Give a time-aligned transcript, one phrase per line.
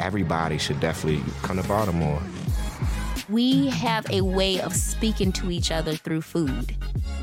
[0.00, 2.20] everybody should definitely come to Baltimore.
[3.28, 6.74] We have a way of speaking to each other through food.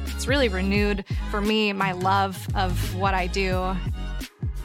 [0.05, 3.75] It's really renewed for me my love of what I do.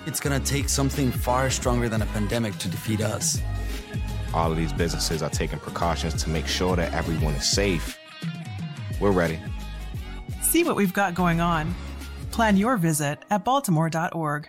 [0.06, 3.40] It's gonna take something far stronger than a pandemic to defeat us.
[4.34, 7.98] All of these businesses are taking precautions to make sure that everyone is safe.
[9.00, 9.40] We're ready.
[10.40, 11.74] See what we've got going on.
[12.30, 14.48] Plan your visit at baltimore.org.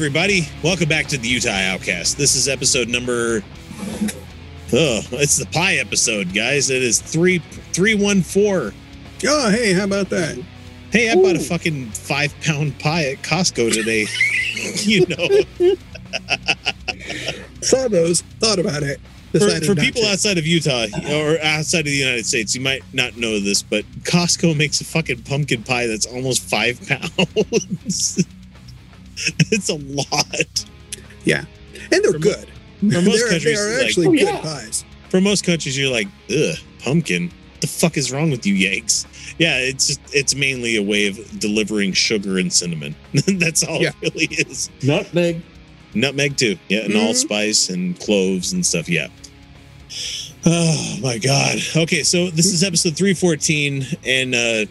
[0.00, 0.48] Everybody.
[0.64, 2.16] Welcome back to the Utah Outcast.
[2.16, 3.42] This is episode number.
[4.72, 6.70] Oh, it's the pie episode, guys.
[6.70, 7.40] It is three
[7.74, 8.72] three one four.
[9.26, 10.42] Oh, hey, how about that?
[10.90, 14.06] Hey, I bought a fucking five pound pie at Costco today.
[14.84, 15.76] you know,
[17.60, 19.00] Saw those, thought about it.
[19.32, 20.08] for, for people to.
[20.12, 23.84] outside of Utah or outside of the United States, you might not know this, but
[24.04, 28.24] Costco makes a fucking pumpkin pie that's almost five pounds.
[29.50, 30.64] it's a lot.
[31.24, 31.44] Yeah,
[31.92, 32.48] and they're For mo- good.
[32.80, 34.40] for most they're, they countries, are like- actually Oh, good yeah.
[34.40, 34.84] pies.
[35.10, 37.32] For most countries, you're like, ugh, pumpkin.
[37.60, 39.06] The fuck is wrong with you, Yanks?
[39.38, 42.94] Yeah, it's just it's mainly a way of delivering sugar and cinnamon.
[43.26, 43.90] that's all Yeah.
[44.00, 44.70] it really is.
[44.82, 45.42] Nutmeg.
[45.94, 46.56] Nutmeg too.
[46.68, 47.06] Yeah, and Mhm.
[47.06, 48.88] allspice and cloves and stuff.
[48.88, 49.08] Yeah.
[50.46, 51.58] Oh my god.
[51.76, 54.64] Okay, so this is episode 314 and uh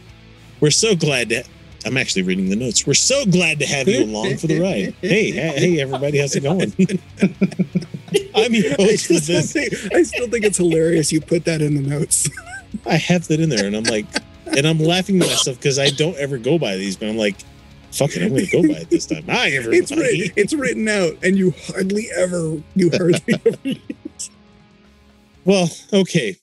[0.61, 1.44] we're so glad to
[1.85, 2.85] I'm actually reading the notes.
[2.85, 4.95] We're so glad to have you along for the ride.
[5.02, 6.73] Hey, hey, hey everybody, how's it going?
[8.35, 9.53] I'm your I host for still, this.
[9.53, 12.29] think, I still think it's hilarious you put that in the notes.
[12.85, 14.06] I have that in there and I'm like
[14.57, 17.35] and I'm laughing to myself because I don't ever go by these, but I'm like,
[17.91, 19.23] fuck it, I'm gonna go by it this time.
[19.28, 19.78] Hi everybody.
[19.78, 23.79] It's written, it's written out, and you hardly ever, you hardly ever.
[25.45, 26.38] Well, okay.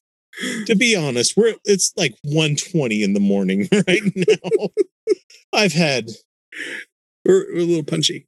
[0.66, 4.68] To be honest, we're it's like 1:20 in the morning right now.
[5.52, 6.10] I've had
[7.24, 8.26] We're, we're a little punchy.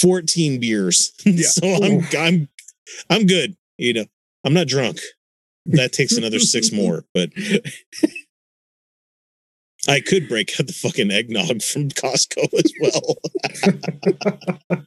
[0.00, 1.12] 14 beers.
[1.24, 1.46] Yeah.
[1.46, 2.48] so I'm I'm
[3.08, 4.04] I'm good, you know.
[4.44, 4.98] I'm not drunk.
[5.66, 7.30] That takes another 6 more, but
[9.88, 13.16] I could break out the fucking eggnog from Costco as well.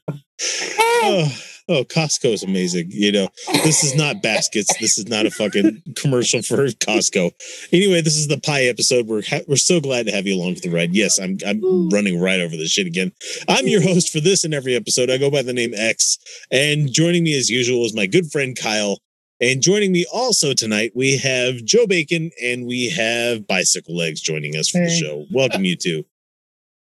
[0.80, 1.38] oh,
[1.68, 2.88] oh, Costco is amazing.
[2.90, 3.30] You know,
[3.64, 4.76] this is not baskets.
[4.80, 7.32] This is not a fucking commercial for Costco.
[7.72, 9.08] Anyway, this is the pie episode.
[9.08, 10.94] We're ha- we're so glad to have you along for the ride.
[10.94, 13.12] Yes, I'm I'm running right over this shit again.
[13.48, 15.10] I'm your host for this and every episode.
[15.10, 16.18] I go by the name X,
[16.52, 19.00] and joining me as usual is my good friend Kyle.
[19.42, 24.56] And joining me also tonight, we have Joe Bacon and we have Bicycle Legs joining
[24.56, 25.26] us for the show.
[25.30, 26.06] Welcome, you two.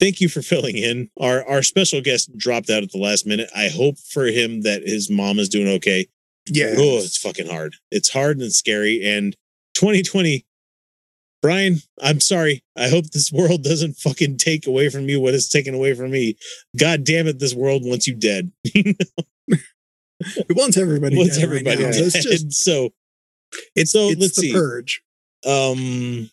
[0.04, 1.10] Thank you for filling in.
[1.18, 3.50] Our our special guest dropped out at the last minute.
[3.56, 6.08] I hope for him that his mom is doing okay.
[6.46, 6.74] Yeah.
[6.78, 7.76] Oh, it's fucking hard.
[7.90, 9.02] It's hard and scary.
[9.02, 9.34] And
[9.76, 10.46] 2020,
[11.42, 12.66] Brian, I'm sorry.
[12.78, 16.12] I hope this world doesn't fucking take away from you what is taken away from
[16.12, 16.36] me.
[16.78, 18.52] God damn it, this world wants you dead.
[20.26, 21.16] It wants everybody.
[21.16, 21.92] It wants right everybody now.
[21.92, 22.12] dead.
[22.12, 22.90] So It's just, so
[23.76, 24.54] it's, So, it's let's the see.
[24.54, 25.02] purge.
[25.46, 26.30] um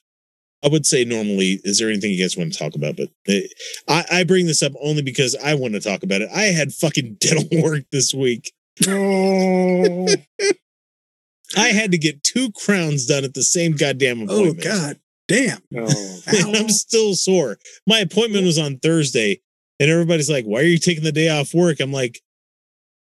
[0.63, 2.97] I would say normally, is there anything you guys want to talk about?
[2.97, 3.47] But eh,
[3.89, 6.29] I, I bring this up only because I want to talk about it.
[6.35, 8.53] I had fucking dental work this week.
[8.87, 10.07] Oh.
[11.57, 14.67] I had to get two crowns done at the same goddamn appointment.
[14.67, 14.71] Oh.
[14.71, 15.59] God, damn!
[15.77, 16.21] Oh.
[16.29, 17.59] and I'm still sore.
[17.87, 19.41] My appointment was on Thursday,
[19.81, 22.21] and everybody's like, "Why are you taking the day off work?" I'm like,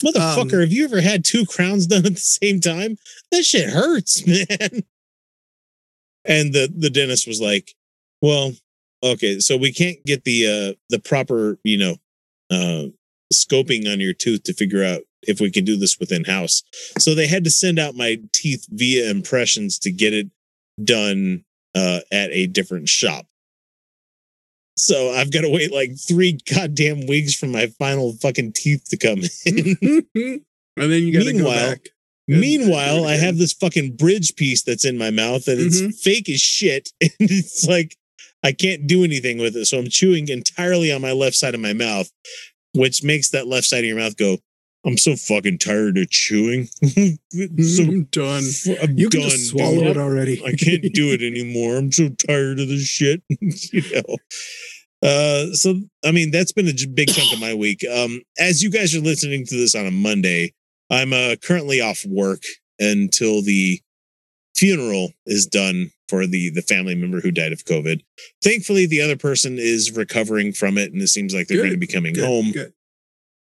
[0.04, 2.98] "Motherfucker, Um, have you ever had two crowns done at the same time?
[3.32, 4.84] That shit hurts, man."
[6.26, 7.74] And the the dentist was like,
[8.22, 8.54] "Well,
[9.04, 11.96] okay, so we can't get the uh the proper, you know,
[12.50, 12.88] uh
[13.34, 16.64] scoping on your tooth to figure out if we can do this within house."
[17.00, 20.30] So they had to send out my teeth via impressions to get it
[20.84, 21.44] done
[21.76, 23.26] uh, at a different shop.
[24.78, 28.98] So I've got to wait like three goddamn weeks for my final fucking teeth to
[28.98, 30.06] come in.
[30.78, 31.90] and then you got to go back.
[32.40, 35.94] Meanwhile, I have this fucking bridge piece that's in my mouth and it's Mhm.
[35.96, 36.90] fake as shit.
[37.02, 37.96] And it's like
[38.44, 39.66] I can't do anything with it.
[39.66, 42.10] So I'm chewing entirely on my left side of my mouth,
[42.74, 44.40] which makes that left side of your mouth go,
[44.84, 46.68] I'm so fucking tired of chewing.
[46.84, 48.44] so I'm done.
[48.82, 49.88] I'm You can done, just swallow dude.
[49.90, 50.44] it already.
[50.44, 51.78] I can't do it anymore.
[51.78, 53.22] I'm so tired of this shit.
[53.40, 54.18] you know.
[55.04, 57.84] Uh, so I mean that's been a big chunk of my week.
[57.92, 60.54] Um, as you guys are listening to this on a Monday,
[60.92, 62.44] I'm uh currently off work
[62.80, 63.80] until the
[64.56, 68.02] funeral is done for the the family member who died of COVID.
[68.44, 71.80] Thankfully, the other person is recovering from it, and it seems like they're Good, going
[71.80, 72.52] to be coming Good, home.
[72.52, 72.74] Good.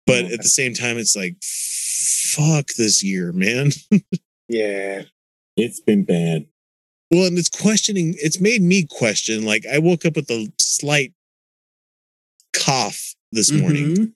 [0.06, 3.70] But at the same time, it's like, fuck this year, man.
[4.48, 5.02] Yeah.
[5.56, 6.46] It's been bad.
[7.12, 9.44] Well, and it's questioning, it's made me question.
[9.44, 11.12] Like, I woke up with a slight
[12.52, 14.12] cough this morning, Mhm.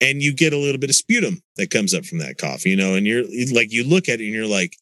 [0.00, 2.76] And you get a little bit of sputum that comes up from that cough, you
[2.76, 4.76] know, and you're like, you look at it and you're like,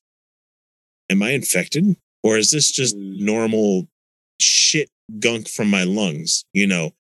[1.10, 1.96] am I infected?
[2.22, 3.20] Or is this just Mm.
[3.20, 3.88] normal
[4.40, 6.44] shit gunk from my lungs?
[6.52, 6.92] You know,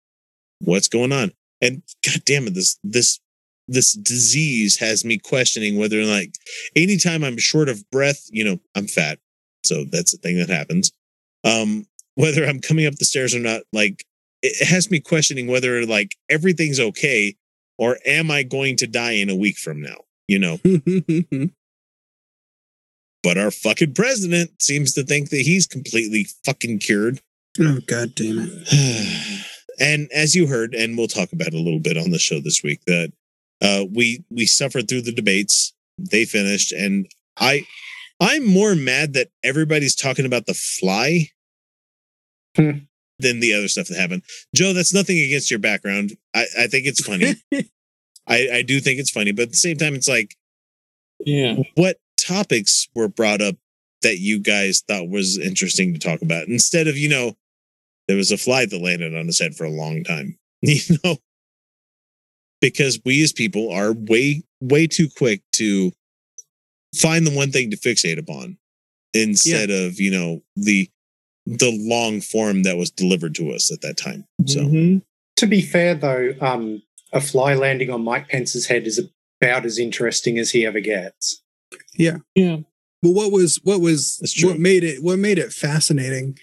[0.61, 1.33] what's going on?
[1.61, 3.21] And god damn it, this, this,
[3.69, 6.35] this disease has me questioning whether like
[6.77, 9.19] anytime I'm short of breath, you know, I'm fat.
[9.65, 10.93] So that's a thing that happens.
[11.45, 14.05] Um, whether I'm coming up the stairs or not, like
[14.43, 17.35] it has me questioning whether like everything's okay
[17.79, 19.97] or am I going to die in a week from now?
[20.29, 20.59] You know,
[23.23, 27.21] but our fucking president seems to think that he's completely fucking cured.
[27.61, 29.47] oh god damn it.
[29.81, 32.41] and as you heard, and we'll talk about it a little bit on the show
[32.41, 33.13] this week, that
[33.63, 35.73] uh, we we suffered through the debates.
[35.99, 37.07] They finished, and
[37.39, 37.63] I
[38.21, 41.29] I'm more mad that everybody's talking about the fly
[42.57, 42.71] Hmm.
[43.19, 44.23] Than the other stuff that happened.
[44.55, 46.13] Joe, that's nothing against your background.
[46.35, 47.35] I, I think it's funny.
[48.29, 50.35] I, I do think it's funny, but at the same time, it's like
[51.25, 51.57] Yeah.
[51.77, 53.57] what topics were brought up
[54.03, 57.35] that you guys thought was interesting to talk about instead of you know
[58.09, 61.17] there was a fly that landed on his head for a long time you know
[62.61, 65.93] because we as people are way way too quick to
[66.97, 68.57] find the one thing to fixate upon
[69.15, 70.89] instead of you know the
[71.47, 75.03] the long form that was delivered to us at that time so Mhm.
[75.37, 76.83] To be fair, though, um,
[77.13, 78.99] a fly landing on Mike Pence's head is
[79.43, 81.43] about as interesting as he ever gets.
[81.95, 82.19] Yeah.
[82.35, 82.61] Yeah.
[83.03, 86.39] But what was what was what made it what made it fascinating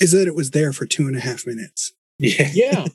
[0.00, 1.92] is that it was there for two and a half minutes.
[2.18, 2.50] Yeah.
[2.54, 2.86] Yeah.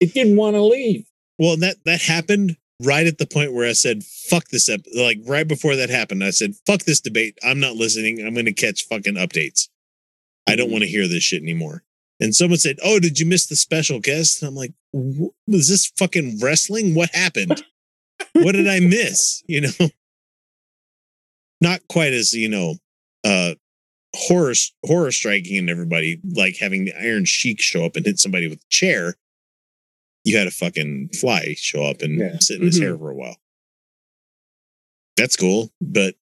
[0.00, 1.06] it didn't want to leave.
[1.38, 4.84] Well, that that happened right at the point where I said, "Fuck this!" Ep-.
[4.94, 7.38] Like right before that happened, I said, "Fuck this debate.
[7.42, 8.20] I'm not listening.
[8.20, 9.68] I'm going to catch fucking updates.
[10.46, 11.84] I don't want to hear this shit anymore."
[12.20, 15.68] And someone said, "Oh, did you miss the special guest?" And I'm like, "Wh- "Was
[15.68, 16.94] this fucking wrestling?
[16.94, 17.62] What happened?
[18.32, 19.88] what did I miss?" You know,
[21.60, 22.76] not quite as you know,
[23.24, 23.54] uh,
[24.14, 24.52] horror
[24.84, 28.58] horror striking and everybody like having the Iron Sheik show up and hit somebody with
[28.60, 29.16] a chair
[30.24, 32.38] you had a fucking fly show up and Yeah.
[32.38, 32.82] sit in his Mhm.
[32.82, 33.40] hair for a while.
[35.16, 36.14] That's cool, but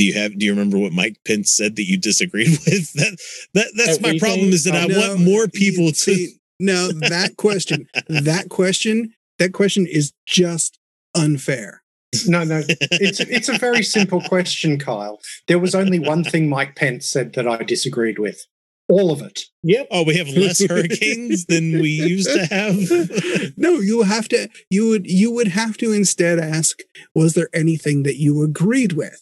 [0.00, 2.90] do you have do you remember what Mike Pence said that you disagreed with?
[2.94, 3.18] That
[3.52, 6.88] that that's my problem is that I No, want more you- people to see, no,
[6.88, 10.78] that question, that question, that question is just
[11.14, 11.82] unfair.
[12.26, 12.62] No, no.
[12.66, 15.20] It's it's a very simple question, Kyle.
[15.48, 18.40] There was only one thing Mike Pence said that I disagreed with.
[18.88, 19.42] All of it.
[19.62, 19.86] Yep.
[19.92, 23.52] Oh, we have less hurricanes than we used to have.
[23.58, 26.78] no, you have to you would you would have to instead ask,
[27.14, 29.20] was there anything that you agreed with?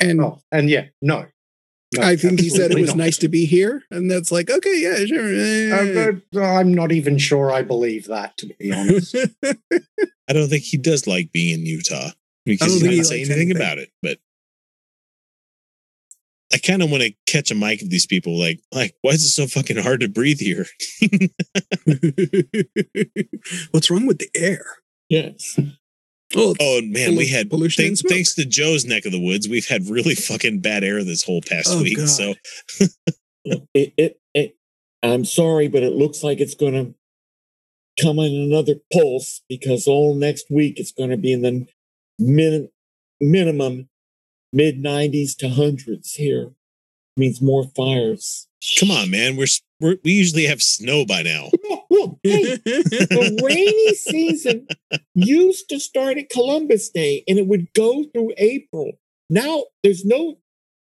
[0.00, 1.26] And Oh, and yeah, no.
[1.96, 2.98] No, I think he said it was not.
[2.98, 5.34] nice to be here, and that's like, okay, yeah, sure.
[5.34, 6.12] eh.
[6.36, 9.16] Uh, I'm not even sure I believe that, to be honest.
[10.28, 12.10] I don't think he does like being in Utah
[12.44, 13.56] because don't he think he didn't say anything anything.
[13.56, 13.90] about it.
[14.02, 14.18] But
[16.52, 18.38] I kind of want to catch a mic of these people.
[18.38, 20.66] Like, like, why is it so fucking hard to breathe here?
[23.70, 24.64] What's wrong with the air?
[25.08, 25.58] Yes.
[26.36, 29.48] Oh, Oh man, we had pollution and thanks, thanks to Joe's neck of the woods,
[29.48, 31.96] we've had really fucking bad air this whole past Oh, week.
[31.96, 32.08] God.
[32.08, 32.34] So
[33.72, 34.56] It, it, it,
[35.02, 36.94] I'm sorry, but it looks like it's going to
[38.02, 41.66] come in another pulse because all next week it's going to be in the
[42.18, 42.68] min,
[43.20, 43.88] minimum
[44.52, 46.52] mid 90s to hundreds here.
[47.18, 48.46] Means more fires.
[48.78, 49.46] come on, man, we're,
[49.80, 51.50] we're we usually have snow by now.
[51.90, 54.68] Look, hey, the rainy season
[55.14, 58.92] used to start at Columbus Day and it would go through April.
[59.28, 60.38] Now there's no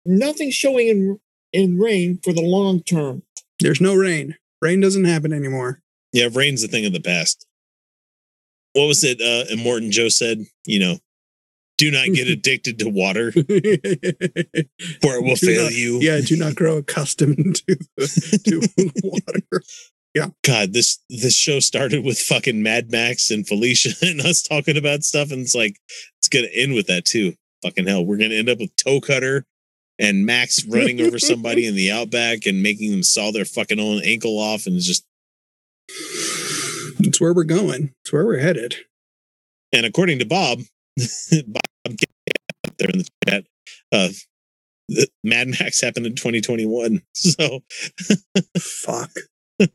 [0.05, 1.19] nothing showing in
[1.53, 3.21] in rain for the long term.
[3.59, 4.35] There's no rain.
[4.61, 5.81] Rain doesn't happen anymore.
[6.11, 7.45] Yeah, rain's a thing of the past.
[8.73, 9.21] What was it?
[9.21, 10.97] Uh, Immortan Joe said, you know,
[11.77, 15.99] do not get addicted to water, for it will Do fail not- you.
[16.01, 17.75] Yeah, do not grow accustomed to
[18.45, 18.67] to
[19.03, 19.63] water.
[20.13, 20.27] Yeah.
[20.43, 25.03] God, this this show started with fucking Mad Max and Felicia and us talking about
[25.03, 25.77] stuff, and it's like
[26.19, 27.33] it's gonna end with that too.
[27.63, 29.45] Fucking hell, we're gonna end up with Toe Cutter
[29.99, 34.01] and Max running over somebody in the outback and making them saw their fucking own
[34.03, 35.05] ankle off, and it's just
[36.99, 37.93] It's where we're going.
[38.03, 38.75] It's where we're headed.
[39.71, 40.61] and according to Bob,
[41.47, 41.63] Bob
[42.65, 43.45] up there in the chat,
[43.91, 44.09] uh,
[44.89, 47.01] the Mad Max happened in 2021.
[47.13, 47.63] So
[48.57, 49.11] Fuck.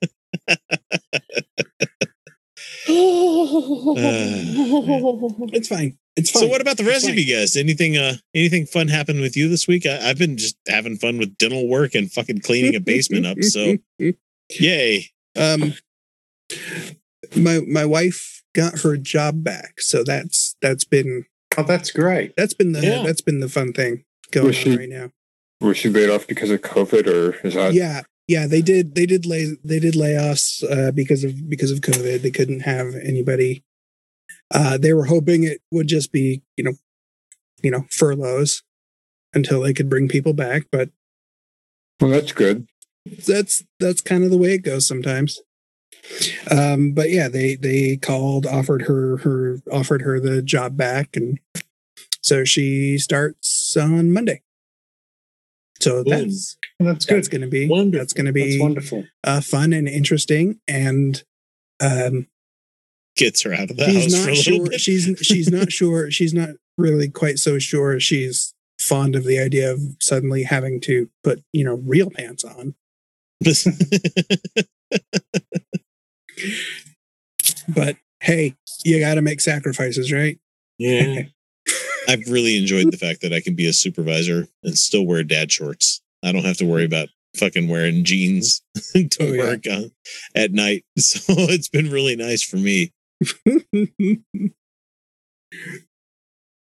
[5.50, 5.98] It's fine.
[6.16, 6.42] It's fine.
[6.42, 7.56] So what about the rest of you guys?
[7.56, 9.86] Anything uh anything fun happened with you this week?
[9.86, 13.42] I, I've been just having fun with dental work and fucking cleaning a basement up.
[13.42, 13.76] So
[14.50, 15.10] yay.
[15.36, 15.74] um
[17.36, 19.80] my my wife got her job back.
[19.80, 21.24] So that's that's been
[21.56, 22.34] Oh, that's great.
[22.36, 23.02] that's been the Yeah.
[23.04, 25.10] that's been the fun thing going Was on she- right now.
[25.60, 27.74] Was she laid off because of COVID, or is that?
[27.74, 31.80] yeah yeah they did they did lay they did layoffs uh because of because of
[31.80, 33.64] covid they couldn't have anybody
[34.54, 36.74] uh they were hoping it would just be you know
[37.62, 38.62] you know furloughs
[39.34, 40.90] until they could bring people back but
[42.00, 42.66] Well, that's good.
[43.26, 45.40] that's that's kind of the way it goes sometimes
[46.50, 51.38] um but yeah they they called offered her her offered her the job back and
[52.22, 54.42] so she starts on monday
[55.80, 56.10] so Boom.
[56.10, 57.16] that's Well, that's good.
[57.18, 57.98] that's going to be Wonderful.
[58.00, 59.04] that's going to That's be wonderful.
[59.24, 61.22] uh, fun and interesting and
[61.80, 62.26] um
[63.16, 64.80] Gets her out of the she's house for a not little sure bit.
[64.80, 69.72] she's she's not sure she's not really quite so sure she's fond of the idea
[69.72, 72.74] of suddenly having to put you know real pants on
[77.68, 78.54] but hey
[78.84, 80.38] you got to make sacrifices right
[80.78, 81.22] Yeah.
[82.08, 85.52] I've really enjoyed the fact that I can be a supervisor and still wear dad
[85.52, 86.00] shorts.
[86.24, 88.62] I don't have to worry about fucking wearing jeans
[88.94, 89.42] to Oh, yeah.
[89.44, 89.92] work on
[90.34, 90.84] at night.
[90.98, 92.92] So it's been really nice for me.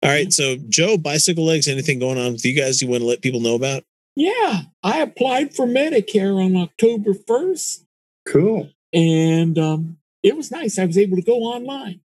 [0.01, 0.31] All right.
[0.33, 3.39] So Joe, bicycle legs, anything going on with you guys you want to let people
[3.41, 3.83] know about?
[4.15, 4.61] Yeah.
[4.83, 7.83] I applied for Medicare on October 1st
[8.25, 8.69] Cool.
[8.93, 10.77] And um, it was nice.
[10.79, 12.01] I was able to go online.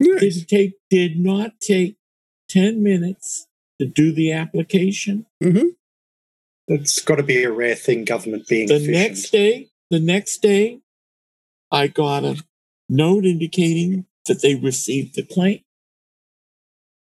[0.00, 0.20] Nice.
[0.20, 1.96] Didn't take, did not take
[2.48, 3.46] 10 minutes
[3.80, 5.26] to do the application.
[6.66, 8.94] That's got to be a rare thing, government being The efficient.
[8.94, 10.80] next day, the next day,
[11.70, 12.42] I got a
[12.88, 15.60] note indicating that they received the claim.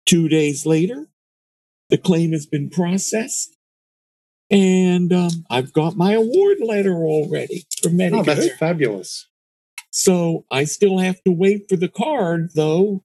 [0.06, 1.06] Two days later,
[1.90, 3.56] the claim has been processed.
[4.52, 8.24] And um, I've got my award letter already for oh, Medicare.
[8.26, 9.26] that's fabulous.
[9.90, 13.02] So I still have to wait for the card though.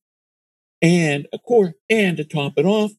[0.82, 2.92] And of course, and to top it off,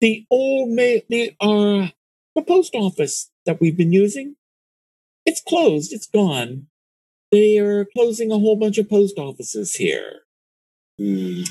[0.00, 1.88] the old mail, the, uh,
[2.34, 4.36] the post office that we've been using,
[5.24, 5.92] it's closed.
[5.92, 6.66] It's gone.
[7.30, 10.20] They are closing a whole bunch of post offices here.
[10.98, 11.42] Hmm.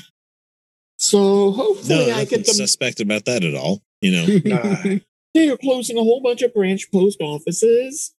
[0.96, 2.54] So No, hopefully I nothing get them.
[2.54, 3.82] suspect about that at all.
[4.00, 5.00] You know, No.
[5.34, 8.14] They are closing a whole bunch of branch post offices.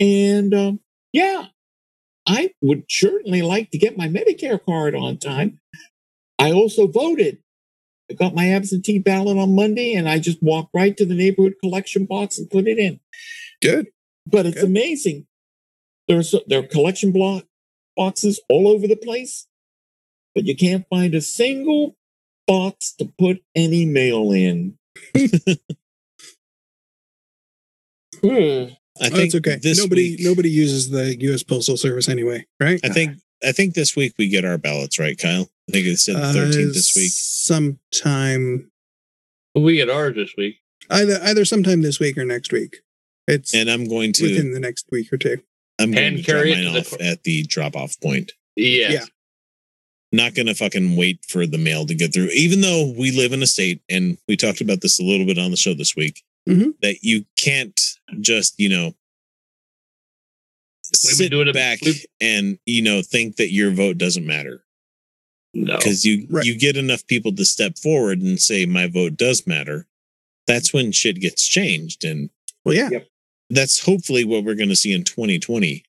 [0.00, 0.80] And um,
[1.12, 1.46] yeah,
[2.26, 5.60] I would certainly like to get my Medicare card on time.
[6.38, 7.38] I also voted.
[8.10, 11.54] I got my absentee ballot on Monday and I just walked right to the neighborhood
[11.60, 13.00] collection box and put it in.
[13.60, 13.88] good
[14.26, 14.66] But it's Good.
[14.66, 15.26] amazing.
[16.08, 17.44] There's there are collection block
[17.96, 19.48] boxes all over the place,
[20.34, 21.96] but you can't find a single
[22.46, 24.78] box to put any mail in.
[28.26, 28.72] Hmm.
[29.00, 32.46] I oh, think it's okay this nobody week, nobody uses the us postal service anyway
[32.60, 35.48] right I think I think this week we get our ballots right, Kyle.
[35.68, 37.10] I think it's said the thirteenth this Uh, week.
[37.12, 38.70] sometime
[39.54, 40.56] We get ours this week.
[40.90, 42.78] either either sometime this week or next week
[43.28, 45.38] it's And I'm going to within the next week or two
[45.78, 48.32] I'm going And to carry it mine to the off at the drop off point.
[48.56, 48.92] Yes.
[48.92, 49.04] Yeah.
[50.12, 52.28] Not gonna fucking wait for the mail to get through.
[52.32, 55.36] Even though we live in a state and we talked about this a little bit
[55.38, 56.74] on the show this week, Mhm.
[56.82, 57.78] that you can't
[58.20, 58.94] just, you know,
[61.04, 64.64] We've sit doing back we've- and you know think that your vote doesn't matter
[65.52, 65.76] No.
[65.76, 66.44] because you Right.
[66.46, 69.88] you get enough people to step forward and say my vote does matter
[70.46, 72.30] that's when shit gets changed and
[72.64, 73.08] well yeah Yep.
[73.50, 75.82] that's hopefully what we're going to see in 2020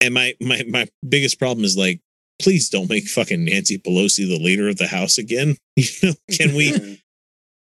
[0.00, 2.00] and my my my biggest problem is like
[2.40, 6.54] please don't make fucking nancy pelosi the leader of the house again you know can
[6.54, 7.02] we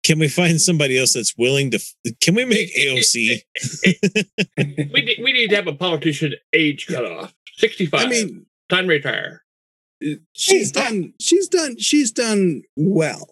[0.04, 1.80] can we find somebody else that's willing to
[2.22, 3.42] can we make aoc
[4.58, 7.34] we, need, we need to have a politician age cutoff.
[7.58, 8.00] 65.
[8.00, 9.44] i mean time to retire.
[10.34, 13.30] she's done she's done she's done well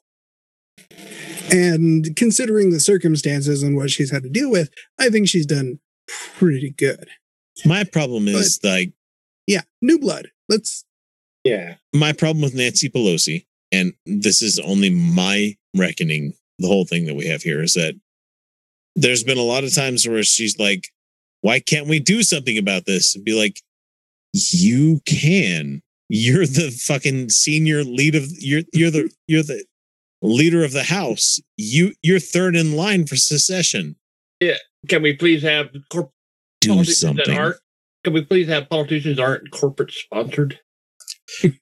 [1.50, 4.70] and considering the circumstances and what she's had to deal with
[5.00, 7.10] i think she's done pretty good
[7.66, 8.92] my problem is like
[9.48, 10.86] yeah new blood let's
[11.48, 11.76] yeah.
[11.94, 17.16] my problem with Nancy Pelosi, and this is only my reckoning the whole thing that
[17.16, 17.94] we have here is that
[18.96, 20.88] there's been a lot of times where she's like,
[21.42, 23.62] "Why can't we do something about this?" And be like,
[24.34, 25.82] "You can.
[26.10, 29.64] You're the fucking senior lead of you're you're the you're the
[30.22, 31.40] leader of the house.
[31.58, 33.96] You you're third in line for secession.
[34.40, 34.56] Yeah.
[34.88, 36.12] Can we please have corp-
[36.62, 37.26] Do politicians something.
[37.28, 37.58] that aren't?
[38.04, 40.60] Can we please have politicians that aren't corporate sponsored?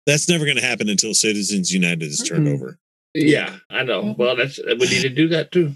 [0.05, 2.53] That's never going to happen until Citizens United is turned Mhm.
[2.53, 2.77] over.
[3.15, 4.13] Yeah, I know.
[4.17, 5.74] Well, that's we need to do that too.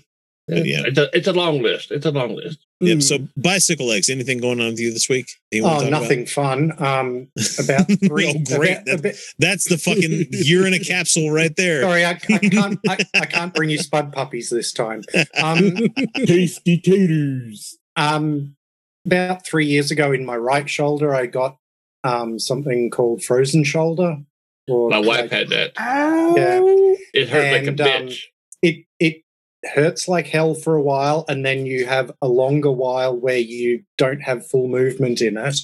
[0.47, 0.81] But yeah.
[0.85, 1.91] It's a it's a long list.
[1.91, 2.65] It's a long list.
[2.81, 3.01] Yep.
[3.03, 4.09] So bicycle legs.
[4.09, 5.29] Anything going on with you this week?
[5.51, 6.01] you Oh, talk about?
[6.01, 6.71] nothing fun.
[6.79, 7.27] Um,
[7.63, 8.29] about three.
[8.35, 8.77] oh, great.
[8.77, 11.81] about- That- about- that's the fucking you're in a capsule right there.
[11.83, 12.79] Sorry, I, I can't.
[12.89, 15.03] I, I can't bring you spud puppies this time.
[15.41, 15.75] Um,
[16.15, 17.77] Tasty taters.
[17.95, 18.55] um,
[19.05, 21.57] about three years ago, in my right shoulder, I got
[22.03, 24.17] um, something called frozen shoulder.
[24.69, 25.71] Or My wife had that.
[25.77, 26.61] Yeah,
[27.13, 28.23] It hurt like a And, um, bitch.
[28.61, 29.23] it it
[29.73, 33.83] hurts like hell for a while, and then you have a longer while where you
[33.97, 35.59] don't have full movement in it.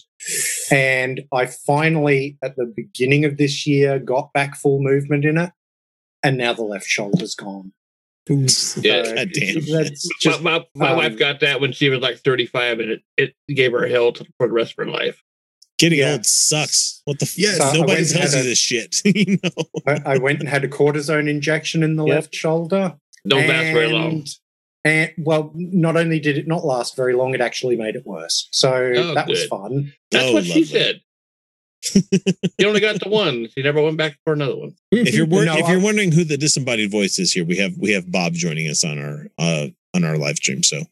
[0.72, 5.52] And I finally, at the beginning of this year, got back full movement in it,
[6.24, 7.72] and now the left shoulder's gone.
[8.28, 8.48] Yeah.
[8.48, 9.66] So damn.
[9.72, 13.02] That's my my, my um, wife got that when she was like 35, and it,
[13.18, 15.22] it gave her hell to, for the rest of her life.
[15.78, 16.14] Getting Yeah.
[16.14, 17.02] old sucks.
[17.06, 17.58] What the f- Yes.
[17.58, 18.96] So Nobody tells had you a- this shit.
[19.06, 19.64] you know?
[19.88, 22.16] I, I went and had a cortisone injection in the Yep.
[22.16, 22.96] left shoulder.
[23.28, 24.12] Don't last very long.
[24.12, 24.28] and-
[24.86, 28.48] And well, not only did it not last very long, it actually made it worse.
[28.52, 29.92] So Oh, that was fun.
[30.12, 31.02] That's Oh, what she said.
[32.58, 33.48] you only got the one.
[33.54, 34.76] She never went back for another one.
[34.92, 37.58] If you're wor- No, if you're I- wondering who the disembodied voice is here, we
[37.58, 40.64] have we have Bob joining us on our uh on our live stream.
[40.64, 40.86] So he-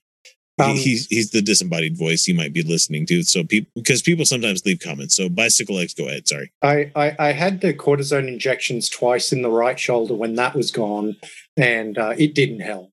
[0.60, 3.24] Um, he's he's the disembodied voice you might be listening to.
[3.24, 5.16] So people because people sometimes leave comments.
[5.16, 6.28] So bicycle legs, go ahead.
[6.28, 6.52] Sorry.
[6.62, 10.70] I, I, I had the cortisone injections twice in the right shoulder when that was
[10.70, 11.16] gone,
[11.58, 12.92] and uh, it didn't help.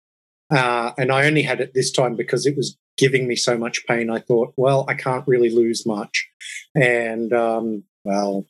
[0.51, 3.87] Uh, and I only had it this time because it was giving me so much
[3.87, 4.11] pain.
[4.11, 6.29] I thought, well, I can't really lose much.
[6.75, 8.45] And, um, well,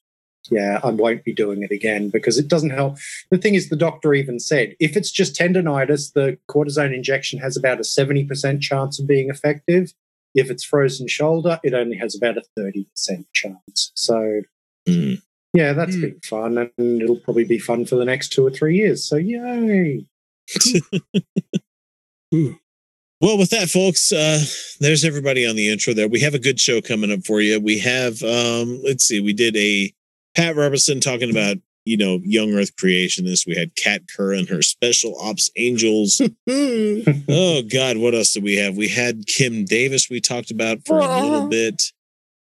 [0.51, 2.97] yeah, I won't be doing it again because it doesn't help.
[3.31, 7.57] The thing is, the doctor even said if it's just tendonitis, the cortisone injection has
[7.57, 9.93] about a 70% chance of being effective.
[10.35, 12.87] If it's frozen shoulder, it only has about a 30%
[13.33, 13.93] chance.
[13.95, 14.43] So,
[14.89, 15.21] Mm.
[15.53, 16.01] yeah, that's Hmm.
[16.01, 19.05] been fun, and it'll probably be fun for the next two or three years.
[19.05, 20.07] So, yay!
[23.23, 24.43] Well, with that, folks, uh,
[24.81, 26.09] there's everybody on the intro there.
[26.09, 27.61] We have a good show coming up for you.
[27.61, 29.93] We have, um, let's see, we did a
[30.41, 33.47] Pat Robertson talking about, you know, young Earth creationists.
[33.47, 36.19] We had Kat Kerr and her special ops angels.
[36.49, 38.75] oh, God, what else did we have?
[38.75, 41.83] We had Kim Davis, we talked about for a little bit.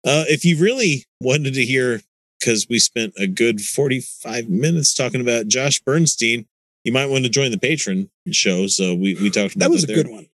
[0.05, 2.01] Uh, if you really wanted to hear,
[2.37, 6.45] because we spent a good 45 minutes talking about Josh Bernstein,
[6.83, 8.67] you might want to join the patron show.
[8.67, 9.95] So we, we talked about That was a there.
[9.95, 10.27] good one.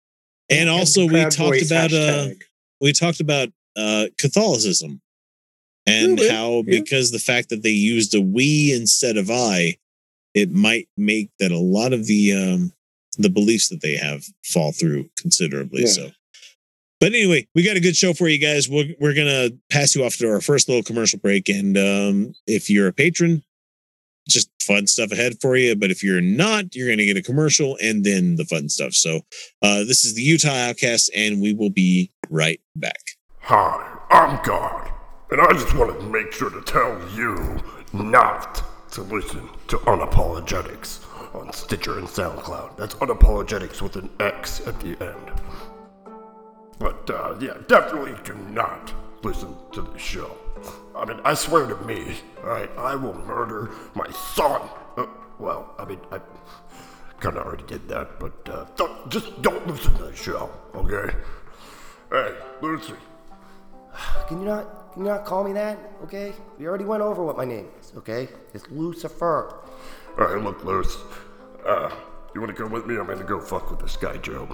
[0.49, 2.29] And also we talked about uh
[2.81, 5.01] we talked about uh Catholicism
[5.87, 6.81] and Little bit, how yeah.
[6.81, 9.77] because the fact that they used a we instead of I,
[10.35, 12.73] it might make that a lot of the um
[13.19, 15.83] the beliefs that they have fall through considerably.
[15.83, 15.89] Yeah.
[15.89, 16.11] So
[17.01, 18.69] but anyway, we got a good show for you guys.
[18.69, 21.49] We're, we're gonna pass you off to our first little commercial break.
[21.49, 23.43] And um, if you're a patron,
[24.29, 25.75] just fun stuff ahead for you.
[25.75, 28.93] But if you're not, you're gonna get a commercial and then the fun stuff.
[28.93, 29.23] So
[29.63, 33.01] uh, this is the Utah Outcast, and we will be right back.
[33.41, 34.93] Hi, I'm God,
[35.31, 37.59] and I just wanted to make sure to tell you
[37.93, 38.63] not
[38.93, 42.77] to listen to Unapologetix on Stitcher and SoundCloud.
[42.77, 45.31] That's Unapologetix with an X at the end.
[46.79, 50.37] But uh, yeah, definitely do not listen to the show.
[50.97, 54.63] I mean, I swear to me, alright, I will murder my son.
[54.97, 55.07] Uh,
[55.39, 56.21] well, I mean, I
[57.21, 61.15] kind of already did that, but uh, don't, just don't listen to the show, okay?
[62.11, 62.95] Hey, Lucy.
[64.27, 65.79] Can you not can you not call me that?
[66.05, 66.33] Okay?
[66.59, 68.29] We already went over what my name is, okay?
[68.55, 69.63] It's Lucifer.
[70.19, 70.97] Alright, look, Luce.
[71.67, 71.91] Uh,
[72.35, 72.97] you wanna come with me?
[72.97, 74.49] I'm gonna go fuck with this guy, Joe.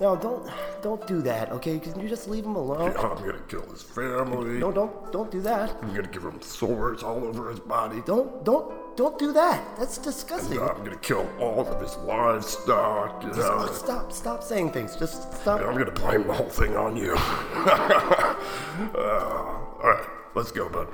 [0.00, 1.78] No, don't don't do that, okay?
[1.78, 2.90] Can you just leave him alone?
[2.90, 4.58] Yeah, I'm gonna kill his family.
[4.58, 5.76] No, don't don't do that.
[5.82, 8.02] I'm gonna give him sores all over his body.
[8.06, 9.64] Don't don't don't do that.
[9.78, 10.60] That's disgusting.
[10.60, 13.22] I'm gonna kill all of his livestock.
[13.22, 13.66] You Just know.
[13.72, 14.94] stop stop saying things.
[14.94, 15.62] Just stop.
[15.62, 17.14] I'm gonna blame the whole thing on you.
[17.16, 18.34] uh,
[19.82, 20.88] Alright, let's go, bud.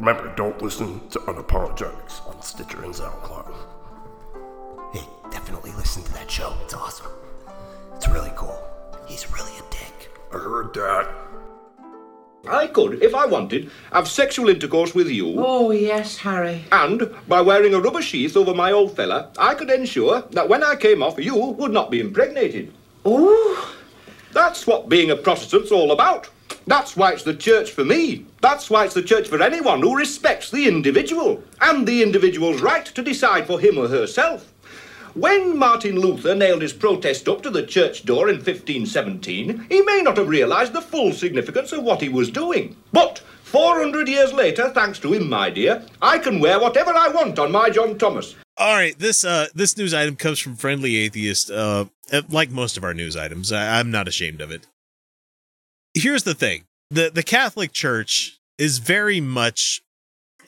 [0.00, 3.54] Remember, don't listen to Unapologetix on Stitcher and SoundCloud.
[4.92, 6.52] Hey, definitely listen to that show.
[6.64, 7.12] It's awesome.
[7.94, 8.60] It's really cool.
[9.06, 10.10] He's really a dick.
[10.32, 11.08] I heard that.
[12.48, 15.34] I could, if I wanted, have sexual intercourse with you.
[15.38, 16.64] Oh, yes, Harry.
[16.72, 20.62] And by wearing a rubber sheath over my old fella, I could ensure that when
[20.62, 22.72] I came off, you would not be impregnated.
[23.04, 23.76] Oh.
[24.32, 26.28] That's what being a Protestant's all about.
[26.66, 28.26] That's why it's the church for me.
[28.40, 32.86] That's why it's the church for anyone who respects the individual and the individual's right
[32.86, 34.53] to decide for him or herself.
[35.14, 40.02] When Martin Luther nailed his protest up to the church door in 1517, he may
[40.02, 42.76] not have realized the full significance of what he was doing.
[42.92, 47.38] But 400 years later, thanks to him, my dear, I can wear whatever I want
[47.38, 48.34] on my John Thomas.
[48.56, 51.50] All right, this uh this news item comes from Friendly Atheist.
[51.50, 51.86] Uh,
[52.28, 54.66] like most of our news items, I, I'm not ashamed of it.
[55.94, 59.82] Here's the thing: the the Catholic Church is very much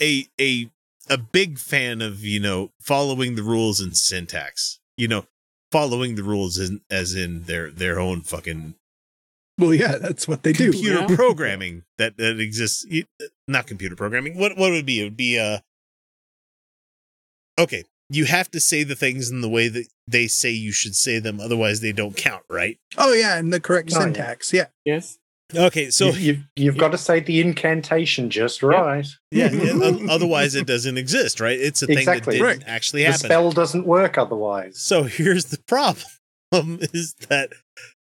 [0.01, 0.71] a a
[1.09, 4.79] a big fan of you know following the rules and syntax.
[4.97, 5.27] You know,
[5.71, 8.75] following the rules in, as in their their own fucking
[9.59, 10.73] Well, yeah, that's what they do.
[10.73, 12.85] computer programming that that exists.
[13.49, 14.39] Not computer programming.
[14.39, 15.01] What what would it be?
[15.01, 15.59] It would be uh.
[17.59, 20.95] Okay, you have to say the things in the way that they say you should
[20.95, 22.79] say them, otherwise they don't count, right?
[22.99, 24.05] Oh yeah, and the correct Oh, yeah.
[24.05, 24.53] syntax.
[24.53, 24.67] Yeah.
[24.85, 25.19] Yes.
[25.55, 29.07] Okay, so you, you've, you've got to say the incantation just right.
[29.31, 31.59] yeah, yeah, otherwise it doesn't exist, right?
[31.59, 32.63] It's a thing that didn't Right.
[32.67, 33.21] actually happen.
[33.23, 34.81] The spell doesn't work otherwise.
[34.81, 36.05] So here's the problem
[36.53, 37.51] is that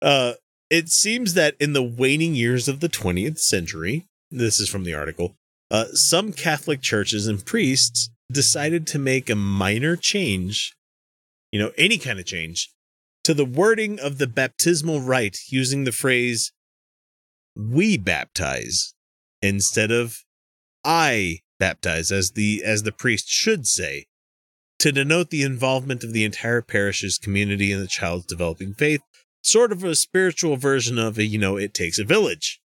[0.01, 0.33] uh
[0.69, 4.93] it seems that in the waning years of the 20th century, this is from the
[4.93, 5.35] article,
[5.69, 10.73] uh some Catholic churches and priests decided to make a minor change,
[11.51, 12.71] you know, any kind of change
[13.23, 16.51] to the wording of the baptismal rite using the phrase
[17.55, 18.93] we baptize
[19.41, 20.17] instead of
[20.83, 24.05] I baptize as the as the priest should say
[24.79, 29.01] to denote the involvement of the entire parish's community in the child's developing faith,
[29.43, 32.59] sort of a spiritual version of a, you know, it takes a village.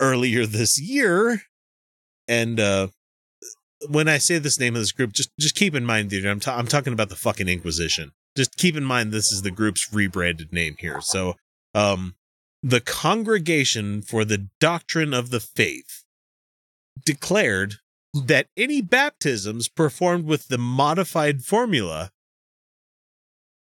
[0.00, 1.42] Earlier this year,
[2.26, 2.88] and uh
[3.88, 6.40] when I say this name of this group, just just keep in mind, dude, I'm
[6.40, 8.12] ta- I'm talking about the fucking Inquisition.
[8.36, 11.00] Just keep in mind this is the group's rebranded name here.
[11.00, 11.34] So,
[11.74, 12.14] um,
[12.62, 16.04] the Congregation for the Doctrine of the Faith
[17.04, 17.76] declared
[18.14, 22.12] that any baptisms performed with the modified formula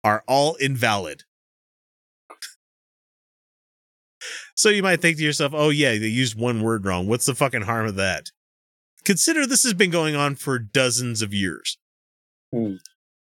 [0.04, 1.24] are all invalid.
[4.56, 7.06] So you might think to yourself, oh, yeah, they used one word wrong.
[7.06, 8.32] What's the fucking harm of that?
[9.06, 11.78] Consider this has been going on for dozens of years.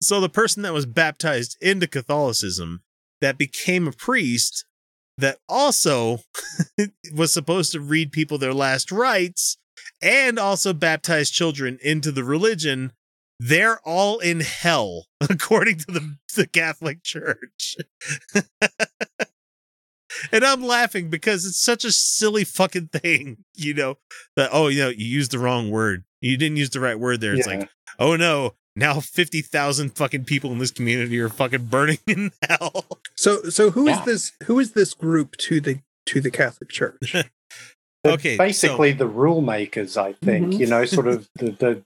[0.02, 2.84] So the person that was baptized into Catholicism
[3.20, 4.66] that became a priest
[5.18, 6.20] that also
[7.14, 9.58] was supposed to read people their last rites
[10.02, 12.92] and also baptize children into the religion,
[13.40, 17.76] they're all in hell, according to the, the Catholic Church.
[20.32, 23.98] and I'm laughing because it's such a silly fucking thing, you know,
[24.36, 26.04] that, oh, you know, you used the wrong word.
[26.22, 27.36] You didn't use the right word there.
[27.36, 27.60] It's Yeah.
[27.60, 32.86] like, oh no, now 50,000 fucking people in this community are fucking burning in hell.
[33.18, 34.06] So so who is Yeah.
[34.06, 37.16] this who is this group to the to the Catholic Church?
[38.06, 40.54] Okay, basically the rule makers, I think.
[40.54, 40.60] Mhm.
[40.60, 41.84] You know, sort of the, the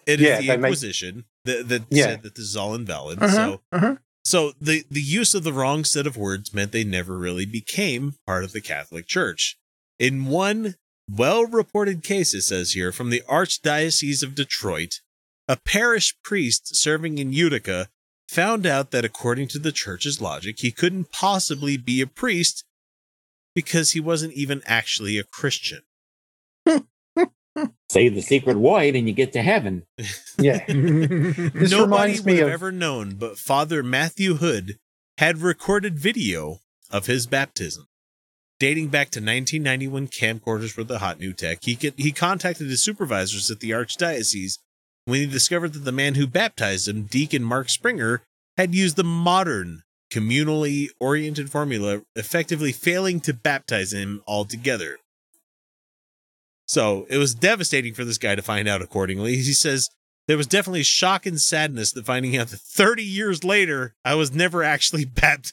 [0.04, 2.04] It is Yeah, the they make- Inquisition that, that Yeah.
[2.06, 3.22] said that this is all invalid.
[3.22, 3.96] Uh-huh, So, uh-huh.
[4.24, 8.14] so the the use of the wrong set of words meant they never really became
[8.26, 9.56] part of the Catholic Church.
[10.00, 10.74] In one
[11.08, 15.00] well-reported case, it says here from the Archdiocese of Detroit,
[15.46, 17.88] a parish priest serving in Utica
[18.28, 22.64] found out that according to the church's logic, he couldn't possibly be a priest
[23.54, 25.80] because he wasn't even actually a Christian.
[27.88, 29.84] Say the secret word and you get to heaven.
[30.38, 30.62] Yeah.
[30.68, 34.78] This Nobody reminds would me have of- ever known, but Father Matthew Hood
[35.16, 36.58] had recorded video
[36.90, 37.86] of his baptism.
[38.58, 42.82] Dating back to 1991 camcorders for the hot new tech, he get, he contacted his
[42.82, 44.58] supervisors at the archdiocese
[45.06, 48.22] when he discovered that the man who baptized him, Deacon Mark Springer,
[48.58, 54.98] had used the modern communally oriented formula, effectively failing to baptize him altogether.
[56.68, 59.36] So it was devastating for this guy to find out accordingly.
[59.36, 59.88] He says,
[60.26, 64.32] there was definitely shock and sadness that finding out that 30 years later, I was
[64.32, 65.52] never actually baptized.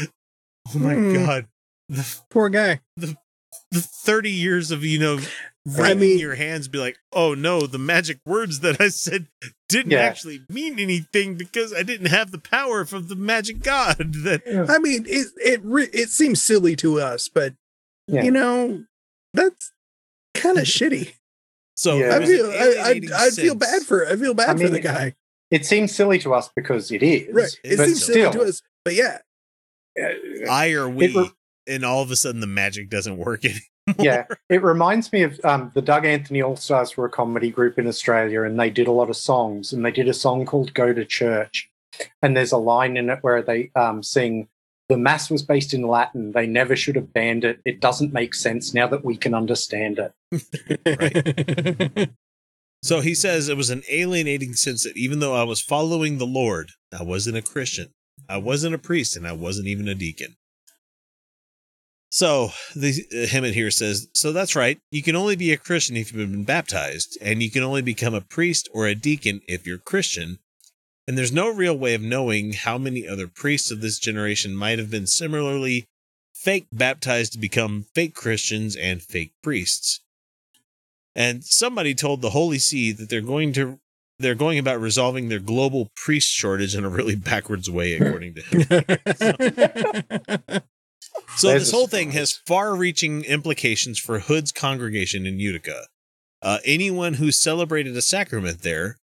[0.00, 1.14] oh my Hmm.
[1.24, 1.46] God.
[1.88, 2.80] The, Poor guy.
[2.96, 3.16] the,
[3.70, 5.20] the 30 years of, you know,
[5.78, 9.26] I mean- your hands, be like, oh no, the magic words that I said
[9.68, 10.00] didn't Yeah.
[10.00, 13.96] actually mean anything because I didn't have the power of the magic God.
[14.24, 17.54] That I mean, it it re- it seems silly to us, but
[18.06, 18.22] Yeah.
[18.22, 18.84] you know,
[19.34, 19.72] that's
[20.34, 21.14] kind of shitty.
[21.76, 22.16] So Yeah.
[22.16, 25.14] I feel I, I, I feel bad for I feel bad I for the guy.
[25.50, 27.32] It seems silly to us because it is.
[27.34, 27.60] Right.
[27.64, 29.18] It seems still, silly to us, but yeah.
[30.50, 31.06] I or we.
[31.06, 31.30] It re-
[31.68, 33.60] and all of a sudden the magic doesn't work anymore.
[33.98, 37.78] yeah, it reminds me of um, the Doug Anthony All Stars were a comedy group
[37.78, 39.72] in Australia, and they did a lot of songs.
[39.72, 41.70] And they did a song called "Go to Church,"
[42.22, 44.48] and there's a line in it where they um, sing,
[44.88, 46.32] "The mass was based in Latin.
[46.32, 47.60] They never should have banned it.
[47.64, 50.12] It doesn't make sense now that we can understand it."
[51.96, 52.10] Right.
[52.82, 56.26] So he says it was an alienating sense that even though I was following the
[56.26, 57.88] Lord, I wasn't a Christian.
[58.28, 60.36] I wasn't a priest, and I wasn't even a deacon.
[62.16, 64.78] So the uh, Hemant here says, so that's right.
[64.90, 68.14] You can only be a Christian if you've been baptized, and you can only become
[68.14, 70.38] a priest or a deacon if you're Christian.
[71.06, 74.78] And there's no real way of knowing how many other priests of this generation might
[74.78, 75.84] have been similarly
[76.32, 80.00] fake baptized to become fake Christians and fake priests.
[81.14, 83.78] And somebody told the Holy See that they're going to
[84.18, 88.40] they're going about resolving their global priest shortage in a really backwards way, according to
[88.40, 88.62] him.
[90.48, 90.60] So
[91.42, 95.86] There's this whole thing has far-reaching implications for Hood's congregation in Utica.
[96.42, 98.96] Uh, anyone who celebrated a sacrament there,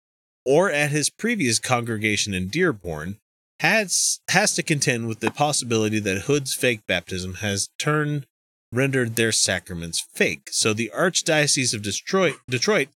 [0.44, 3.18] or at his previous congregation in Dearborn,
[3.60, 8.26] has has to contend with the possibility that Hood's fake baptism has turned
[8.72, 10.48] rendered their sacraments fake.
[10.50, 12.88] So the Archdiocese of Detroit, Detroit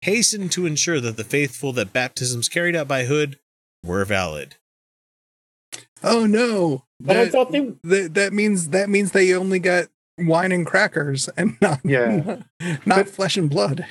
[0.00, 3.38] hastened to ensure that the faithful that baptisms carried out by Hood
[3.84, 4.56] were valid.
[6.04, 6.84] Oh no!
[7.00, 9.86] But I thought they that, that means that means they only got
[10.18, 12.42] wine and crackers and not Yeah.
[12.86, 13.86] not flesh and blood.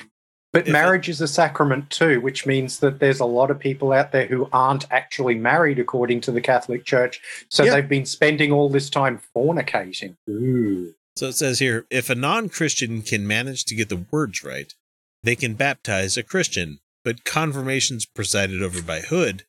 [0.52, 4.12] But marriage is a sacrament too, which means that there's a lot of people out
[4.12, 7.20] there who aren't actually married according to the Catholic Church.
[7.48, 7.74] So Yeah.
[7.74, 10.16] they've been spending all this time fornicating.
[10.28, 10.94] Ooh.
[11.16, 14.74] So it says here if a non Christian can manage to get the words right,
[15.22, 19.44] they can baptize a Christian, but confirmations presided over by Hood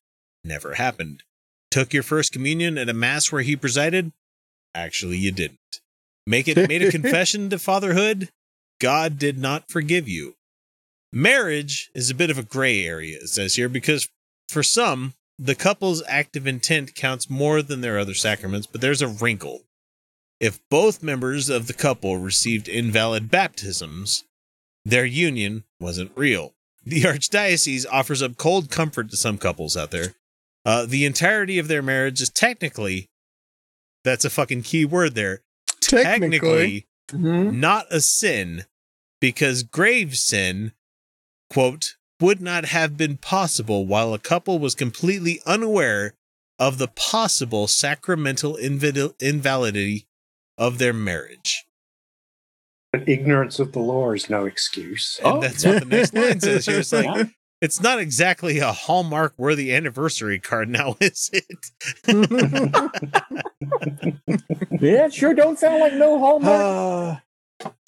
[0.45, 1.23] never happened.
[1.73, 4.11] Took your first communion at a mass where he presided?
[4.75, 5.81] Actually, you didn't.
[6.27, 8.29] Make it made a confession to Father Hood?
[8.79, 10.35] God did not forgive you.
[11.11, 14.07] Marriage is a bit of a gray area, it says here, because
[14.47, 19.07] for some, the couple's active intent counts more than their other sacraments, but there's a
[19.07, 19.63] wrinkle.
[20.39, 24.25] If both members of the couple received invalid baptisms,
[24.85, 26.53] their union wasn't real.
[26.85, 30.13] The Archdiocese offers up cold comfort to some couples out there.
[30.65, 33.09] Uh, the entirety of their marriage is technically,
[34.03, 35.41] that's a fucking key word there,
[35.81, 37.53] technically Mhm.
[37.53, 38.65] not a sin
[39.19, 40.71] because grave sin,
[41.49, 46.15] quote, would not have been possible while a couple was completely unaware
[46.57, 50.07] of the possible sacramental invid- invalidity
[50.57, 51.65] of their marriage.
[52.93, 55.19] But ignorance of the law is no excuse.
[55.23, 56.79] And that's what the next line says here.
[56.79, 57.27] It's like,
[57.63, 61.45] it's not exactly a Hallmark worthy anniversary card now, is it?
[64.81, 67.19] yeah, it sure don't sound like no hallmark.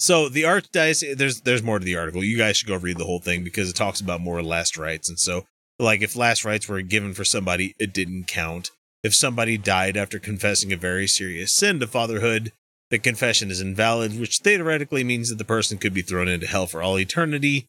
[0.00, 2.24] So the archdiocese, there's there's more to the article.
[2.24, 5.10] You guys should go read the whole thing because it talks about more last rites,
[5.10, 5.44] and so
[5.78, 8.70] like if last rites were given for somebody, it didn't count.
[9.02, 12.52] If somebody died after confessing a very serious sin to Father Hood,
[12.88, 16.66] the confession is invalid, which theoretically means that the person could be thrown into hell
[16.66, 17.66] for all eternity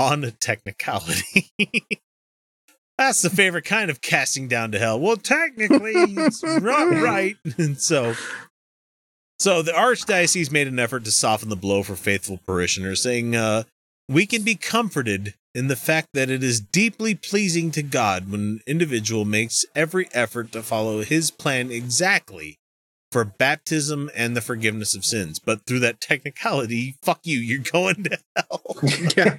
[0.00, 1.52] on a technicality.
[2.98, 4.98] That's the favorite kind of casting down to hell.
[4.98, 7.36] Well, technically, it's not right.
[7.58, 8.14] And so,
[9.38, 13.64] so the archdiocese made an effort to soften the blow for faithful parishioners, saying, uh,
[14.08, 18.40] "We can be comforted in the fact that it is deeply pleasing to God when
[18.40, 22.58] an individual makes every effort to follow His plan exactly
[23.10, 25.38] for baptism and the forgiveness of sins.
[25.38, 28.62] But through that technicality, fuck you, you're going to hell."
[29.16, 29.38] yeah.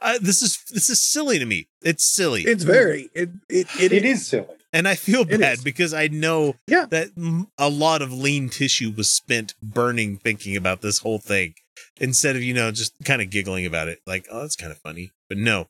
[0.00, 1.68] Uh, this is this is silly to me.
[1.82, 2.42] It's silly.
[2.42, 4.46] It's very it it it, It is silly.
[4.72, 6.86] and I feel bad because I know Yeah.
[6.90, 7.10] that
[7.58, 11.54] a lot of lean tissue was spent burning thinking about this whole thing
[11.98, 14.78] instead of you know just kind of giggling about it like oh that's kind of
[14.78, 15.68] funny but no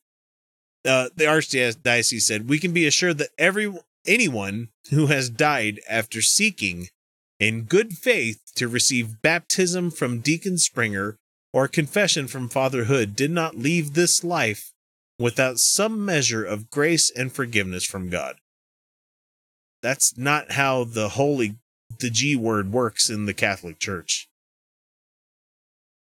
[0.85, 3.73] uh, the archdiocese said we can be assured that every
[4.07, 6.89] anyone who has died after seeking
[7.41, 11.17] in good faith to receive baptism from deacon springer
[11.57, 14.73] or confession from Father Hood did not leave this life
[15.19, 18.37] without some measure of grace and forgiveness from god
[19.87, 21.57] that's not how the holy
[22.01, 24.29] the G word works in the Catholic Church.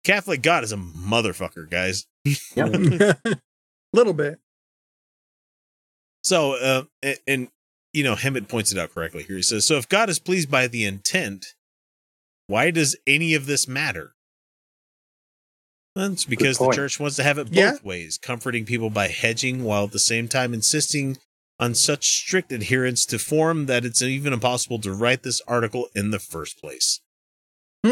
[0.03, 2.07] Catholic God is a motherfucker, guys.
[2.57, 3.15] A
[3.93, 4.39] little bit.
[6.23, 7.47] So, uh, and, and
[7.93, 9.35] you know, Hemant points it out correctly here.
[9.35, 11.45] He says, "So if God is pleased by the intent,
[12.47, 14.14] why does any of this matter?"
[15.95, 17.77] It's because the church wants to have it both Yeah.
[17.83, 21.17] ways, comforting people by hedging while at the same time insisting
[21.57, 26.11] on such strict adherence to form that it's even impossible to write this article in
[26.11, 26.99] the first place.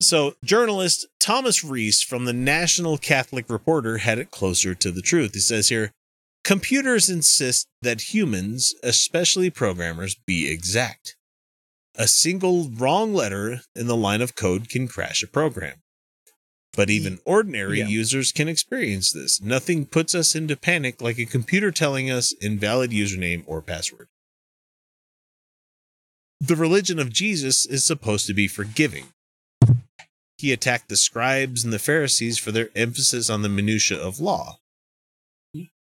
[0.00, 5.34] so, journalist Thomas Reese from the National Catholic Reporter had it closer to the truth.
[5.34, 5.90] He says here
[6.44, 11.16] computers insist that humans, especially programmers, be exact.
[11.96, 15.82] A single wrong letter in the line of code can crash a program.
[16.76, 17.88] But even ordinary Yeah.
[17.88, 19.40] users can experience this.
[19.40, 24.08] Nothing puts us into panic like a computer telling us invalid username or password.
[26.40, 29.06] The religion of Jesus is supposed to be forgiving.
[30.38, 34.58] He attacked the scribes and the Pharisees for their emphasis on the minutiae of law.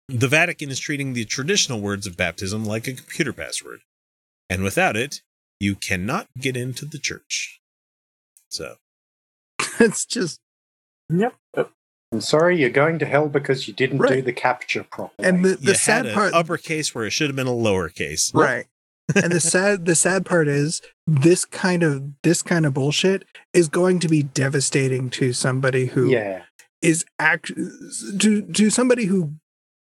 [0.07, 3.81] The Vatican is treating the traditional words of baptism like a computer password.
[4.49, 5.21] And without it,
[5.59, 7.61] you cannot get into the church.
[8.49, 8.77] So,
[9.79, 10.39] it's just
[11.09, 11.35] Yep.
[11.55, 11.63] Uh,
[12.11, 15.27] I'm sorry, you're going to hell because you didn't do the capture properly.
[15.27, 18.33] and the, the had sad an part uppercase where it should have been a lowercase.
[18.33, 18.65] right
[19.15, 23.67] and the sad the sad part is this kind of this kind of bullshit is
[23.67, 26.43] going to be devastating to somebody who yeah.
[26.83, 27.51] is act
[28.19, 29.33] to to somebody who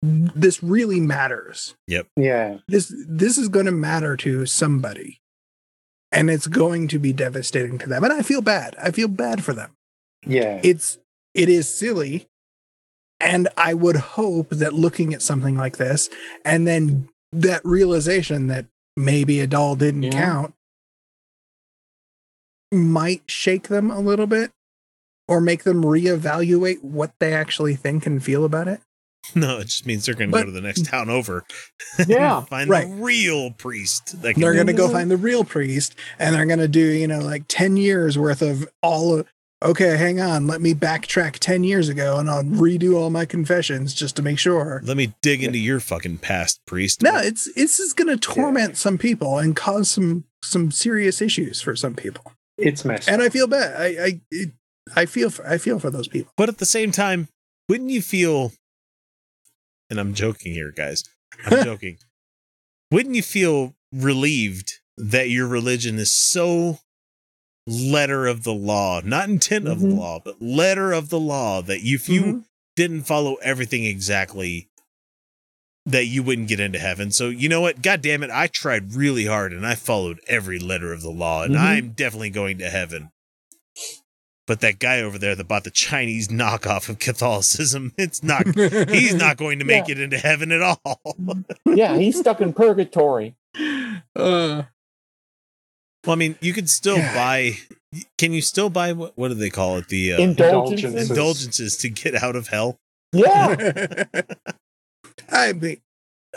[0.03, 2.09] this really matters Yep.
[2.17, 2.59] Yeah.
[2.69, 5.21] this this is going to matter to somebody
[6.13, 9.45] and it's going to be devastating to them and i feel bad i feel bad
[9.45, 9.77] for them
[10.27, 10.61] Yeah.
[10.65, 10.99] it's
[11.35, 12.27] it is silly
[13.21, 16.09] and i would hope that looking at something like this
[16.45, 18.67] and then that realization that
[18.97, 20.11] maybe a doll didn't Yeah.
[20.13, 20.55] count
[22.73, 24.51] might shake them a little bit
[25.29, 28.81] or make them reevaluate what they actually think and feel about it
[29.35, 31.45] No, it just means they're going to go to the next town over.
[32.07, 32.39] Yeah.
[32.41, 32.87] and find Right.
[32.89, 34.21] the real priest.
[34.21, 36.85] That can they're going to go find the real priest and they're going to do
[36.85, 39.27] you know like 10 years worth of all of
[39.65, 43.95] okay hang on let me backtrack 10 years ago and i'll redo all my confessions
[43.95, 44.81] just to make sure.
[44.85, 47.03] Let me dig into your fucking past, priest.
[47.03, 51.63] no it's this is going to torment some people and cause some some serious issues
[51.63, 52.33] for some people.
[52.59, 53.81] It's messed and i feel bad.
[53.81, 54.51] I i it,
[54.95, 56.33] i feel for, i feel for those people.
[56.37, 57.29] But at the same time,
[57.69, 58.53] wouldn't you feel,
[59.89, 61.05] and I'm joking here, guys,
[61.47, 61.99] I'm joking,
[62.91, 66.79] wouldn't you feel relieved that your religion is so
[67.67, 69.99] letter of the law, not intent of the Mm-hmm.
[69.99, 72.45] law, but letter of the law that you, if you
[72.77, 74.69] didn't follow everything exactly,
[75.87, 77.11] that you wouldn't get into heaven.
[77.11, 77.83] So you know what?
[77.83, 81.43] God damn it, I tried really hard and I followed every letter of the law,
[81.43, 81.59] and Mhm.
[81.61, 83.11] I'm definitely going to heaven.
[84.47, 88.47] But that guy over there that bought the Chinese knockoff of Catholicism, it's not
[88.91, 91.01] he's not going to make it into heaven at all.
[91.67, 93.35] yeah, he's stuck in purgatory.
[94.17, 94.63] uh
[96.07, 97.15] Well, I mean, you could still Yeah.
[97.15, 97.59] buy.
[98.19, 99.17] Can you still buy what?
[99.17, 99.89] What do they call it?
[99.89, 101.11] The uh, Indulgences.
[101.11, 102.77] indulgences to get out of hell.
[103.13, 104.05] Yeah.
[105.31, 105.77] i mean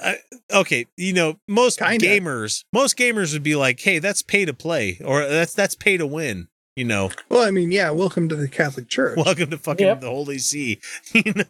[0.02, 0.18] I,
[0.54, 2.06] okay, you know, most Kinda.
[2.06, 5.98] gamers, most gamers would be like, "Hey, that's pay to play, or that's that's pay
[5.98, 9.58] to win." You know, well i mean yeah welcome to the catholic church welcome to
[9.58, 10.02] fucking Yep.
[10.02, 10.80] the Holy See.
[11.16, 11.46] You know.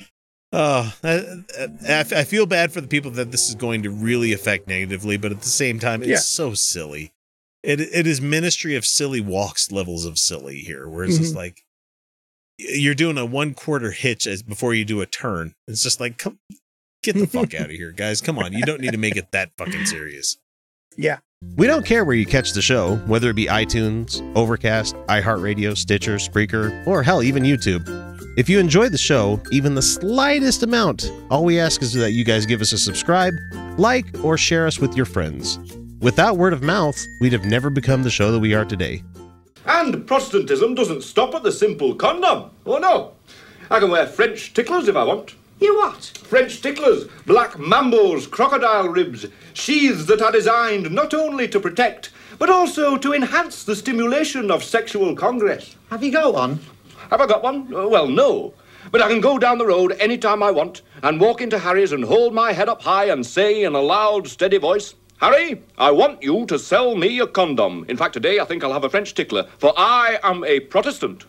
[0.52, 1.42] Oh, I,
[1.86, 5.16] I, I feel bad for the people that this is going to really affect negatively,
[5.18, 6.16] but at the same time, it's Yeah.
[6.18, 7.12] so silly.
[7.62, 11.36] It it is Ministry of Silly Walks levels of silly here, where it's just Mhm.
[11.36, 11.64] like
[12.58, 15.54] you're doing a one quarter hitch as before you do a turn.
[15.66, 16.38] It's just like, come
[17.02, 18.20] get the fuck out of here, guys.
[18.20, 20.38] Come on, you don't need to make it that fucking serious.
[20.96, 21.18] yeah
[21.56, 26.16] We don't care where you catch the show, whether it be iTunes, Overcast, iHeartRadio, Stitcher,
[26.16, 27.86] Spreaker, or hell, even YouTube.
[28.38, 32.22] If you enjoy the show, even the slightest amount, all we ask is that you
[32.22, 33.34] guys give us a subscribe,
[33.78, 35.58] like, or share us with your friends.
[35.98, 39.02] Without word of mouth, we'd have never become the show that we are today.
[39.66, 42.52] And Protestantism doesn't stop at the simple condom.
[42.64, 43.14] Oh no.
[43.72, 45.34] I can wear French ticklers if I want.
[45.58, 46.04] You what?
[46.22, 52.50] French ticklers, black mambos, crocodile ribs, sheaths that are designed not only to protect, but
[52.50, 55.74] also to enhance the stimulation of sexual congress.
[55.90, 56.60] Have you got one?
[57.10, 57.72] Have I got one?
[57.74, 58.54] Uh, Well, no.
[58.90, 61.92] But I can go down the road any time I want and walk into Harry's
[61.92, 65.90] and hold my head up high and say in a loud, steady voice, Harry, I
[65.90, 67.84] want you to sell me a condom.
[67.88, 71.24] In fact, today I think I'll have a French tickler, for I am a Protestant.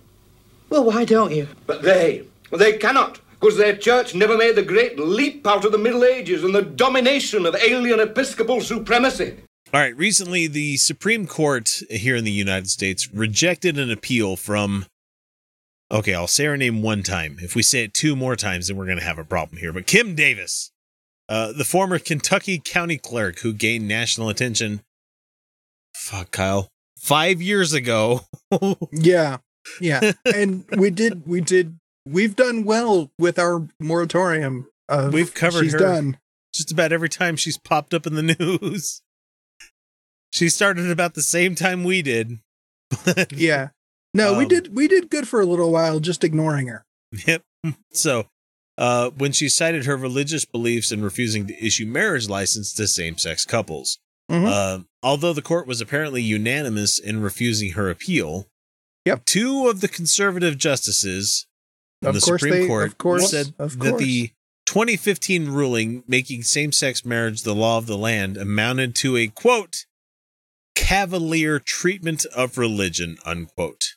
[0.70, 1.48] Well, why don't you?
[1.66, 5.78] But they, they cannot, because their church never made the great leap out of the
[5.80, 9.38] Middle Ages and the domination of alien episcopal supremacy.
[9.74, 9.98] All right.
[9.98, 14.86] Recently, the Supreme Court here in the United States rejected an appeal from.
[15.92, 17.38] Okay, I'll say her name one time.
[17.42, 19.74] If we say it two more times, then we're going to have a problem here.
[19.74, 20.72] But Kim Davis,
[21.28, 24.82] uh, the former Kentucky county clerk who gained national attention.
[25.96, 26.70] Fuck, Kyle.
[27.00, 28.22] Five years ago.
[28.92, 29.38] yeah
[29.82, 34.68] yeah and we did we did we've done well with our moratorium.
[35.12, 36.18] We've covered she's her done.
[36.54, 39.02] just about every time she's popped up in the news.
[40.32, 42.40] She started about the same time we did.
[43.32, 43.70] Yeah.
[44.14, 46.86] No, we Um, did we did good for a little while just ignoring her.
[47.28, 47.44] Yep.
[47.92, 48.28] So,
[48.78, 53.46] uh, when she cited her religious beliefs in refusing to issue marriage license to same-sex
[53.46, 53.98] couples,
[54.32, 54.48] Mhm.
[54.48, 58.48] uh, although the court was apparently unanimous in refusing her appeal,
[59.06, 59.26] Yep.
[59.26, 61.48] two of the conservative justices
[62.04, 64.32] of, the Supreme they- Court of course, said that the
[64.66, 69.86] 2015 ruling making same-sex marriage the law of the land amounted to a quote
[70.76, 73.96] cavalier treatment of religion unquote.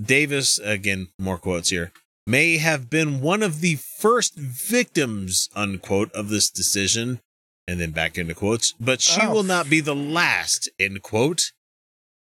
[0.00, 1.92] Davis, again, more quotes here,
[2.26, 7.20] may have been one of the first victims, unquote, of this decision.
[7.68, 9.32] And then back into quotes, but she Oh.
[9.32, 11.52] will not be the last, end quote.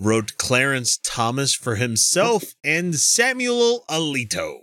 [0.01, 4.61] Wrote Clarence Thomas for himself and Samuel Alito.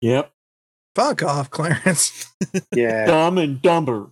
[0.00, 0.32] Yep.
[0.94, 2.26] Fuck off, Clarence.
[2.74, 3.06] Yeah.
[3.06, 4.10] Dumb and dumber.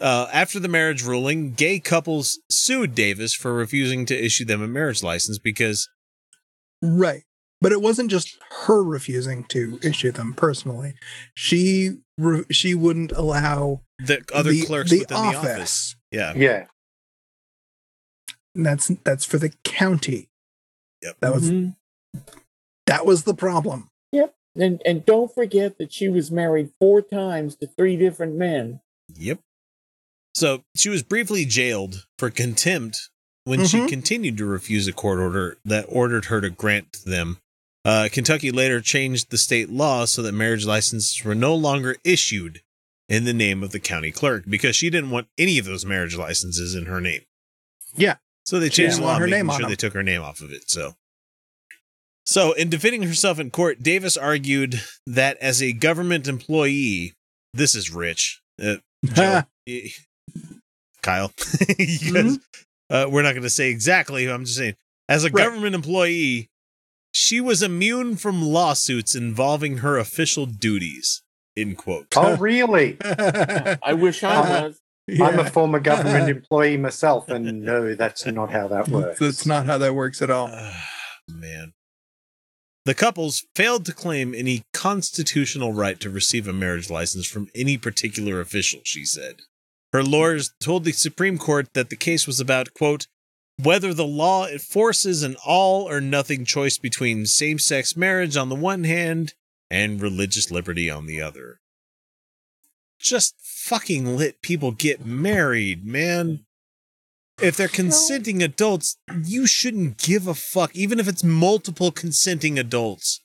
[0.00, 4.68] Uh, after the marriage ruling, gay couples sued Davis for refusing to issue them a
[4.68, 5.88] marriage license because
[6.82, 7.22] Right.
[7.60, 10.94] But it wasn't just her refusing to issue them personally.
[11.34, 15.40] She re- she wouldn't allow the other the, clerks the within office.
[15.42, 15.96] the office.
[16.10, 16.32] Yeah.
[16.34, 16.66] Yeah.
[18.54, 20.28] And that's that's for the county.
[21.02, 21.16] Yep.
[21.20, 21.76] That was Mhm.
[22.86, 23.88] that was the problem.
[24.10, 24.34] Yep.
[24.56, 28.80] And and don't forget that she was married four times to three different men.
[29.14, 29.38] Yep.
[30.34, 33.10] So she was briefly jailed for contempt
[33.44, 33.88] when she Mhm.
[33.88, 37.38] continued to refuse a court order that ordered her to grant them.
[37.84, 42.62] Uh, Kentucky later changed the state law so that marriage licenses were no longer issued
[43.08, 46.14] in the name of the county clerk because she didn't want any of those marriage
[46.16, 47.22] licenses in her name.
[47.96, 48.16] Yeah.
[48.46, 50.52] So they changed the law, her making name sure they took her name off of
[50.52, 50.70] it.
[50.70, 50.94] So,
[52.24, 57.14] so in defending herself in court, Davis argued that as a government employee,
[57.52, 58.40] this is rich.
[58.62, 59.42] Uh, Joe,
[61.02, 61.32] Kyle,
[61.78, 62.38] you guys,
[62.92, 64.28] uh, we're not going to say exactly.
[64.28, 64.74] I'm just saying,
[65.08, 65.44] as a Right.
[65.44, 66.48] government employee,
[67.12, 71.22] she was immune from lawsuits involving her official duties.
[71.56, 72.06] In quote.
[72.16, 72.96] Oh, really?
[73.04, 74.78] I wish I Uh, was.
[75.20, 79.18] I'm a former government employee myself, and no, that's not how that works.
[79.18, 80.48] That's not how that works at all.
[81.28, 81.72] Man.
[82.84, 87.76] The couples failed to claim any constitutional right to receive a marriage license from any
[87.78, 89.36] particular official, she said.
[89.92, 93.06] Her lawyers told the Supreme Court that the case was about, quote,
[93.62, 98.54] whether the law enforces an all or nothing choice between same sex marriage on the
[98.54, 99.34] one hand
[99.70, 101.60] and religious liberty on the other.
[102.98, 106.46] Just fucking let people get married, man.
[107.40, 113.20] If they're consenting adults, you shouldn't give a fuck, even if it's multiple consenting adults.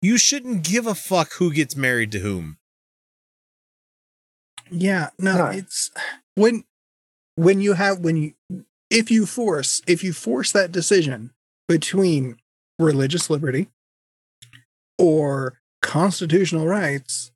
[0.00, 2.58] You shouldn't give a fuck who gets married to whom.
[4.72, 5.46] Yeah, no, No.
[5.46, 5.90] it's
[6.34, 6.64] when
[7.36, 8.32] when you have when you
[8.90, 11.30] if you force if you force that decision
[11.68, 12.36] between
[12.78, 13.68] religious liberty
[14.98, 17.30] or constitutional rights,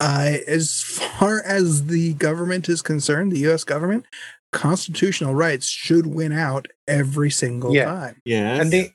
[0.00, 3.64] uh, as far as the government is concerned, the U.S.
[3.64, 4.04] government,
[4.52, 7.84] constitutional rights should win out every single Yeah.
[7.86, 8.20] time.
[8.24, 8.60] Yeah.
[8.60, 8.92] And the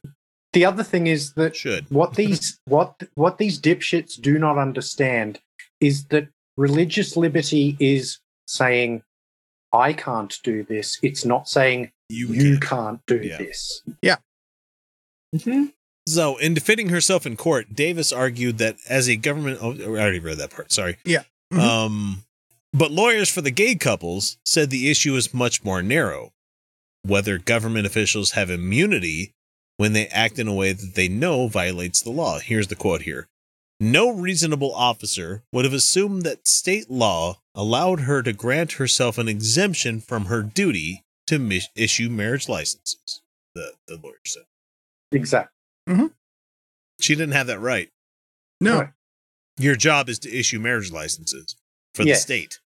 [0.53, 1.85] the other thing is that Should.
[1.89, 5.39] what these what what these dipshits do not understand
[5.79, 6.27] is that
[6.61, 9.01] religious liberty is saying
[9.73, 10.99] I can't do this.
[11.01, 13.81] It's not saying you, you can't do this.
[14.01, 14.17] Yeah.
[15.33, 15.69] this.
[16.07, 20.19] So, in defending herself in court, Davis argued that as a government, oh, I already
[20.19, 20.71] read that part.
[20.71, 20.97] Sorry.
[21.05, 21.23] Yeah.
[21.53, 21.59] Mhm.
[21.59, 22.23] Um,
[22.73, 26.31] but lawyers for the gay couples said the issue is much more narrow.
[27.03, 29.33] Whether government officials have immunity
[29.77, 32.39] when they act in a way that they know violates the law.
[32.39, 33.27] Here's the quote here.
[33.81, 39.27] No reasonable officer would have assumed that state law allowed her to grant herself an
[39.27, 43.23] exemption from her duty to mi- issue marriage licenses.
[43.55, 44.43] The the lawyer said
[45.11, 45.51] Exactly.
[45.89, 46.05] Mm-hmm.
[46.99, 47.89] she didn't have that right.
[48.61, 48.89] No, Right.
[49.57, 51.55] Your job is to issue marriage licenses
[51.95, 52.59] for the state.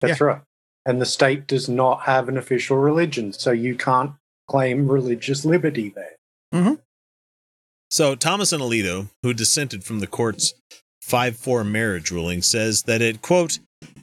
[0.00, 0.40] That's right.
[0.86, 4.12] And the state does not have an official religion, so you can't
[4.48, 6.16] claim religious liberty there.
[6.54, 6.74] Mm-hmm.
[7.94, 10.52] So Thomas and Alito, who dissented from the court's
[11.08, 13.60] 5-4 marriage ruling, says that it quote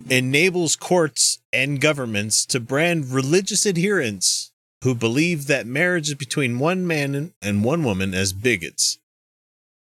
[0.10, 4.54] enables courts and governments to brand religious adherents
[4.86, 8.98] who believe that marriage is between one man and- and one woman as bigots.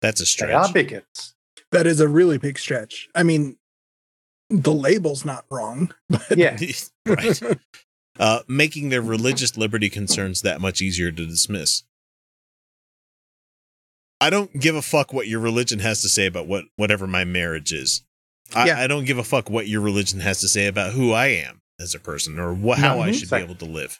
[0.02, 0.52] That's a They stretch.
[0.70, 1.36] are bigots.
[1.72, 3.08] that is a really big stretch.
[3.14, 3.58] I mean,
[4.50, 6.58] the label's not wrong, but Yeah.
[7.06, 7.40] right.
[8.20, 11.84] Uh, making their religious liberty concerns that much easier to dismiss.
[14.22, 17.24] I don't give a fuck what your religion has to say about what whatever my
[17.26, 18.04] marriage is.
[18.56, 18.80] I, Yeah.
[18.80, 21.62] I don't give a fuck what your religion has to say about who I am
[21.80, 23.14] as a person or what, how I Mhm.
[23.20, 24.00] should be able to live.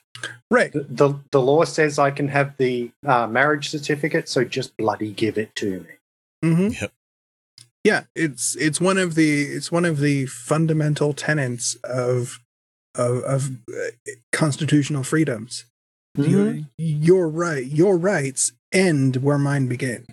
[0.52, 0.72] Right.
[0.72, 5.12] The, the, the law says I can have the uh, marriage certificate, so just bloody
[5.12, 5.88] give it to me.
[6.54, 6.94] hmm Yep.
[7.84, 12.40] Yeah, it's it's one of the it's one of the fundamental tenets of
[12.94, 15.66] of, of uh, constitutional freedoms.
[16.16, 20.06] You, your right, your rights end where mine begin.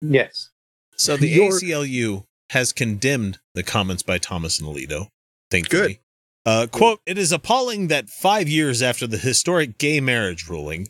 [0.00, 0.50] Yes.
[0.96, 5.08] So the Your- ACLU has condemned the comments by Thomas and Alito.
[5.50, 6.00] Thankfully.
[6.46, 10.88] Uh, quote, it is appalling that five years after the historic gay marriage ruling,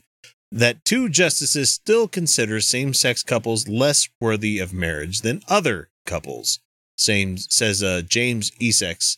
[0.51, 6.59] that two justices still consider same sex couples less worthy of marriage than other couples,
[6.97, 9.17] same, says uh, James Esseks,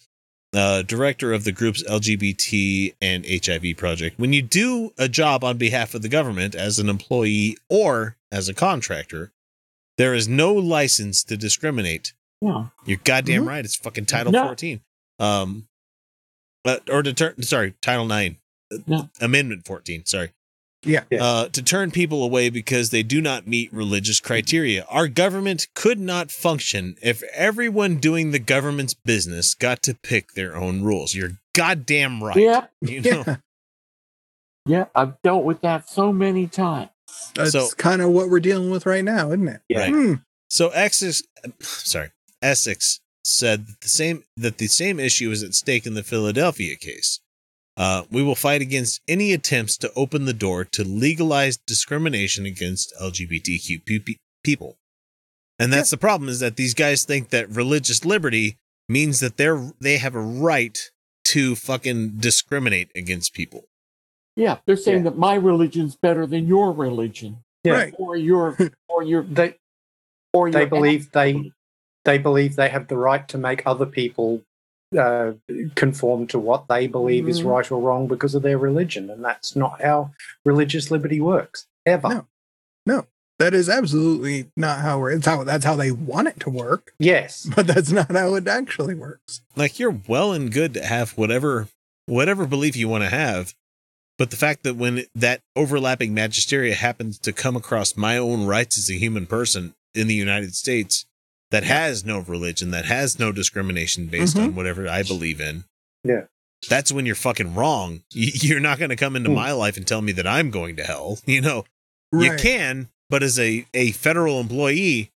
[0.53, 4.19] uh, director of the group's LGBT and HIV project.
[4.19, 8.47] When you do a job on behalf of the government as an employee or as
[8.49, 9.31] a contractor,
[9.97, 12.13] there is no license to discriminate.
[12.41, 12.67] Yeah.
[12.85, 13.47] You're goddamn Mhm.
[13.47, 13.65] right.
[13.65, 14.43] It's fucking Title No.
[14.45, 14.81] 14.
[15.19, 15.67] Um,
[16.65, 18.37] uh, or to turn, sorry, Title 9.
[18.87, 19.09] No.
[19.21, 20.05] Amendment 14.
[20.05, 20.31] Sorry.
[20.85, 21.03] Yeah.
[21.19, 24.85] Uh, to turn people away because they do not meet religious criteria.
[24.89, 30.55] Our government could not function if everyone doing the government's business got to pick their
[30.55, 31.15] own rules.
[31.15, 32.35] You're goddamn right.
[32.35, 32.65] Yeah.
[32.81, 33.23] You know?
[33.25, 33.35] Yeah,
[34.65, 36.89] Yeah, I've dealt with that so many times.
[37.35, 39.61] that's So- kind of what we're dealing with right now, isn't it?
[39.75, 39.89] Right.
[39.91, 40.13] Hmm.
[40.49, 41.23] So Esseks,
[41.61, 42.11] sorry,
[42.43, 46.75] Esseks said that the same that the same issue is at stake in the Philadelphia
[46.75, 47.21] case.
[47.75, 52.93] Uh, we will fight against any attempts to open the door to legalize discrimination against
[53.01, 54.77] LGBTQ pe- pe- people.
[55.57, 58.57] And that's the problem is that these guys think that religious liberty
[58.89, 60.77] means that they're they have a right
[61.25, 63.65] to fucking discriminate against people.
[64.35, 67.37] Yeah, they're saying that my religion's better than your religion.
[67.63, 67.73] Yeah.
[67.73, 67.95] Right.
[67.97, 68.57] Or your
[68.89, 69.55] or your They
[70.33, 71.51] or they your believe they
[72.03, 74.41] they believe they have the right to make other people
[74.97, 75.33] uh,
[75.75, 77.47] conform to what they believe is Mm-hmm.
[77.47, 77.51] Mhm.
[77.51, 80.11] right or wrong because of their religion, and that's not how
[80.45, 82.09] religious liberty works ever.
[82.09, 82.27] No.
[82.85, 83.05] No,
[83.39, 85.11] that is absolutely not how we're.
[85.11, 88.47] It's how that's how they want it to work, Yes, but that's not how it
[88.47, 89.41] actually works.
[89.55, 91.67] like you're well and good to have whatever
[92.05, 93.53] whatever belief you want to have
[94.17, 98.77] but the fact that when that overlapping magisteria happens to come across my own rights
[98.77, 101.05] as a human person in the united states
[101.53, 105.63] that has no religion that has no discrimination based on whatever i believe in
[106.03, 106.23] Yeah.
[106.69, 109.35] that's when you're fucking wrong you're not going to come into Hmm.
[109.35, 111.63] my life and tell me that i'm going to hell you know
[112.11, 115.11] you can but as a, a federal employee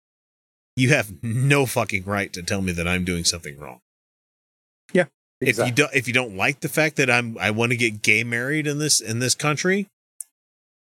[0.76, 3.80] you have no fucking right to tell me that i'm doing something wrong
[4.94, 5.06] Yeah.
[5.42, 8.02] if you don't if you don't like the fact that I'm I want to get
[8.02, 9.88] gay married in this in this country,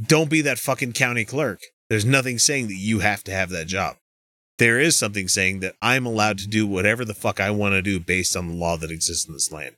[0.04, 1.60] don't be that fucking county clerk.
[1.90, 3.96] There's nothing saying that you have to have that job.
[4.58, 7.82] There is something saying that I'm allowed to do whatever the fuck I want to
[7.82, 9.76] do based on the law that exists in this land.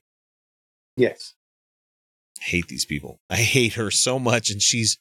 [0.96, 1.34] yes,
[2.40, 3.20] I hate these people.
[3.28, 4.98] I hate her so much and she's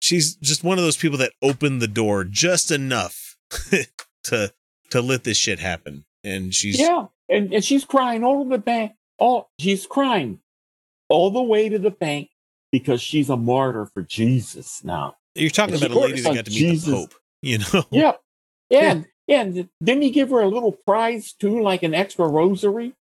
[0.00, 3.36] she's just one of those people that opened the door just enough
[4.24, 4.52] to
[4.90, 6.04] to let this shit happen.
[6.24, 8.92] And she's Yeah, and, and she's crying all the bank.
[9.18, 10.40] All she's crying
[11.08, 12.30] all the way to the bank
[12.72, 15.16] because she's a martyr for Jesus now.
[15.34, 16.86] you're talking about a lady that got to meet Jesus.
[16.86, 17.84] the Pope, you know?
[18.70, 19.40] Yeah, yeah, and, yeah.
[19.40, 22.94] and didn't he give her a little prize too, like an extra rosary?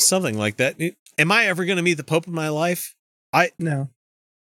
[0.00, 0.76] something like that.
[1.18, 2.94] Am I ever going to meet the Pope in my life?
[3.32, 3.88] I No.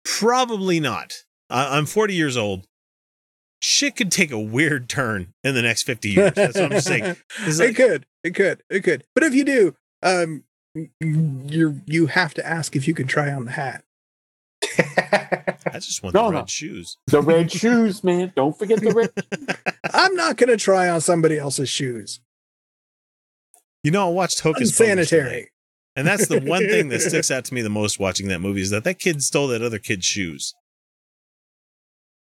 [0.05, 1.25] probably not.
[1.51, 2.67] I, I'm 40 years old.
[3.61, 6.33] Shit could take a weird turn in the next 50 years.
[6.35, 7.17] That's what I'm saying.
[7.47, 9.05] It's it could, it could, it could.
[9.15, 10.45] But if you do, um,
[11.01, 13.85] you you have to ask if you can try on the hat.
[14.79, 16.39] I just want No, the no.
[16.41, 16.99] red shoes.
[17.07, 18.33] The red shoes, man.
[18.37, 19.13] Don't forget the red.
[19.93, 22.21] I'm not going to try on somebody else's shoes.
[23.83, 25.13] You know, I watched Hocus Pocus
[25.97, 28.63] and that's the one thing that sticks out to me the most watching that movie
[28.63, 30.55] is that that kid stole that other kid's shoes.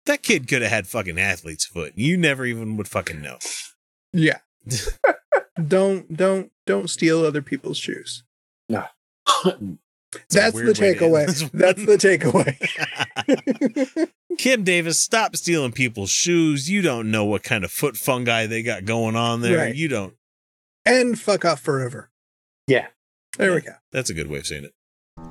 [0.06, 1.93] That kid could have had fucking athlete's foot.
[1.96, 3.39] You never even would fucking know.
[4.14, 4.39] Yeah.
[5.68, 8.24] don't don't don't steal other people's shoes.
[8.70, 8.86] No.
[10.30, 11.51] That's the weird way takeaway.
[11.51, 14.09] That's the takeaway.
[14.38, 16.70] Kim Davis, stop stealing people's shoes.
[16.70, 19.57] You don't know what kind of foot fungi they got going on there.
[19.57, 19.76] Right.
[19.76, 20.13] You don't.
[20.86, 22.09] and fuck off forever.
[22.68, 22.88] yeah.
[23.38, 23.74] There we go.
[23.91, 24.74] That's a good way of saying it.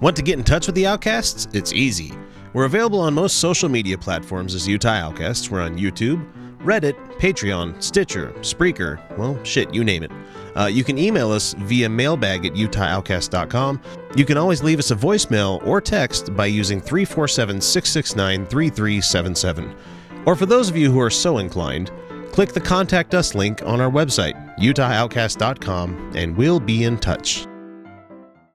[0.03, 1.49] Want to get in touch with the Outcasts?
[1.55, 2.12] It's easy.
[2.53, 5.51] We're available on most social media platforms as Utah Outcasts.
[5.51, 6.22] We're on YouTube,
[6.59, 10.11] Reddit, Patreon, Stitcher, Spreaker, well, shit, you name it.
[10.57, 13.81] Uh, you can email us via mailbag at utahoutcast.com.
[14.17, 19.75] You can always leave us a voicemail or text by using 347 669 3377.
[20.27, 21.91] Or for those of you who are so inclined,
[22.33, 27.47] click the Contact Us link on our website, utahoutcast.com, and we'll be in touch.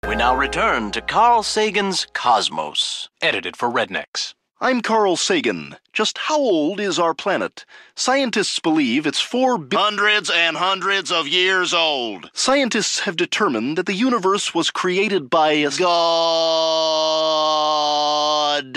[0.08, 4.34] We now return to Carl Sagan's Cosmos, edited for Rednecks.
[4.62, 5.78] I'm Carl Sagan.
[5.94, 7.64] Just how old is our planet?
[7.96, 12.30] Scientists believe it's four bi- Hundreds and hundreds of years old.
[12.34, 15.94] Scientists have determined that the universe was created by a God.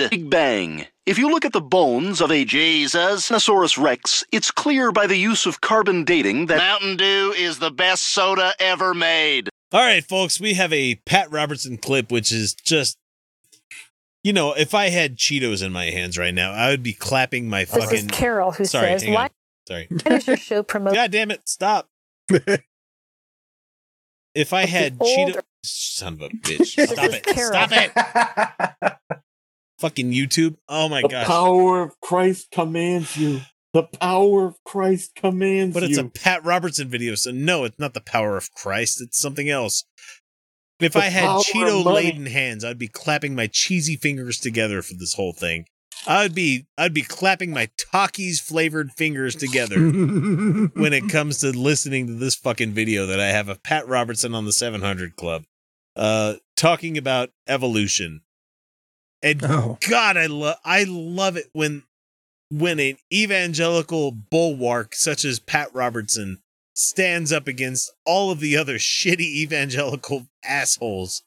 [0.09, 0.87] Big Bang.
[1.05, 3.29] If you look at the bones of a Jesus.
[3.29, 7.73] Tyrannosaurus rex, it's clear by the use of carbon dating that Mountain Dew is the
[7.73, 9.49] best soda ever made.
[9.73, 12.99] All right, folks, we have a Pat Robertson clip, which is just,
[14.23, 17.49] you know, if I had Cheetos in my hands right now, I would be clapping
[17.49, 17.99] my This fucking.
[17.99, 19.31] is Carol who Sorry, says, hang "Why on.
[19.67, 19.87] Sorry.
[19.91, 21.49] why does your show promote?" God damn it!
[21.49, 21.89] Stop.
[24.35, 27.25] if I had old- Cheetos, son of a bitch, stop it!
[27.25, 27.53] Carol.
[27.53, 28.93] Stop it!
[29.81, 30.57] Fucking YouTube.
[30.69, 31.11] Oh my god!
[31.11, 31.27] the gosh.
[31.27, 33.41] power of Christ commands you.
[33.75, 35.81] The power of Christ commands you.
[35.81, 35.99] But you.
[35.99, 39.01] it's a Pat Robertson video, so no, it's not the power of Christ.
[39.01, 39.85] It's something else.
[40.83, 44.95] If The I had Cheeto laden hands, I'd be clapping my cheesy fingers together for
[44.95, 45.67] this whole thing.
[46.07, 52.09] I'd be I'd be clapping my Takis flavored fingers together when it comes to listening
[52.09, 55.45] to this fucking video that I have of Pat Robertson on the 700 Club,
[55.95, 58.23] uh, talking about evolution.
[59.23, 59.79] And Oh.
[59.89, 61.85] God, I love I love it when
[62.51, 66.39] when an evangelical bulwark such as Pat Robertson
[66.75, 71.23] stands up against all of the other shitty evangelical assholes.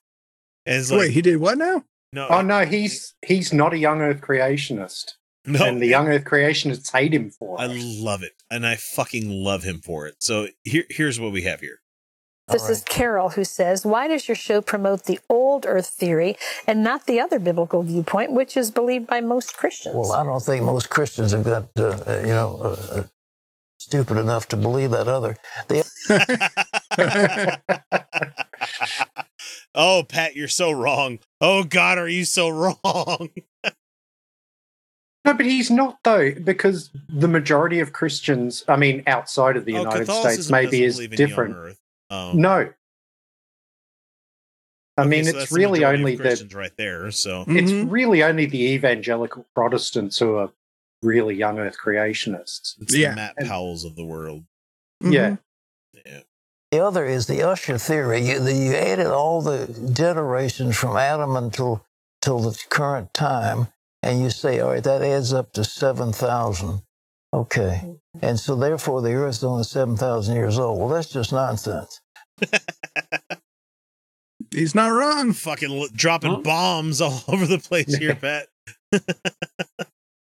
[0.66, 1.84] And it's like, Wait, he did what now?
[2.12, 5.12] no, Oh no, he's he's not a young Earth creationist,
[5.46, 7.64] no, and the young Earth creationists hate him for it.
[7.64, 10.16] I love it, and I fucking love him for it.
[10.20, 11.80] So here, here's what we have here.
[12.48, 16.38] This is Carol who says, Why does your show promote the old earth theory
[16.68, 19.96] and not the other biblical viewpoint, which is believed by most Christians?
[19.96, 23.04] Well, I don't think most Christians have got, uh, uh, you know, uh, uh,
[23.86, 25.38] stupid enough to believe that other.
[25.68, 25.86] The,
[29.76, 31.20] oh, Pat, you're so wrong.
[31.40, 32.50] Oh God, are you so
[32.84, 33.30] wrong?
[35.24, 39.74] No, but he's not though, because the majority of Christians, I mean, outside of the
[39.74, 41.56] Oh, United States, maybe is believe in young different.
[41.56, 41.80] Earth.
[42.10, 42.70] Um, No,
[44.98, 47.12] I okay, mean, so it's that's the really only the Christians right there.
[47.12, 47.92] So it's Mhm.
[47.92, 50.52] really only the evangelical Protestants who are
[51.06, 52.76] really young Earth creationists.
[52.82, 53.12] it's Yeah.
[53.12, 54.44] the Matt Powells of the world.
[55.04, 55.14] Mm-hmm.
[55.14, 55.36] Yeah,
[56.72, 58.28] the other is the Ussher theory.
[58.28, 61.86] You, the, you added all the generations from Adam until
[62.22, 63.68] till the current time,
[64.04, 66.82] and you say, all right, that adds up to 7,000.
[67.34, 67.82] Okay.
[67.84, 68.20] Mm-hmm.
[68.22, 70.80] And so therefore the Earth is only 7,000 years old.
[70.80, 72.02] Well, that's just nonsense.
[74.52, 75.34] He's not wrong.
[75.34, 78.48] Fucking l- dropping bombs all over the place here, Pat.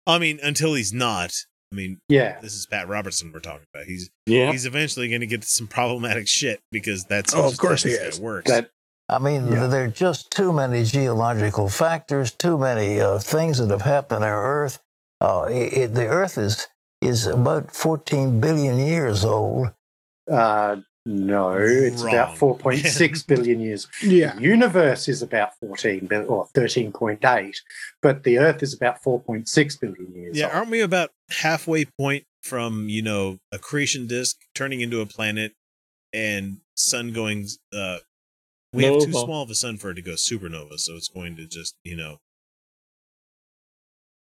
[0.07, 1.33] I mean, until he's not.
[1.73, 2.41] I mean, yeah.
[2.41, 3.87] this is Pat Robertson we're talking about.
[3.87, 4.53] He's yeah.
[4.53, 7.95] he's eventually going to get some problematic shit because that's Oh, of course how he
[7.97, 8.21] is.
[8.21, 8.51] Works.
[8.51, 8.71] That
[9.09, 9.67] I mean, Yeah.
[9.67, 14.31] there are just too many geological factors, too many uh, things that have happened on
[14.31, 14.79] our Earth.
[15.21, 16.67] Uh, it, it- the Earth is
[17.01, 19.69] is about 14 billion years old.
[20.31, 20.77] uh,
[21.07, 22.15] no, it's Wrong.
[22.15, 23.87] about four point six billion years.
[24.03, 24.35] Yeah.
[24.37, 27.61] The universe is about fourteen billion or thirteen point eight,
[28.01, 30.37] but the Earth is about four point six billion years.
[30.37, 30.55] yeah, old.
[30.55, 35.53] aren't we about halfway point from you know a creation disk turning into a planet
[36.13, 37.47] and sun going?
[37.73, 37.99] uh
[38.73, 41.37] We have too small of a sun for it to go supernova, so it's going
[41.37, 42.19] to just you know.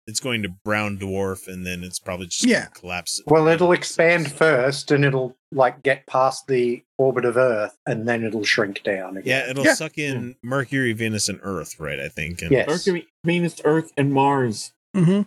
[0.07, 2.59] It's going to brown dwarf, and then it's probably just Yeah.
[2.61, 3.21] going to collapse.
[3.27, 8.23] Well, it'll expand first, and it'll like get past the orbit of Earth, and then
[8.23, 9.23] it'll shrink down again.
[9.25, 9.73] Yeah, it'll Yeah.
[9.73, 11.99] suck in Mercury, Venus, and Earth, right?
[11.99, 12.41] I think.
[12.41, 12.67] And, Yes.
[12.67, 14.71] Mercury, Venus, Earth, and Mars.
[14.95, 15.23] hmm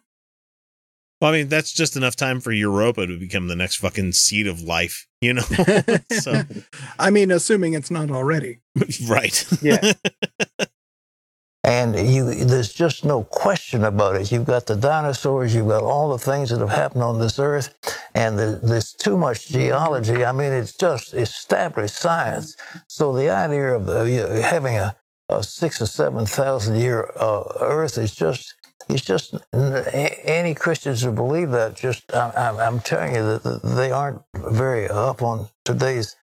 [1.20, 4.46] Well, I mean, that's just enough time for Europa to become the next fucking seed
[4.46, 5.42] of life, you know?
[6.12, 6.42] so,
[6.98, 8.60] I mean, assuming it's not already.
[9.06, 9.46] right.
[9.60, 9.92] Yeah.
[11.64, 14.32] And you, there's just no question about it.
[14.32, 17.74] You've got the dinosaurs, you've got all the things that have happened on this earth,
[18.14, 20.24] and the, there's too much geology.
[20.24, 22.56] I mean, it's just established science.
[22.88, 24.04] So the idea of uh,
[24.42, 24.96] having a,
[25.28, 28.54] a six or seven thousand year uh, earth is just.
[28.88, 31.76] It's just any Christians who believe that.
[31.76, 36.16] Just I'm- I'm telling you that that they aren't very up on today's.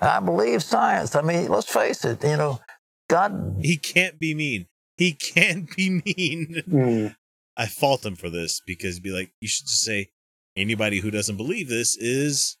[0.00, 1.14] I believe science.
[1.14, 2.22] I mean, let's face it.
[2.24, 2.60] You know,
[3.08, 4.66] God he can't be mean.
[4.96, 6.62] He can't be mean.
[6.68, 7.16] Mm.
[7.56, 10.08] I fault him for this because he'd be like, you should just say,
[10.56, 12.56] anybody who doesn't believe this is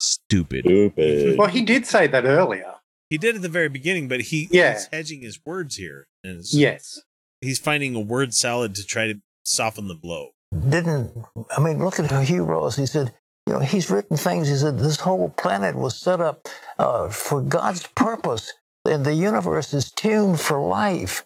[0.00, 0.64] stupid.
[0.64, 1.38] Stupid.
[1.38, 2.74] Well, he did say that earlier.
[3.10, 4.72] He did at the very beginning, but he, Yeah.
[4.74, 6.08] he's hedging his words here.
[6.24, 7.00] And it's- Yes.
[7.40, 10.30] He's finding a word salad to try to soften the blow.
[10.68, 11.10] didn't.
[11.56, 12.76] I mean, look at Hugh Ross.
[12.76, 13.14] He said,
[13.46, 14.48] you know, he's written things.
[14.48, 16.46] He said this whole planet was set up
[16.78, 18.52] uh, for God's purpose,
[18.84, 21.24] and the universe is tuned for life.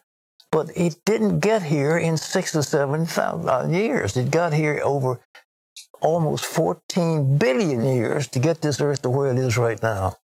[0.52, 4.16] But it didn't get here in six or seven thousand uh, years.
[4.16, 5.20] It got here over
[6.00, 10.16] almost 14 billion years to get this Earth to where it is right now.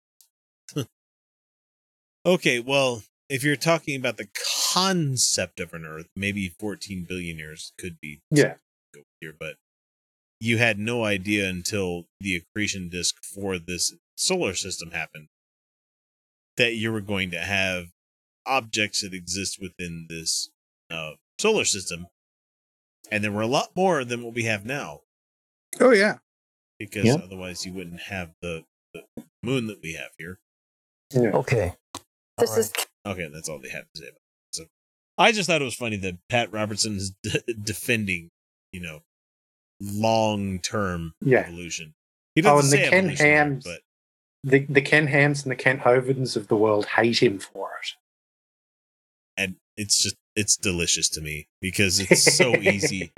[2.25, 4.27] Okay, well, if you're talking about the
[4.73, 8.55] concept of an Earth, maybe 14 billion years could be Yeah.
[8.93, 9.55] go here, but
[10.39, 15.29] you had no idea until the accretion disk for this solar system happened
[16.58, 17.88] that you were going to have
[18.45, 20.49] objects that exist within this
[20.89, 22.08] uh, solar system,
[23.12, 25.02] and there were a lot more than what we have now.
[25.80, 26.18] Oh yeah.
[26.80, 27.16] Because Yeah.
[27.24, 29.04] otherwise, you wouldn't have the, the
[29.43, 30.39] moon that we have here.
[31.16, 31.74] Okay.
[32.38, 32.74] This is
[33.06, 34.56] Okay, that's all they have to say about it.
[34.56, 34.64] So
[35.18, 38.30] I just thought it was funny that Pat Robertson is d- defending,
[38.72, 38.99] you know,
[39.80, 41.39] long term Yeah.
[41.39, 41.93] evolution.
[42.36, 43.82] He Oh, doesn't and the Ken evolution, there, Hams, but
[44.43, 47.93] the, the Ken Hams and the Kent Hovinds of the world hate him for it.
[49.37, 53.11] and it's just it's delicious to me because it's so easy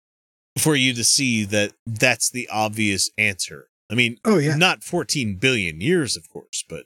[0.58, 3.68] for you to see that that's the obvious answer.
[3.90, 6.84] I mean, oh yeah, not 14 billion years, of course, but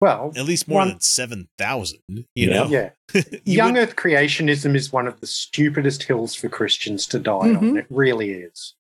[0.00, 2.00] Well, at least more one- than 7,000.
[2.34, 2.90] You know, Yeah.
[3.14, 7.32] You Young would- Earth creationism is one of the stupidest hills for Christians to die
[7.48, 7.68] Mm-hmm.
[7.70, 7.76] on.
[7.78, 8.74] It really is.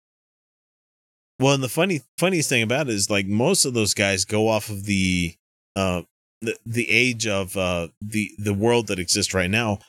[1.43, 4.47] Well, and the funny funniest thing about it is like most of those guys go
[4.47, 5.35] off of the
[5.75, 6.03] uh
[6.41, 9.79] the, the age of uh the the world that exists right now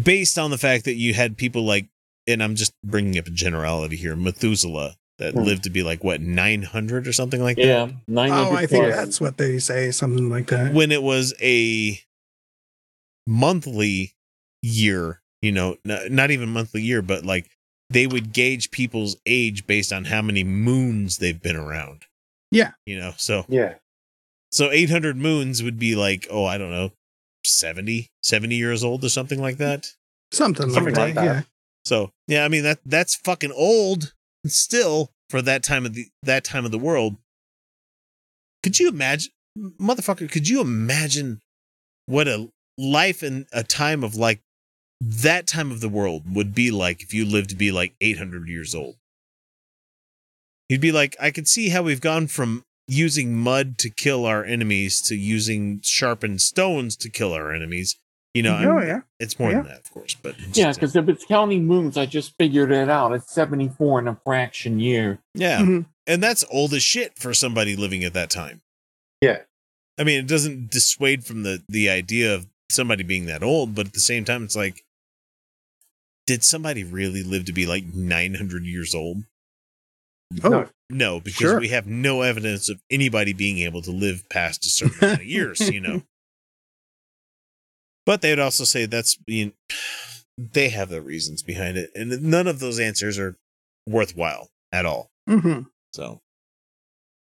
[0.00, 1.88] based on the fact that you had people like
[2.28, 5.42] and I'm just bringing up a generality here, Methuselah that Hmm.
[5.42, 7.94] lived to be like what 900 or something like Yeah, that.
[8.06, 10.72] Yeah, Oh, I think that's what they say, something like that.
[10.72, 11.98] when it was a
[13.26, 14.14] monthly
[14.62, 17.50] year, you know, n- not even monthly year, but like
[17.92, 22.02] they would gauge people's age based on how many moons they've been around.
[22.50, 22.72] Yeah.
[22.86, 23.74] You know, so Yeah.
[24.50, 26.92] so 800 moons would be like, oh, I don't know,
[27.44, 29.92] 70, 70 years old or something like that.
[30.32, 31.24] Something, Something like, like that.
[31.24, 31.46] that.
[31.84, 34.14] So, yeah, I mean that that's fucking old
[34.46, 37.16] still for that time of the that time of the world.
[38.62, 41.40] Could you imagine motherfucker, could you imagine
[42.06, 44.40] what a life and a time of like
[45.04, 48.46] that time of the world would be like if you lived to be like 800
[48.48, 48.96] years old?
[50.68, 54.44] He'd be like, I could see how we've gone from using mud to kill our
[54.44, 57.96] enemies to using sharpened stones to kill our enemies.
[58.34, 59.00] You know, Oh, yeah.
[59.20, 59.58] it's more Yeah.
[59.58, 62.88] than that, of course, but Yeah, because if it's counting moons, I just figured it
[62.88, 63.12] out.
[63.12, 65.18] It's 74 and a fraction year.
[65.34, 65.60] Yeah.
[65.60, 65.80] Mm-hmm.
[66.06, 68.62] And that's old as shit for somebody living at that time.
[69.20, 69.42] Yeah.
[69.98, 73.88] I mean, it doesn't dissuade from the the idea of somebody being that old, but
[73.88, 74.82] at the same time it's like
[76.26, 79.24] did somebody really live to be like 900 years old?
[80.42, 80.68] Oh, No.
[80.90, 81.58] No, because Sure.
[81.60, 85.26] we have no evidence of anybody being able to live past a certain amount of
[85.26, 86.02] years, you know.
[88.04, 89.52] But they would also say that's being
[90.36, 93.36] they have their reasons behind it, and none of those answers are
[93.86, 95.10] worthwhile at all.
[95.28, 95.68] Mm-hmm.
[95.92, 96.20] So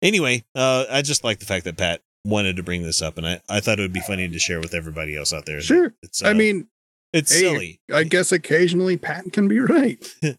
[0.01, 3.27] anyway, uh, I just like the fact that Pat wanted to bring this up, and
[3.27, 5.61] I, I thought it would be funny to share with everybody else out there.
[5.61, 5.93] Sure.
[6.01, 6.67] It's, I uh, mean,
[7.13, 7.79] it's hey, silly.
[7.93, 10.05] I guess occasionally Pat can be right.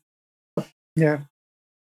[0.97, 1.22] Yeah.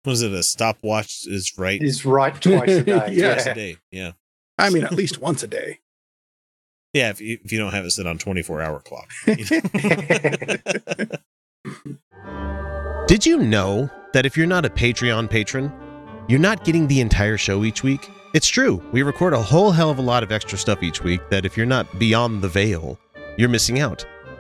[0.06, 1.82] Was it a stopwatch is right?
[1.82, 3.08] Is right twice a day.
[3.12, 3.34] Yeah.
[3.34, 3.76] Twice a day.
[3.90, 4.12] Yeah.
[4.56, 5.80] I mean, at least once a day.
[6.94, 9.10] Yeah, if you, if you don't have it set on 24 hour clock.
[13.06, 15.70] Did you know that if you're not a Patreon patron,
[16.26, 18.08] you're not getting the entire show each week?
[18.32, 18.82] It's true.
[18.92, 21.54] We record a whole hell of a lot of extra stuff each week that if
[21.56, 22.98] you're not beyond the veil,
[23.36, 24.06] you're missing out.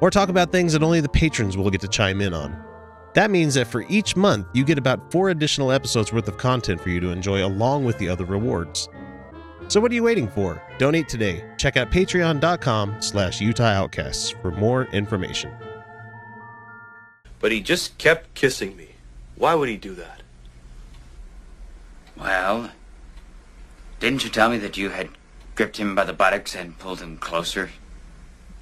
[0.00, 2.62] or talk about things that only the patrons will get to chime in on.
[3.14, 6.80] That means that for each month, you get about four additional episodes worth of content
[6.80, 8.88] for you to enjoy along with the other rewards.
[9.68, 10.62] So what are you waiting for?
[10.78, 11.42] Donate today.
[11.56, 15.50] Check out patreon.com slash Utah Outcasts for more information.
[17.40, 18.90] But he just kept kissing me.
[19.34, 20.22] Why would he do that?
[22.16, 22.70] Well,
[23.98, 25.08] didn't you tell me that you had
[25.54, 27.70] gripped him by the buttocks and pulled him closer?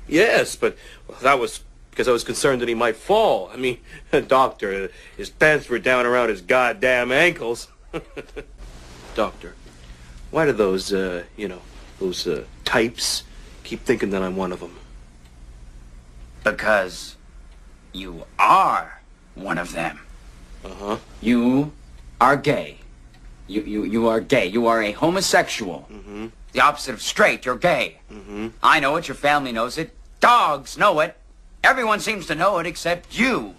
[0.06, 0.76] Yes, but
[1.22, 3.50] that was because I was concerned that he might fall.
[3.52, 3.78] I mean,
[4.26, 7.68] doctor, his pants were down around his goddamn ankles.
[9.14, 9.54] doctor,
[10.32, 11.60] why do those, uh, you know,
[12.00, 13.22] those uh, types
[13.62, 14.76] keep thinking that I'm one of them?
[16.42, 17.14] Because
[17.92, 19.00] you are
[19.36, 20.00] one of them.
[20.64, 20.98] Uh-huh.
[21.20, 21.72] You
[22.20, 22.78] are gay.
[23.46, 24.46] You, you, you are gay.
[24.46, 25.86] You are a homosexual.
[25.92, 26.26] Mm-hmm.
[26.52, 27.44] The opposite of straight.
[27.44, 27.98] You're gay.
[28.12, 28.48] Mm-hmm.
[28.62, 29.06] I know it.
[29.06, 29.94] Your family knows it.
[30.24, 31.18] Dogs know it.
[31.62, 33.56] Everyone seems to know it except you.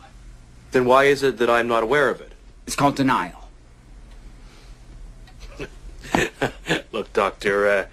[0.72, 2.32] Then why is it that I'm not aware of it?
[2.66, 3.50] It's called denial.
[6.92, 7.86] Look, Doctor, uh,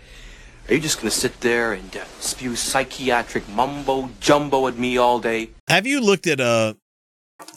[0.69, 4.97] are you just going to sit there and uh, spew psychiatric mumbo jumbo at me
[4.97, 5.51] all day?
[5.69, 6.73] Have you looked at uh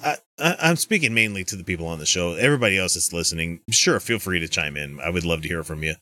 [0.03, 2.33] I, I, I'm speaking mainly to the people on the show.
[2.33, 4.99] Everybody else that's listening, sure, feel free to chime in.
[4.99, 5.95] I would love to hear from you.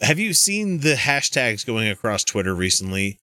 [0.00, 3.18] Have you seen the hashtags going across Twitter recently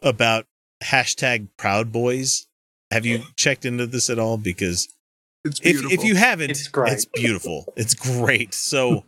[0.00, 0.46] about
[0.86, 2.46] hashtag Proud Boys?
[2.90, 4.38] Have you checked into this at all?
[4.38, 4.88] Because
[5.44, 6.92] It's if if you haven't, It's great.
[6.92, 7.72] it's beautiful.
[7.76, 8.54] It's great.
[8.54, 9.04] So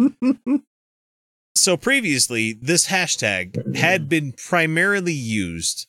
[1.54, 5.86] so previously, this hashtag had been primarily used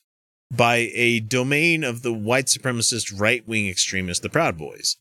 [0.52, 4.96] by a domain of the white supremacist right wing extremists, the Proud Boys,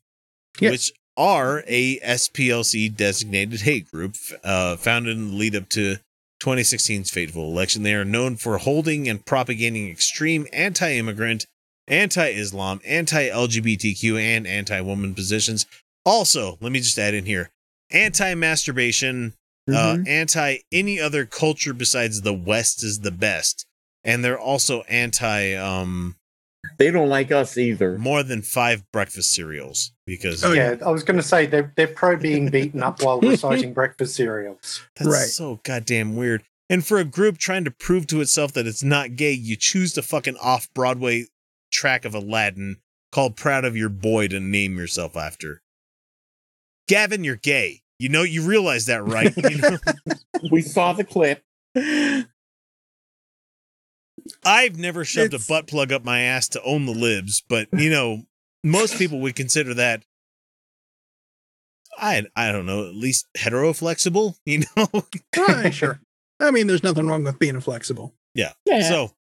[0.59, 5.97] which are a SPLC designated hate group uh, founded in the lead up to
[6.39, 7.83] 2016's fateful election.
[7.83, 11.45] They are known for holding and propagating extreme anti immigrant,
[11.87, 15.65] anti Islam, anti LGBTQ, and anti woman positions.
[16.05, 17.49] Also, let me just add in here
[17.91, 19.33] anti masturbation,
[19.67, 20.07] uh, Mhm.
[20.07, 23.65] anti any other culture besides the West is the best.
[24.03, 26.15] And they're also anti um
[26.77, 27.97] they don't like us either.
[27.97, 31.87] More than five breakfast cereals because oh, yeah, I was going to say they're, they're
[31.87, 34.81] pro being beaten up while reciting breakfast cereals.
[34.95, 36.43] That's so goddamn weird.
[36.69, 39.93] And for a group trying to prove to itself that it's not gay, you choose
[39.93, 41.25] the fucking off Broadway
[41.71, 42.77] track of Aladdin
[43.11, 45.61] called Proud of Your Boy to name yourself after.
[46.87, 47.81] Gavin, you're gay.
[47.97, 49.33] You know, you realize that, right?
[49.49, 49.77] You know?
[50.51, 51.43] we saw the clip.
[54.43, 57.89] I've never shoved a butt plug up my ass to own the libs, but you
[57.89, 58.23] know,
[58.63, 60.03] most people would consider that
[61.97, 64.87] I I don't know, at least hetero flexible, you know?
[65.37, 65.99] Ah, sure.
[66.39, 68.13] I mean, there's nothing wrong with being flexible.
[68.33, 68.53] Yeah.
[68.65, 68.81] Yeah.
[68.87, 69.11] So,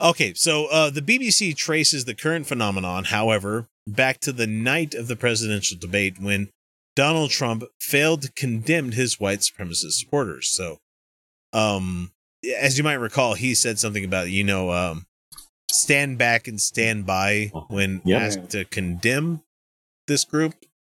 [0.00, 0.34] okay.
[0.34, 5.16] So, uh, the BBC traces the current phenomenon, however, back to the night of the
[5.16, 6.50] presidential debate when
[6.94, 10.48] Donald Trump failed to condemn his white supremacist supporters.
[10.48, 10.78] So,
[11.52, 12.12] um,
[12.58, 15.06] as you might recall, he said something about, you know, um,
[15.70, 18.18] stand back and stand by when Yeah.
[18.18, 19.42] asked to condemn
[20.06, 20.54] this group.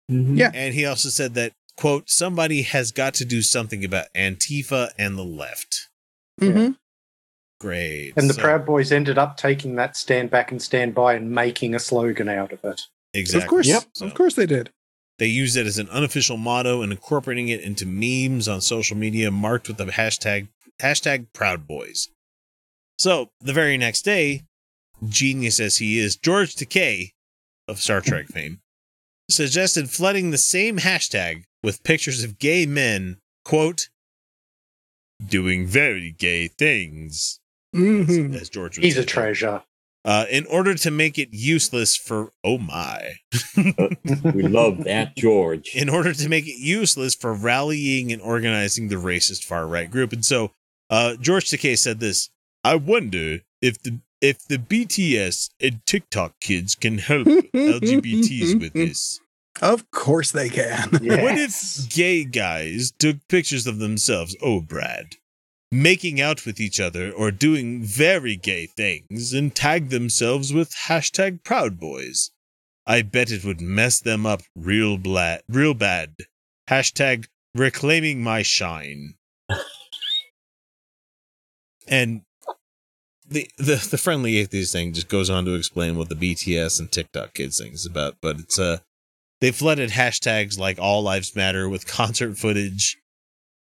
[0.10, 0.52] Yeah.
[0.54, 5.18] And he also said that, quote, somebody has got to do something about Antifa and
[5.18, 5.88] the left.
[6.42, 6.74] Mm-hmm.
[7.60, 8.14] Great.
[8.18, 11.32] And the So- Proud Boys ended up taking that stand back and stand by and
[11.32, 12.82] making a slogan out of it.
[13.14, 13.44] Exactly.
[13.46, 13.86] Of course.
[13.94, 14.72] So Of course they did.
[15.20, 19.32] they used it as an unofficial motto and incorporating it into memes on social media
[19.32, 20.50] marked with the hashtag
[20.82, 22.10] hashtag Proud Boys.
[22.98, 24.44] So the very next day,
[25.08, 27.12] genius as he is, George Takei
[27.68, 28.60] of Star Trek fame
[29.30, 33.90] suggested flooding the same hashtag with pictures of gay men, quote,
[35.26, 37.40] doing very gay things.
[37.76, 38.40] Mhm.
[38.40, 39.02] As George would He's say.
[39.02, 39.64] a treasure.
[40.06, 43.16] Uh, in order to make it useless for oh my
[43.58, 45.72] we love that George.
[45.74, 50.14] in order to make it useless for rallying and organizing the racist far right group
[50.14, 50.52] and so
[50.90, 52.30] uh, george takei said this
[52.64, 59.20] i wonder if the if the bts and tiktok kids can help lgbts with this
[59.62, 60.90] Of course they can.
[60.92, 65.16] what if gay guys took pictures of themselves oh brad
[65.72, 71.44] making out with each other or doing very gay things and tagged themselves with hashtag
[71.44, 72.32] proud boys
[72.88, 76.16] I bet it would mess them up real bla- real bad.
[76.70, 77.26] Hashtag
[77.56, 79.16] reclaiming my shine.
[81.88, 82.22] And
[83.28, 86.92] the, the the friendly atheist thing just goes on to explain what the BTS and
[86.92, 88.78] TikTok kids thing is about, but it's uh
[89.42, 92.98] they flooded hashtags like all lives matter with concert footage,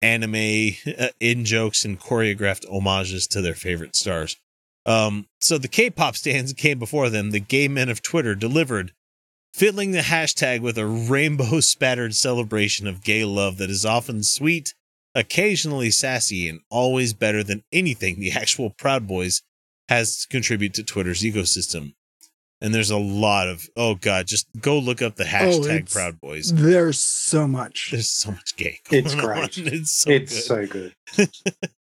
[0.03, 4.37] anime uh, in jokes and choreographed homages to their favorite stars.
[4.87, 7.31] Um, so the K-pop stands came before them.
[7.31, 8.93] The gay men of Twitter delivered
[9.53, 14.75] fiddling the hashtag with a rainbow spattered celebration of gay love that is often sweet,
[15.15, 19.43] occasionally sassy, and always better than anything the actual Proud Boys
[19.89, 21.95] has to contribute to Twitter's ecosystem.
[22.63, 26.21] And there's a lot of oh god, just go look up the hashtag it's- Proud
[26.21, 26.53] Boys.
[26.53, 27.89] There's so much.
[27.91, 28.81] There's so much gay.
[28.91, 29.59] It's great.
[29.59, 29.67] on.
[29.73, 30.93] It's so it's good.
[31.17, 31.31] so good.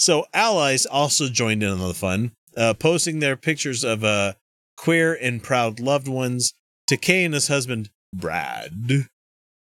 [0.00, 4.34] So allies also joined in on the fun, uh, posting their pictures of uh,
[4.76, 6.54] queer and proud loved ones,
[6.88, 9.08] Takei and his husband, Brad,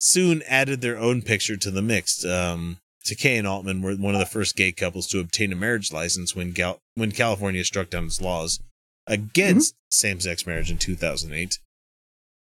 [0.01, 2.25] soon added their own picture to the mix.
[2.25, 5.91] Um, Takei and Altman were one of the first gay couples to obtain a marriage
[5.91, 8.59] license when, Gal- when California struck down its laws
[9.07, 11.59] against same sex marriage in 2008.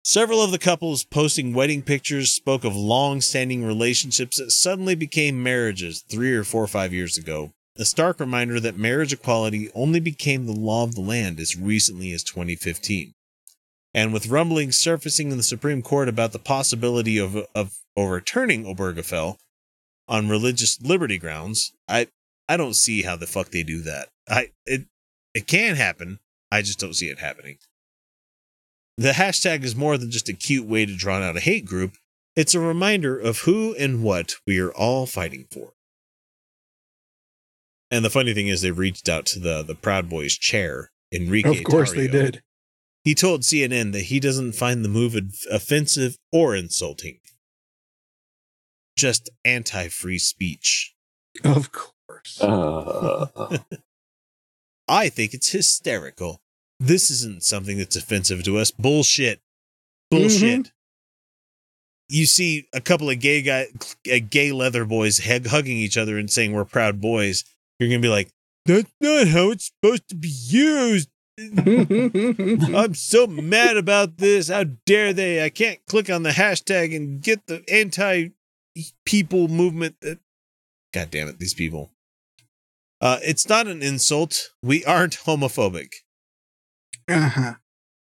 [0.04, 5.44] Several of the couples posting wedding pictures spoke of long standing relationships that suddenly became
[5.44, 7.52] marriages three or four or five years ago.
[7.78, 12.12] A stark reminder that marriage equality only became the law of the land as recently
[12.14, 13.14] as 2015.
[13.94, 19.38] And with rumblings surfacing in the Supreme Court about the possibility of, of overturning Obergefell
[20.08, 22.08] on religious liberty grounds, I
[22.48, 24.10] I don't see how the fuck they do that.
[24.30, 24.86] I it
[25.34, 26.20] it can happen.
[26.52, 27.58] I just don't see it happening.
[28.98, 31.94] The hashtag is more than just a cute way to draw out a hate group.
[32.36, 35.74] It's a reminder of who and what we are all fighting for.
[37.90, 41.60] And the funny thing is, they reached out to the the Proud Boys chair, Enrique.
[41.60, 42.42] Of course they did.
[43.04, 45.18] He told CNN that he doesn't find the move
[45.50, 47.20] offensive or insulting,
[48.96, 50.94] just anti-free speech.
[51.44, 52.40] Of course.
[54.88, 56.42] I think it's hysterical.
[56.80, 58.72] This isn't something that's offensive to us.
[58.72, 59.40] Bullshit.
[60.10, 60.72] Bullshit.
[62.10, 63.68] You see a couple of gay guy,
[64.12, 67.46] uh, gay leather boys hug- hugging each other and saying we're proud boys.
[67.80, 68.32] You're gonna be like,
[68.66, 71.10] that's not how it's supposed to be used.
[72.76, 74.50] I'm so mad about this.
[74.50, 75.44] How dare they?
[75.44, 78.30] I can't click on the hashtag and get the anti
[79.06, 79.96] people movement.
[80.02, 80.20] That,
[80.94, 81.92] God damn it, these people.
[83.00, 84.52] Uh, it's not an insult.
[84.62, 85.94] We aren't homophobic.
[87.10, 87.54] Uh-huh.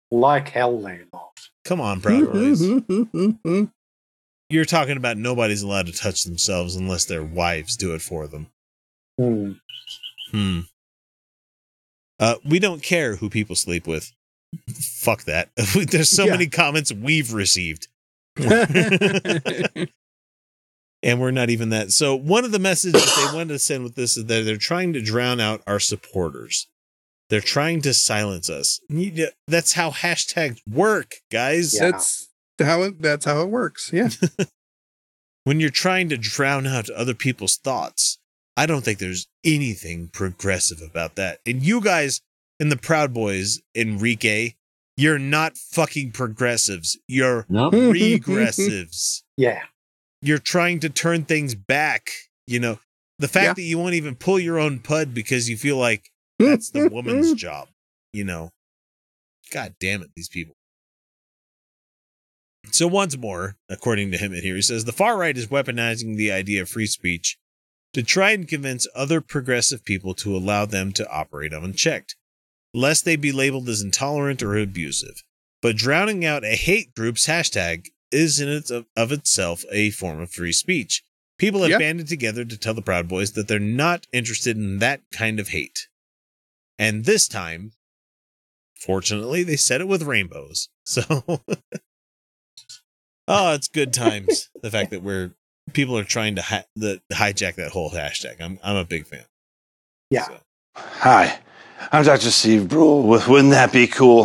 [0.10, 1.40] Like hell, they're not.
[1.64, 2.62] Come on, Proud Boys.
[4.50, 8.48] You're talking about nobody's allowed to touch themselves unless their wives do it for them.
[9.18, 9.52] Hmm.
[10.32, 10.60] Hmm.
[12.22, 14.14] Uh, we don't care who people sleep with.
[14.70, 15.50] Fuck that.
[15.56, 16.32] There's so Yeah.
[16.32, 17.88] many comments we've received.
[18.38, 19.90] and
[21.04, 21.92] we're not even that.
[21.92, 24.94] So one of the messages they wanted to send with this is that they're trying
[24.94, 26.68] to drown out our supporters.
[27.30, 28.82] They're trying to silence us.
[29.48, 31.72] That's how hashtags work, guys.
[31.72, 33.90] That's how it that's how it works.
[33.92, 34.10] Yeah.
[35.46, 38.20] when you're trying to drown out other people's thoughts.
[38.58, 41.40] I don't think there's anything progressive about that.
[41.46, 42.22] And you guys
[42.60, 44.54] in the Proud Boys, Enrique,
[44.98, 46.98] you're not fucking progressives.
[47.08, 49.24] You're regressives.
[49.38, 49.62] Yeah.
[50.22, 52.10] You're trying to turn things back.
[52.46, 52.80] You know,
[53.20, 53.54] the fact Yeah.
[53.54, 57.34] that you won't even pull your own pud because you feel like that's the woman's
[57.34, 57.70] job,
[58.14, 58.52] you know.
[59.52, 60.56] God damn it, these people.
[62.72, 66.16] So once more, according to him in here, he says the far right is weaponizing
[66.16, 67.38] the idea of free speech
[67.94, 72.16] to try and convince other progressive people to allow them to operate unchecked,
[72.74, 75.24] lest they be labeled as intolerant or abusive.
[75.62, 80.32] But drowning out a hate group's hashtag is in of, of itself a form of
[80.32, 81.04] free speech.
[81.38, 81.80] People have Yep.
[81.80, 85.50] banded together to tell the Proud Boys that they're not interested in that kind of
[85.50, 85.88] hate.
[86.78, 87.72] And this time,
[88.80, 90.70] fortunately, they said it with rainbows.
[90.84, 91.24] So,
[93.28, 94.50] oh, it's good times.
[94.62, 95.36] the fact that we're
[95.74, 98.42] people are trying to hi- the, hijack that whole hashtag.
[98.42, 99.26] I'm I'm a big fan.
[100.10, 100.28] Yeah.
[100.76, 101.40] Hi,
[101.92, 102.32] I'm Dr.
[102.32, 104.24] Steve Brule with Wouldn't That Be Cool?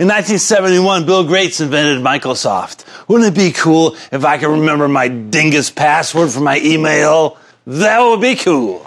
[0.00, 2.84] In 1971, Bill Gates invented Microsoft.
[3.08, 7.36] Wouldn't it be cool if I could remember my dingus password for my email?
[7.66, 8.86] That would be cool.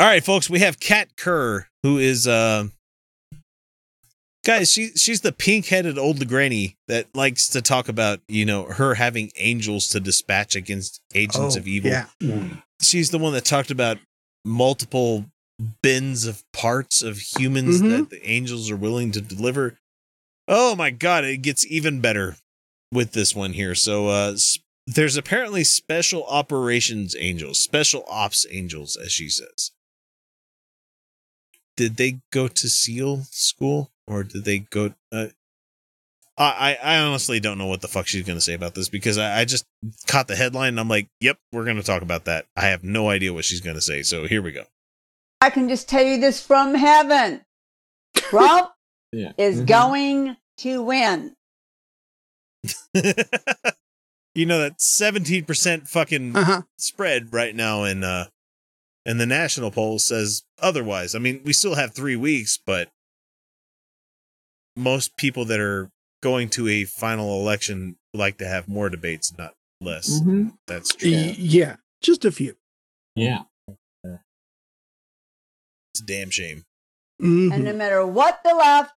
[0.00, 2.68] All right, folks, we have Kat Kerr, who is uh
[4.44, 8.94] guys, she she's the pink-headed old granny that likes to talk about, you know, her
[8.94, 11.90] having angels to dispatch against agents Oh, of evil.
[11.90, 12.06] yeah.
[12.80, 13.98] She's the one that talked about
[14.44, 15.26] multiple
[15.82, 17.90] bins of parts of humans Mhm.
[17.90, 19.76] that the angels are willing to deliver.
[20.46, 22.36] Oh my god, it gets even better
[22.92, 23.74] with this one here.
[23.74, 24.36] So uh
[24.86, 29.72] there's apparently special operations angels, special ops angels as she says
[31.76, 34.94] did they go to SEAL school or did they go?
[35.12, 35.26] Uh,
[36.36, 39.40] I I honestly don't know what the fuck she's gonna say about this because I,
[39.40, 39.64] I just
[40.06, 42.46] caught the headline and I'm like, yep, we're gonna talk about that.
[42.56, 44.64] I have no idea what she's gonna say, so here we go.
[45.40, 47.42] I can just tell you this from heaven.
[48.16, 48.70] Trump
[49.12, 49.32] Yeah.
[49.38, 51.34] is going to win.
[54.34, 56.62] You know that 17% fucking Uh-huh.
[56.76, 58.26] spread right now in uh
[59.04, 61.16] and the national poll says otherwise.
[61.16, 62.88] I mean, we still have 3 weeks, but
[64.78, 65.90] most people that are
[66.22, 70.20] going to a final election like to have more debates, not less.
[70.20, 70.56] Mhm.
[70.66, 71.10] That's true.
[71.10, 71.76] Y- Yeah.
[72.00, 72.56] Just a few.
[73.14, 73.42] Yeah.
[75.92, 76.64] It's a damn shame.
[77.20, 77.52] Mm-hmm.
[77.52, 78.92] And no matter what the left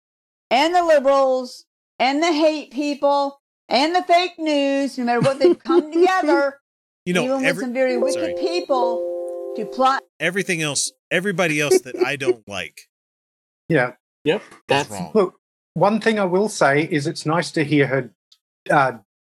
[0.51, 1.65] and the liberals
[1.99, 6.61] and the hate people and the fake news, no matter what they've come together,
[7.07, 8.35] You know, even with some very wicked sorry.
[8.39, 10.03] people, to plot.
[10.19, 12.89] Everything else, everybody else that I don't like.
[13.69, 13.93] Yeah.
[14.25, 14.43] Yep.
[14.69, 15.13] That's wrong.
[15.15, 15.40] Look,
[15.81, 18.11] one thing I will say is it's nice to hear her
[18.71, 18.93] uh,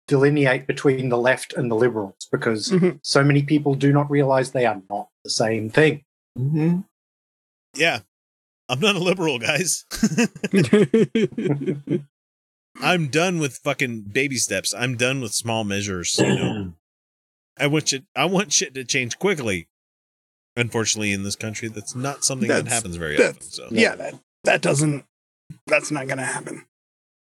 [0.07, 3.01] delineate between the left and the liberals because Mhm.
[3.03, 6.05] so many people do not realize they are not the same thing.
[6.39, 6.81] Mm-hmm.
[7.75, 8.01] Yeah.
[8.69, 9.85] I'm not a liberal, guys.
[12.81, 14.75] I'm done with fucking baby steps.
[14.75, 16.19] I'm done with small measures.
[16.19, 16.73] You know,
[17.59, 18.05] I want shit.
[18.17, 19.69] I want shit to change quickly.
[20.57, 23.41] Unfortunately, in this country, that's not something that happens very often.
[23.43, 24.15] So Yeah, that
[24.45, 25.05] that doesn't.
[25.67, 26.65] That's not going to happen.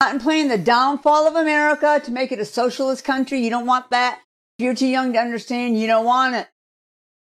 [0.03, 3.41] and playing the downfall of America to make it a socialist country.
[3.41, 4.21] You don't want that.
[4.59, 6.49] If you're too young to understand, you don't want it.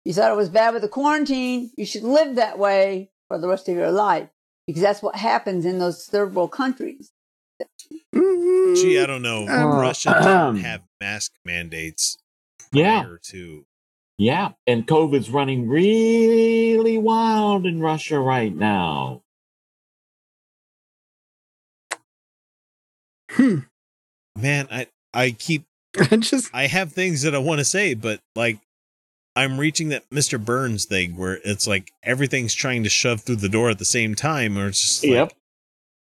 [0.05, 1.71] You thought it was bad with the quarantine.
[1.77, 4.29] You should live that way for the rest of your life
[4.67, 7.13] because that's what happens in those third world countries.
[8.15, 9.47] Gee, I don't know.
[9.49, 10.55] Uh, Russia ahem.
[10.57, 12.19] didn't have mask mandates
[12.73, 13.03] Yeah.
[13.03, 13.65] prior to.
[14.19, 19.22] Yeah, and COVID's running really wild in Russia right now.
[23.33, 23.59] Hmm.
[24.39, 25.65] Man, I I keep
[26.11, 28.59] I just I have things that I want to say, but like
[29.35, 30.43] I'm reaching that Mr.
[30.43, 34.15] Burns thing where it's like everything's trying to shove through the door at the same
[34.15, 35.33] time, or it's just like, Yep.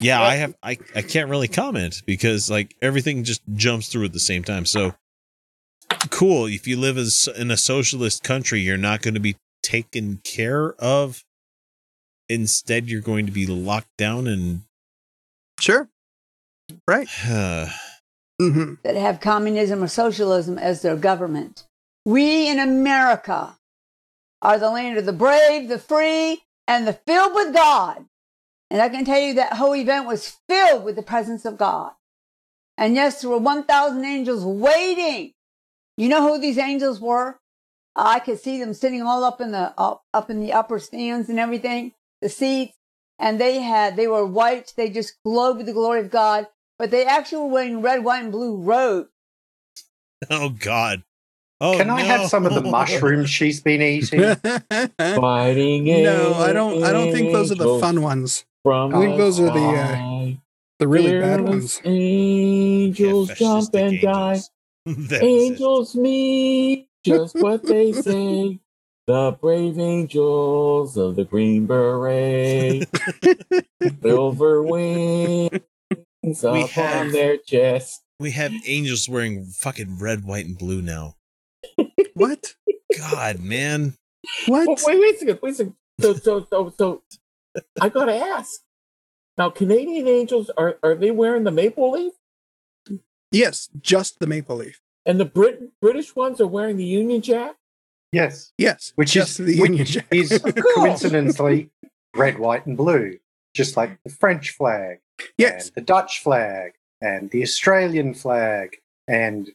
[0.01, 4.13] yeah, I have I I can't really comment because like everything just jumps through at
[4.13, 4.67] the same time.
[4.67, 4.95] So
[6.11, 6.47] cool.
[6.47, 10.73] If you live as in a socialist country, you're not going to be taken care
[10.75, 11.23] of.
[12.29, 14.63] Instead, you're going to be locked down and
[15.61, 15.89] Sure.
[16.87, 17.09] Right.
[18.41, 18.75] mm-hmm.
[18.83, 21.65] that have communism or socialism as their government.
[22.05, 23.57] We in America
[24.41, 28.07] are the land of the brave, the free, and the filled with God.
[28.71, 31.93] And I can tell you that whole event was filled with the presence of God.
[32.79, 35.33] And yes, there were 1,000 angels waiting.
[35.97, 37.39] You know who these angels were?
[37.95, 41.29] I could see them sitting all up in the up, up in the upper stands
[41.29, 41.93] and everything,
[42.23, 42.75] the seats,
[43.19, 44.73] and they had they were white.
[44.77, 46.49] They just glowed with the glory of God.
[46.83, 49.09] But they actually were wearing red, white, and blue robes.
[50.31, 51.05] oh god.
[51.61, 54.35] Oh, Can I have some of the mushrooms she's been eating?
[54.99, 56.83] Fighting No, I don't.
[56.83, 58.45] I don't think those are the fun ones.
[58.65, 60.31] From I think those are the uh,
[60.81, 61.81] the really bad ones.
[61.85, 64.41] Angels jump and die.
[65.21, 68.59] angels meet just what they say.
[69.07, 72.89] The brave angels of the Green Beret,
[74.03, 75.61] silver wings
[76.23, 76.31] We
[76.63, 78.01] up have- on their chest.
[78.21, 81.17] We have angels wearing fucking red, white, and blue now.
[82.15, 82.55] What?
[82.99, 83.95] God, man.
[84.47, 84.69] What?
[84.69, 85.39] Oh, wait, wait a second.
[85.43, 85.75] Wait a second.
[86.01, 87.03] So, so, so, so,
[87.81, 88.61] I gotta ask.
[89.39, 92.13] Now, Canadian angels are are they wearing the maple leaf,
[93.31, 94.81] Yes, just the maple leaf.
[95.07, 97.57] and the Brit British ones are wearing the Union Jack?
[98.13, 98.53] Yes.
[98.59, 100.07] Yes, Which just is the Union Jack.
[100.11, 101.71] is oh, coincidentally
[102.15, 103.19] red, white, and blue,
[103.55, 104.99] just like the French flag,
[105.39, 105.67] Yes.
[105.67, 108.77] and the Dutch flag, and the Australian flag,
[109.09, 109.51] and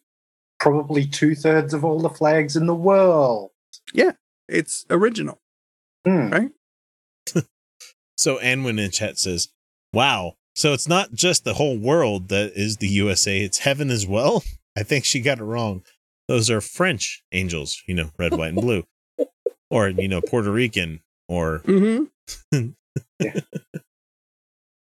[0.60, 3.52] probably two thirds of all the flags in the world.
[3.94, 4.14] Yeah,
[4.50, 5.40] it's original.
[6.06, 6.30] Hmm.
[6.30, 6.52] Right?
[8.18, 9.50] So Anwin in chat says,
[9.94, 14.08] "Wow, so it's not just the whole world that is the USA; it's heaven as
[14.08, 14.44] well."
[14.76, 15.84] I think she got it wrong.
[16.28, 18.86] Those are French angels, you know, red, white, and blue,
[19.70, 22.70] or you know, Puerto Rican, or Mm-hmm.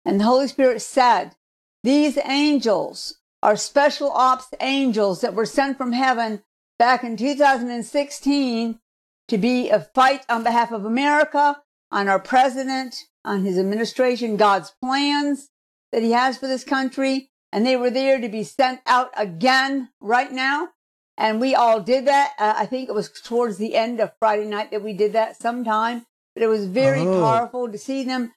[0.08, 1.36] And the Holy Spirit said,
[1.84, 6.42] These angels are special ops angels that were sent from heaven
[6.78, 8.80] back in 2016
[9.28, 11.60] to be a fight on behalf of America,
[11.92, 15.50] on our president, on his administration, God's plans
[15.92, 17.28] that he has for this country.
[17.52, 20.70] And they were there to be sent out again right now.
[21.18, 22.32] And we all did that.
[22.38, 25.36] Uh, I think it was towards the end of Friday night that we did that
[25.36, 26.06] sometime.
[26.34, 27.20] But it was very Oh.
[27.20, 28.32] powerful to see them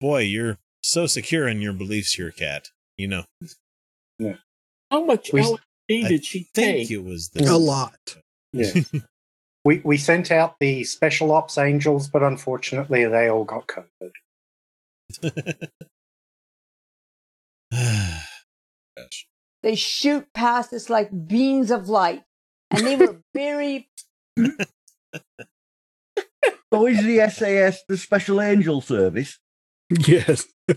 [0.00, 2.68] boy, you're so secure in your beliefs here, Kat.
[2.96, 3.24] You know,
[4.90, 6.90] How much We- LSD I did she think take?
[6.90, 8.16] it was the A lot.
[8.52, 8.72] Yeah.
[9.64, 14.12] we we sent out the special ops angels, but unfortunately they all got COVID.
[18.96, 19.26] Gosh.
[19.62, 22.22] they shoot past us like beams of light.
[22.70, 23.88] And they were very,
[26.72, 29.38] So is the SAS the Special Angel Service?
[29.90, 30.46] Yes.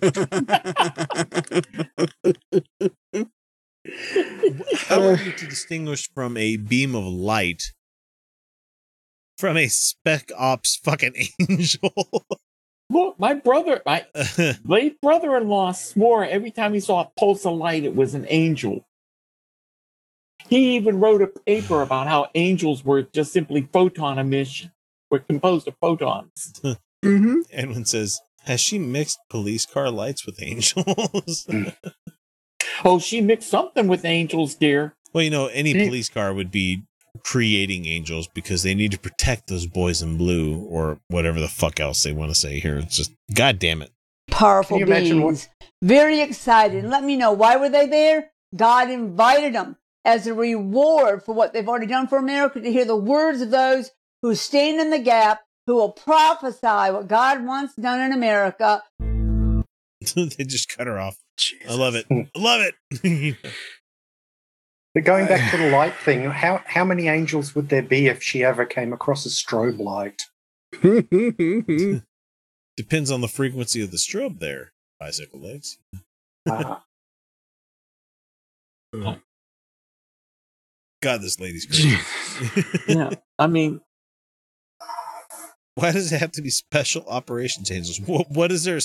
[4.75, 7.73] How are you to distinguish from a beam of light
[9.37, 11.15] from a spec ops fucking
[11.49, 11.93] angel?
[12.91, 14.05] Look, my brother, my
[14.65, 18.85] late brother-in-law swore every time he saw a pulse of light, it was an angel.
[20.47, 24.71] He even wrote a paper about how angels were just simply photon emission,
[25.11, 26.59] were composed of photons.
[27.03, 27.41] Mm-hmm.
[27.51, 31.75] Edwin says, "Has she mixed police car lights with angels?" Mm.
[32.85, 34.95] oh, she mixed something with angels, dear.
[35.13, 36.83] Well, you know, any police car would be
[37.23, 41.79] creating angels because they need to protect those boys in blue or whatever the fuck
[41.79, 42.77] else they want to say here.
[42.77, 43.91] It's just, god damn it.
[44.29, 45.49] Powerful Can you what- beings.
[45.81, 46.83] Very excited.
[46.83, 48.31] Let me know why were they there?
[48.55, 52.85] God invited them as a reward for what they've already done for America to hear
[52.85, 53.91] the words of those
[54.21, 58.83] who stand in the gap, who will prophesy what God wants done in America.
[60.15, 61.17] they just cut her off.
[61.67, 62.05] I love it.
[62.09, 63.37] I love it.
[64.95, 68.23] But going back to the light thing, how how many angels would there be if
[68.23, 70.23] she ever came across a strobe light?
[72.77, 75.77] Depends on the frequency of the strobe there, bicycle legs.
[76.49, 76.77] Uh,
[81.01, 81.97] God, this lady's crazy.
[82.87, 83.81] yeah, I mean,
[85.79, 87.99] Why does it have to be special operations angels?
[88.05, 88.79] What, what is there?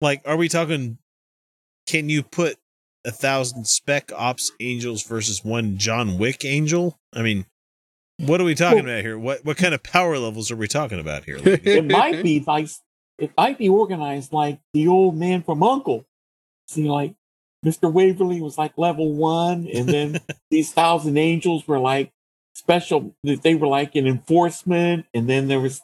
[0.00, 0.98] Like, are we talking?
[1.86, 2.56] Can you put
[3.04, 6.98] a thousand spec ops angels versus one John Wick angel?
[7.14, 7.46] I mean,
[8.18, 9.18] what are we talking about here?
[9.18, 11.38] What what kind of power levels are we talking about here?
[11.44, 12.68] it might be like
[13.18, 16.04] it might be organized like the old man from Uncle.
[16.68, 17.14] See, like
[17.64, 17.92] Mr.
[17.92, 22.12] Waverly was like level one, and then these thousand angels were like
[22.54, 23.14] special.
[23.22, 25.80] They were like an enforcement, and then there was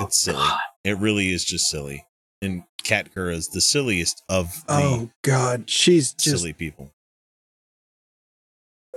[0.00, 0.48] It's silly.
[0.84, 2.06] It really is just silly.
[2.42, 6.92] And Kat Kerr is the silliest of the Oh God, she's just silly people.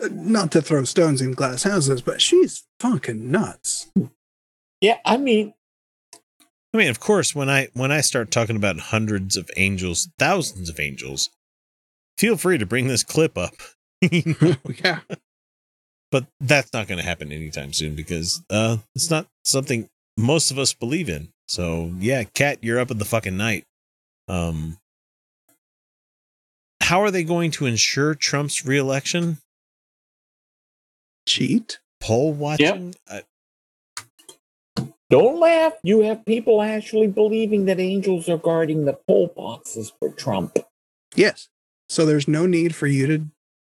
[0.01, 3.89] uh, not to throw stones in glass houses, but she's fucking nuts.
[4.81, 5.53] Yeah, I mean,
[6.73, 10.69] I mean, of course, when I when I start talking about hundreds of angels, thousands
[10.69, 11.29] of angels,
[12.17, 13.53] feel free to bring this clip up.
[14.01, 14.99] yeah.
[16.11, 20.59] But that's not going to happen anytime soon because uh, it's not something most of
[20.59, 21.29] us believe in.
[21.47, 23.63] So yeah, Kat, you're up in the fucking night.
[24.27, 24.77] Um,
[26.81, 29.37] how are they going to ensure Trump's reelection?
[31.27, 31.79] Cheat?
[31.99, 32.95] Poll watching?
[33.09, 33.23] I,
[35.09, 35.73] don't laugh.
[35.83, 40.59] You have people actually believing that angels are guarding the poll boxes for Trump.
[41.15, 41.47] Yes.
[41.89, 43.25] So there's no need for you to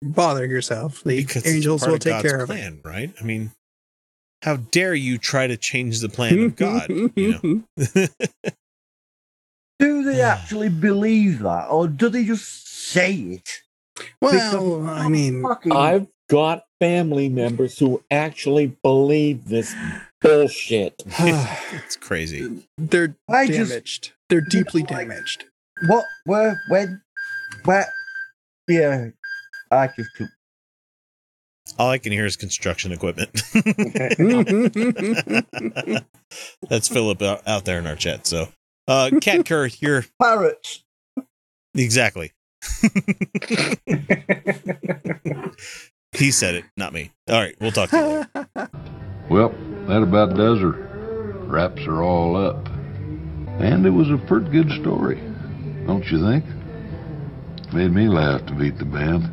[0.02, 1.04] bother yourself.
[1.04, 2.54] The because angels will take God's care of it.
[2.54, 3.12] plan, right?
[3.20, 3.52] I mean,
[4.42, 6.88] how dare you try to change the plan of God?
[7.16, 8.08] You know,
[9.78, 13.48] Do they actually believe that, or do they just say it?
[14.20, 19.74] Well, I mean, I've got family members who actually believe this
[20.20, 21.02] bullshit.
[21.18, 22.64] it's crazy.
[22.76, 24.12] They're I just- damaged.
[24.28, 25.46] They're deeply damaged.
[25.86, 26.04] What?
[26.26, 26.60] Where?
[26.68, 27.00] When?
[27.64, 27.86] Where?
[28.68, 29.08] Yeah,
[29.70, 30.28] I just took.
[31.78, 33.30] All I can hear is construction equipment.
[36.68, 38.26] That's Philip out, out there in our chat.
[38.26, 38.48] So,
[38.88, 40.82] uh, Kat Kerr, you're pirates.
[41.76, 42.32] Exactly.
[46.12, 47.12] he said it, not me.
[47.28, 48.68] All right, we'll talk to you later.
[49.30, 49.50] Well,
[49.86, 50.72] that about does her.
[51.46, 52.66] Wraps are all up.
[53.60, 55.20] And it was a pretty good story,
[55.86, 56.44] don't you think?
[57.72, 59.32] Made me laugh to beat the band.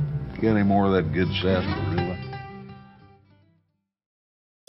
[0.41, 2.17] got any more of that good sarsaparilla?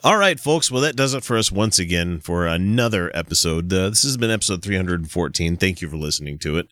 [0.04, 0.70] All right, folks.
[0.70, 3.72] Well, that does it for us once again for another episode.
[3.72, 5.56] Uh, this has been episode 314.
[5.56, 6.68] Thank you for listening to it.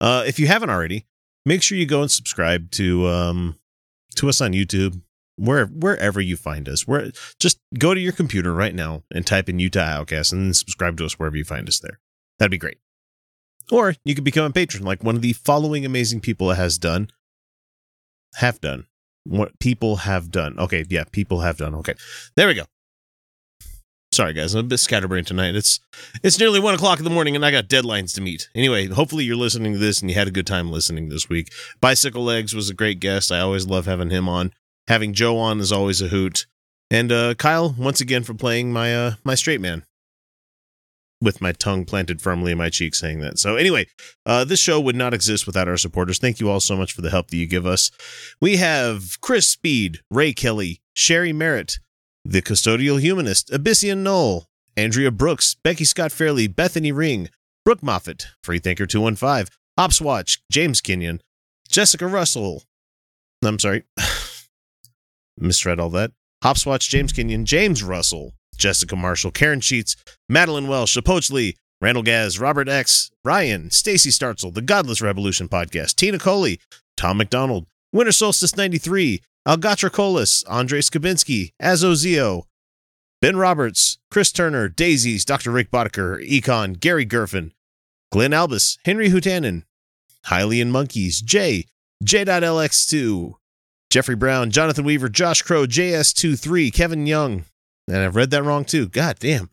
[0.00, 1.06] Uh, if you haven't already,
[1.46, 3.58] make sure you go and subscribe to um,
[4.16, 5.00] to us on YouTube,
[5.36, 6.86] where wherever you find us.
[6.86, 7.10] Where
[7.40, 11.06] just go to your computer right now and type in Utah Outcast and subscribe to
[11.06, 12.00] us wherever you find us there.
[12.38, 12.78] That'd be great.
[13.72, 17.08] Or you could become a patron, like one of the following amazing people has done,
[18.36, 18.86] have done.
[19.24, 20.58] What people have done.
[20.58, 21.74] Okay, yeah, people have done.
[21.76, 21.94] Okay,
[22.36, 22.64] there we go.
[24.12, 25.56] Sorry, guys, I'm a bit scatterbrained tonight.
[25.56, 25.80] It's
[26.22, 28.48] it's nearly one o'clock in the morning, and I got deadlines to meet.
[28.54, 31.50] Anyway, hopefully you're listening to this and you had a good time listening this week.
[31.80, 33.32] Bicycle Legs was a great guest.
[33.32, 34.52] I always love having him on.
[34.86, 36.46] Having Joe on is always a hoot.
[36.90, 39.84] And uh, Kyle, once again, for playing my uh, my straight man
[41.24, 43.38] with my tongue planted firmly in my cheek saying that.
[43.38, 43.86] So anyway,
[44.26, 46.18] uh, this show would not exist without our supporters.
[46.18, 47.90] Thank you all so much for the help that you give us.
[48.40, 51.78] We have Chris Speed, Ray Kelly, Sherry Merritt,
[52.24, 54.46] The Custodial Humanist, Abyssian Knoll,
[54.76, 57.30] Andrea Brooks, Becky Scott Fairley, Bethany Ring,
[57.64, 59.46] Brooke Moffat, Freethinker 215,
[59.78, 61.20] Hopswatch, James Kenyon,
[61.68, 62.62] Jessica Russell.
[63.42, 63.84] I'm sorry.
[65.38, 66.12] Misread all that.
[66.42, 69.96] Hopswatch, James Kenyon, James Russell, Jessica Marshall, Karen Sheets,
[70.28, 75.96] Madeline Welsh, Approach Lee, Randall Gaz, Robert X, Ryan, Stacy Startzel, The Godless Revolution Podcast,
[75.96, 76.60] Tina Coley,
[76.96, 82.44] Tom McDonald, Winter Solstice 93, Algatra Colas, Andre Skabinski, Azozio,
[83.20, 85.50] Ben Roberts, Chris Turner, Daisies, Dr.
[85.50, 87.52] Rick Boddicker, Econ, Gary Gerfin,
[88.10, 89.64] Glenn Albus, Henry Hutanen,
[90.26, 91.66] Hylian Monkeys, Jay,
[92.02, 93.34] J.LX2,
[93.90, 97.44] Jeffrey Brown, Jonathan Weaver, Josh Crow, JS23, Kevin Young,
[97.88, 98.88] and I've read that wrong too.
[98.88, 99.50] God damn.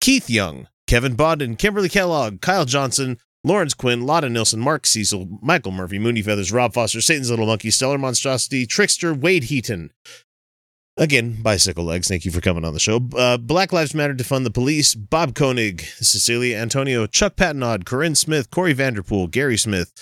[0.00, 5.72] Keith Young, Kevin Bodden, Kimberly Kellogg, Kyle Johnson, Lawrence Quinn, Lotta Nilsson, Mark Cecil, Michael
[5.72, 9.92] Murphy, Mooney Feathers, Rob Foster, Satan's Little Monkey, Stellar Monstrosity, Trickster, Wade Heaton.
[10.96, 13.00] Again, Bicycle Legs, thank you for coming on the show.
[13.16, 18.16] Uh, Black Lives Matter to Fund the Police, Bob Koenig, Cecilia Antonio, Chuck Patnod, Corinne
[18.16, 19.92] Smith, Corey Vanderpool, Gary Smith,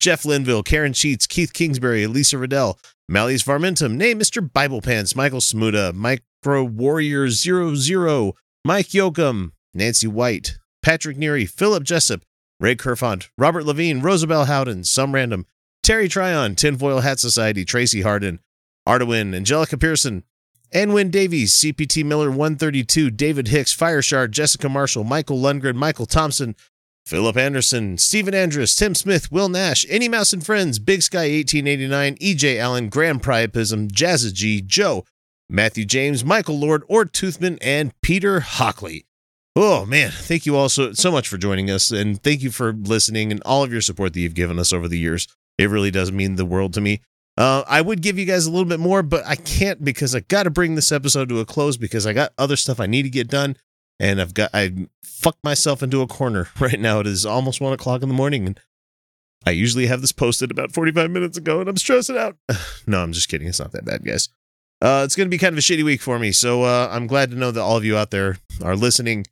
[0.00, 2.78] Jeff Linville, Karen Sheets, Keith Kingsbury, Elisa Riddell,
[3.08, 4.52] Malleus Varmentum, nay, Mr.
[4.52, 12.22] Bible Pants, Michael Smuda, Micro Warrior 00, Mike Yoakum, Nancy White, Patrick Neary, Philip Jessup,
[12.58, 15.46] Ray Kerfont, Robert Levine, Rosabelle Howden, Some Random,
[15.84, 18.40] Terry Tryon, Tinfoil Hat Society, Tracy Harden,
[18.88, 20.24] Artawin, Angelica Pearson,
[20.74, 26.56] Anwin Davies, CPT Miller 132, David Hicks, Fireshard, Jessica Marshall, Michael Lundgren, Michael Thompson,
[27.06, 32.16] Philip Anderson, Stephen Andrus, Tim Smith, Will Nash, Any Mouse and Friends, Big Sky 1889,
[32.16, 35.04] EJ Allen, Grand Priapism, Jazza G, Joe,
[35.48, 39.06] Matthew James, Michael Lord, Ort Toothman, and Peter Hockley.
[39.54, 42.72] Oh man, thank you all so, so much for joining us and thank you for
[42.72, 45.28] listening and all of your support that you've given us over the years.
[45.58, 47.02] It really does mean the world to me.
[47.36, 50.20] Uh, I would give you guys a little bit more, but I can't because I
[50.20, 53.04] got to bring this episode to a close because I got other stuff I need
[53.04, 53.56] to get done,
[53.98, 57.00] and I've got I fucked myself into a corner right now.
[57.00, 58.60] It is almost one o'clock in the morning, and
[59.44, 62.36] I usually have this posted about forty five minutes ago, and I'm stressing out.
[62.86, 63.48] no, I'm just kidding.
[63.48, 64.28] It's not that bad, guys.
[64.82, 67.06] Uh, it's going to be kind of a shitty week for me, so uh, I'm
[67.06, 69.26] glad to know that all of you out there are listening,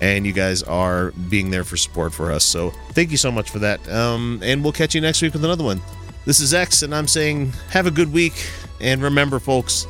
[0.00, 2.44] and you guys are being there for support for us.
[2.44, 3.86] So thank you so much for that.
[3.88, 5.80] Um, and we'll catch you next week with another one.
[6.26, 8.34] This is X, and I'm saying have a good week.
[8.80, 9.86] And remember, folks,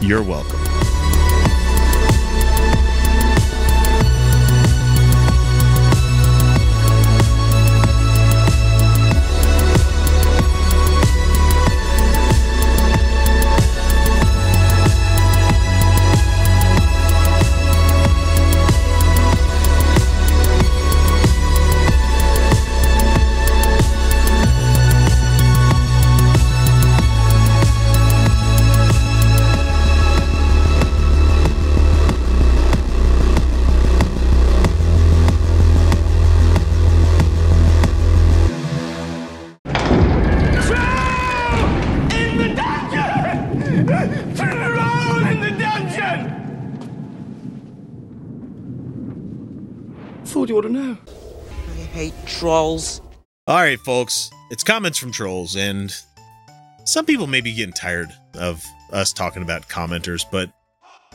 [0.00, 0.81] you're welcome.
[50.52, 50.98] You ought to know.
[51.70, 53.00] I hate trolls.
[53.46, 55.94] All right, folks, it's comments from trolls, and
[56.84, 58.62] some people may be getting tired of
[58.92, 60.52] us talking about commenters, but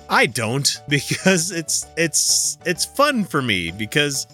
[0.09, 4.25] I don't because it's it's it's fun for me because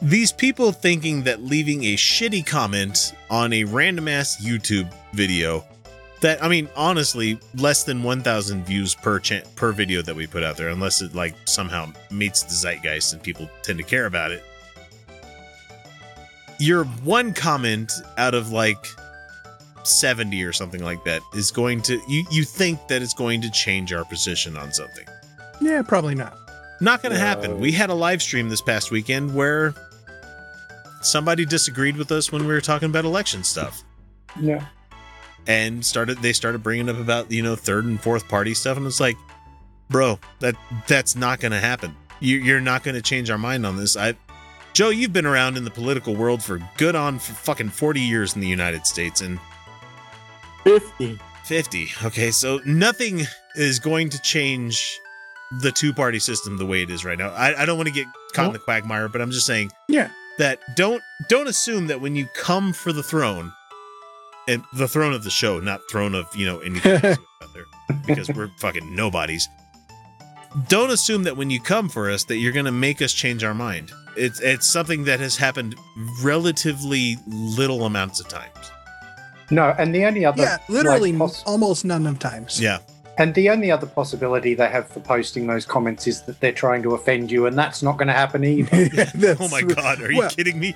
[0.00, 5.66] these people thinking that leaving a shitty comment on a random ass YouTube video
[6.20, 10.42] that I mean honestly less than 1000 views per cha- per video that we put
[10.42, 14.30] out there unless it like somehow meets the zeitgeist and people tend to care about
[14.30, 14.42] it.
[16.58, 18.84] Your one comment out of like
[19.84, 23.50] 70 or something like that is going to you you think that it's going to
[23.50, 25.06] change our position on something.
[25.60, 26.36] Yeah, probably not.
[26.80, 29.74] not going to happen we had a live stream this past weekend where
[31.00, 33.82] somebody disagreed with us when we were talking about election stuff.
[34.40, 34.66] Yeah.
[35.48, 38.86] And started they started bringing up about you know third and fourth party stuff and
[38.86, 39.16] it's like
[39.90, 40.54] bro that
[40.86, 41.96] that's not going to happen.
[42.20, 43.96] You, you're not going to change our mind on this.
[43.96, 44.14] I
[44.74, 48.34] joe you've been around in the political world for good on for fucking 40 years
[48.36, 49.40] in the united states and
[50.64, 53.22] 50 50 okay so nothing
[53.56, 55.00] is going to change
[55.62, 57.30] the two party system the way it is right now.
[57.30, 60.10] I, I don't want to get caught in the quagmire but i'm just saying Yeah.
[60.36, 63.52] that don't don't assume that when you come for the throne
[64.48, 67.64] and the throne of the show, not throne of you know anything else out there,
[68.06, 69.48] because we're fucking nobodies.
[70.68, 73.44] Don't assume that when you come for us that you're going to make us change
[73.44, 73.92] our mind.
[74.16, 75.76] It's it's something that has happened
[76.22, 78.52] relatively little amounts of times.
[79.50, 82.60] No, and the only other Yeah, literally like, poss- almost none of times.
[82.60, 82.78] Yeah.
[83.18, 86.82] and the only other possibility they have for posting those comments is that they're trying
[86.82, 89.06] to offend you, and that's not going to happen either.
[89.40, 90.74] oh my god, are you Well- kidding me?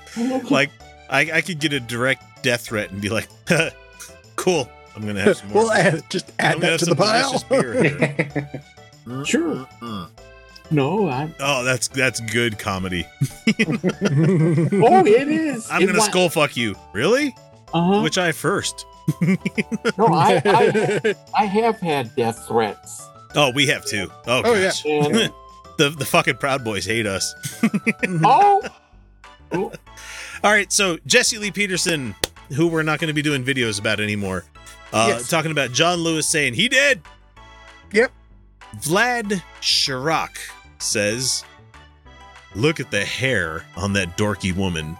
[0.50, 0.70] Like,
[1.12, 3.28] I, I could get a direct death threat and be like,
[4.36, 5.62] cool, I'm gonna have some more.
[5.64, 7.38] We'll add, just add I'm gonna that to the pile.
[7.38, 8.62] delicious beer here.
[9.26, 9.66] Sure.
[10.70, 11.28] No, I.
[11.40, 13.06] Oh, that's that's good comedy.
[13.46, 15.68] Oh, it is.
[15.70, 16.74] I'm It gonna wa- skull fuck you.
[16.92, 17.34] Really?
[17.74, 18.00] Uh-huh.
[18.02, 18.86] Which I first?
[19.98, 23.04] No, I, I, I have had death threats.
[23.34, 24.10] Oh, we have too.
[24.26, 24.66] Oh, Oh, yeah.
[24.66, 24.84] gosh.
[24.86, 25.32] And-
[25.78, 27.34] the the fucking Proud Boys hate us.
[28.24, 28.62] oh,
[30.44, 32.14] All right, so Jesse Lee Peterson,
[32.54, 34.44] who we're not going to be doing videos about anymore,
[34.92, 35.28] uh, Yes.
[35.28, 37.00] talking about John Lewis saying he did.
[37.92, 38.10] Yep.
[38.80, 40.30] Vlad Chirac
[40.78, 41.44] says,
[42.54, 44.96] "Look at the hair on that dorky woman."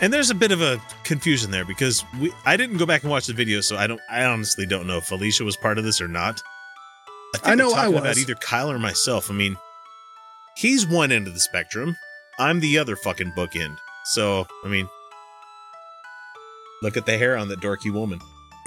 [0.00, 3.10] And there's a bit of a confusion there because we I didn't go back and
[3.10, 5.84] watch the video, so I don't I honestly don't know if Alicia was part of
[5.84, 6.40] this or not.
[7.34, 8.00] I, think I know I was.
[8.00, 9.30] about either Kyle or myself.
[9.30, 9.56] I mean,
[10.56, 11.96] he's one end of the spectrum.
[12.38, 13.78] I'm the other fucking bookend.
[14.12, 14.88] So, I mean,
[16.82, 18.20] look at the hair on that dorky woman.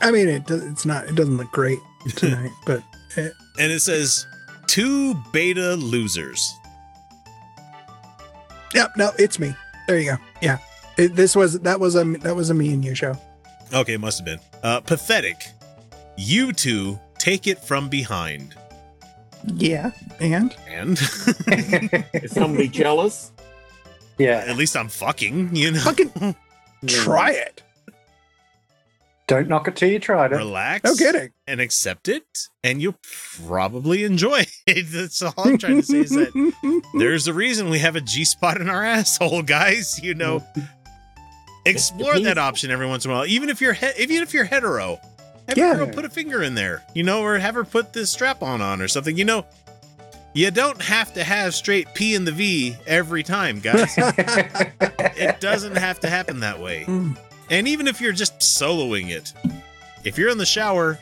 [0.00, 1.06] I mean, it does, it's not.
[1.06, 1.78] It doesn't look great
[2.16, 2.82] tonight, but
[3.16, 4.26] eh, And it says,
[4.66, 6.52] two beta losers.
[8.74, 8.90] yep.
[8.96, 9.54] No, it's me.
[9.86, 10.16] There you go.
[10.42, 10.58] Yeah,
[10.98, 13.14] it, this was that was a that was a me and you show.
[13.72, 14.40] Okay, must have been.
[14.62, 15.48] Uh, pathetic.
[16.16, 18.54] You two take it from behind.
[19.46, 19.90] Yeah,
[20.20, 20.92] and And
[22.12, 23.30] is somebody jealous?
[24.18, 24.44] Yeah.
[24.46, 25.80] At least I'm fucking, you know.
[25.80, 26.34] Fucking
[26.86, 27.62] try it.
[29.26, 30.32] Don't knock it till you try it.
[30.32, 30.84] Relax.
[30.84, 31.30] No kidding.
[31.46, 32.98] And accept it, and you'll
[33.46, 34.86] probably enjoy it.
[34.90, 38.24] That's all I'm trying to say is that there's a reason we have a G
[38.24, 39.98] spot in our asshole, guys.
[40.02, 40.44] You know,
[41.64, 43.26] explore that option every once in a while.
[43.26, 44.98] Even if you're he- even if you're hetero,
[45.48, 45.74] have Yeah.
[45.74, 48.60] girl put a finger in there, you know, or have her put this strap on
[48.60, 49.16] on or something.
[49.16, 49.46] You know,
[50.32, 53.94] you don't have to have straight P in the V every time, guys.
[53.98, 56.84] it doesn't have to happen that way.
[56.84, 57.12] Hmm.
[57.50, 59.32] And even if you're just soloing it,
[60.02, 60.98] if you're in the shower,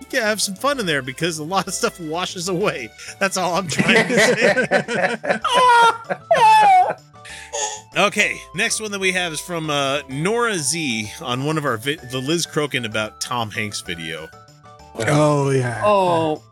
[0.00, 2.90] you can have some fun in there because a lot of stuff washes away.
[3.18, 5.40] That's all I'm trying to say.
[7.96, 11.76] okay, next one that we have is from uh, Nora Z on one of our
[11.76, 14.28] vi- the Liz Crokin about Tom Hanks video.
[14.98, 15.82] Oh yeah.
[15.84, 16.42] Oh,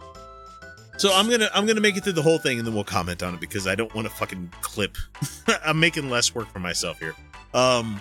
[0.99, 3.23] So I'm gonna I'm gonna make it through the whole thing and then we'll comment
[3.23, 4.97] on it because I don't want to fucking clip.
[5.65, 7.15] I'm making less work for myself here.
[7.55, 8.01] Um,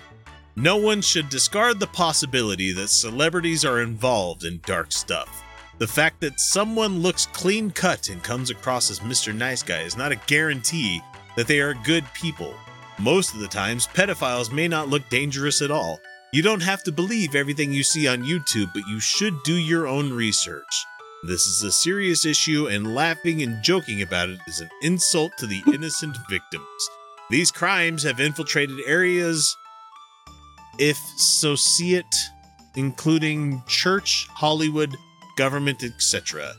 [0.55, 5.43] no one should discard the possibility that celebrities are involved in dark stuff.
[5.79, 9.33] The fact that someone looks clean cut and comes across as Mr.
[9.35, 11.01] Nice Guy is not a guarantee
[11.35, 12.53] that they are good people.
[13.03, 15.99] Most of the times, pedophiles may not look dangerous at all.
[16.31, 19.87] You don't have to believe everything you see on YouTube, but you should do your
[19.87, 20.85] own research.
[21.27, 25.45] This is a serious issue, and laughing and joking about it is an insult to
[25.47, 26.65] the innocent victims.
[27.29, 29.53] These crimes have infiltrated areas,
[30.79, 32.15] if so see it,
[32.75, 34.95] including church, Hollywood,
[35.35, 36.53] government, etc.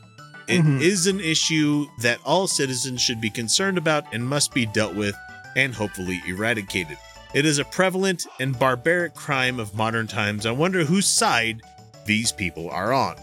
[0.47, 1.09] It is Mhm.
[1.09, 5.15] an issue that all citizens should be concerned about and must be dealt with
[5.55, 6.97] and hopefully eradicated.
[7.33, 10.45] It is a prevalent and barbaric crime of modern times.
[10.45, 11.61] I wonder whose side
[12.05, 13.15] these people are on.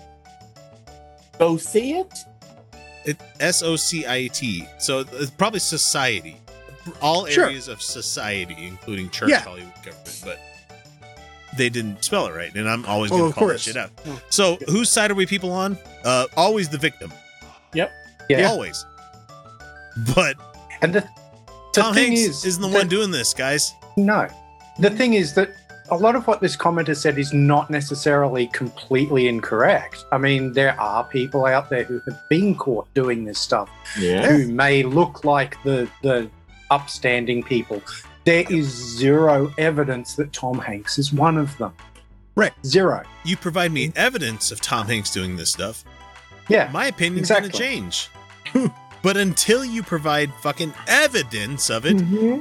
[1.38, 2.12] Go see it?
[3.04, 4.66] It S O C I T.
[4.78, 6.36] So it's probably society.
[7.00, 7.44] All Sure.
[7.46, 9.40] areas of society, including church, Yeah.
[9.40, 10.40] Hollywood, government, but
[11.56, 13.76] they didn't spell it right, and I'm always Oh, going of to call that shit
[13.76, 13.90] out.
[14.30, 15.78] So, whose side are we people on?
[16.04, 17.12] Uh, always the victim.
[17.74, 17.90] Yep.
[18.28, 18.48] Yeah.
[18.50, 18.84] Always.
[20.14, 20.36] But
[20.80, 21.08] And the, the
[21.72, 23.74] Tom thing Hanks is, isn't the that- one doing this, guys.
[23.96, 24.28] No.
[24.78, 25.50] The thing is that
[25.90, 30.04] a lot of what this commenter said is not necessarily completely incorrect.
[30.12, 33.68] I mean, there are people out there who have been caught doing this stuff
[33.98, 34.26] Yeah.
[34.30, 36.30] who may look like the the
[36.70, 37.82] upstanding people.
[38.24, 41.72] There is zero evidence that Tom Hanks is one of them.
[42.34, 42.52] Right.
[42.64, 43.02] Zero.
[43.24, 45.84] You provide me evidence of Tom Hanks doing this stuff.
[46.48, 46.70] Yeah.
[46.72, 47.50] My opinion's exactly.
[47.50, 48.08] gonna change.
[49.02, 51.96] but until you provide fucking evidence of it,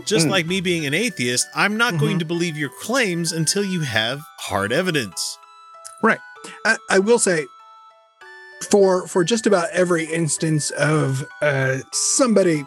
[0.05, 0.29] just Mm.
[0.29, 4.21] like me being an atheist, I'm not going to believe your claims until you have
[4.39, 5.37] hard evidence.
[6.03, 6.19] Right.
[6.65, 7.45] I, I will say
[8.69, 12.63] for for just about every instance of uh somebody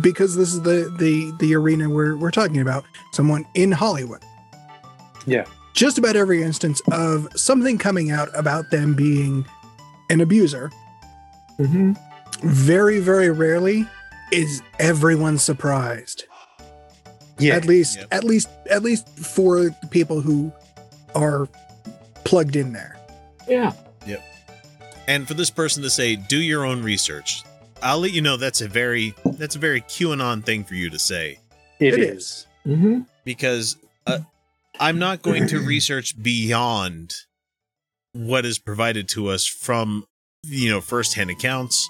[0.00, 4.22] because this is the the the arena we're we're talking about someone in Hollywood
[5.26, 5.44] Yeah.
[5.74, 9.44] just about every instance of something coming out about them being
[10.08, 10.70] an abuser.
[11.58, 11.92] Mm-hmm.
[12.40, 13.86] Very, very rarely
[14.32, 16.24] is everyone surprised.
[17.38, 17.54] Yeah.
[17.54, 20.52] At least, at least, at least for people who
[21.14, 21.48] are
[22.24, 22.98] plugged in there.
[23.48, 23.72] Yeah.
[24.06, 24.22] Yep.
[25.08, 27.42] And for this person to say, "Do your own research,"
[27.82, 30.98] I'll let you know that's a very that's a very QAnon thing for you to
[30.98, 31.38] say.
[31.80, 32.46] It It is.
[32.66, 33.00] Mm-hmm.
[33.24, 33.76] because
[34.06, 34.20] uh,
[34.78, 37.12] I'm not going to research beyond
[38.12, 40.04] what is provided to us from
[40.44, 41.88] you know firsthand accounts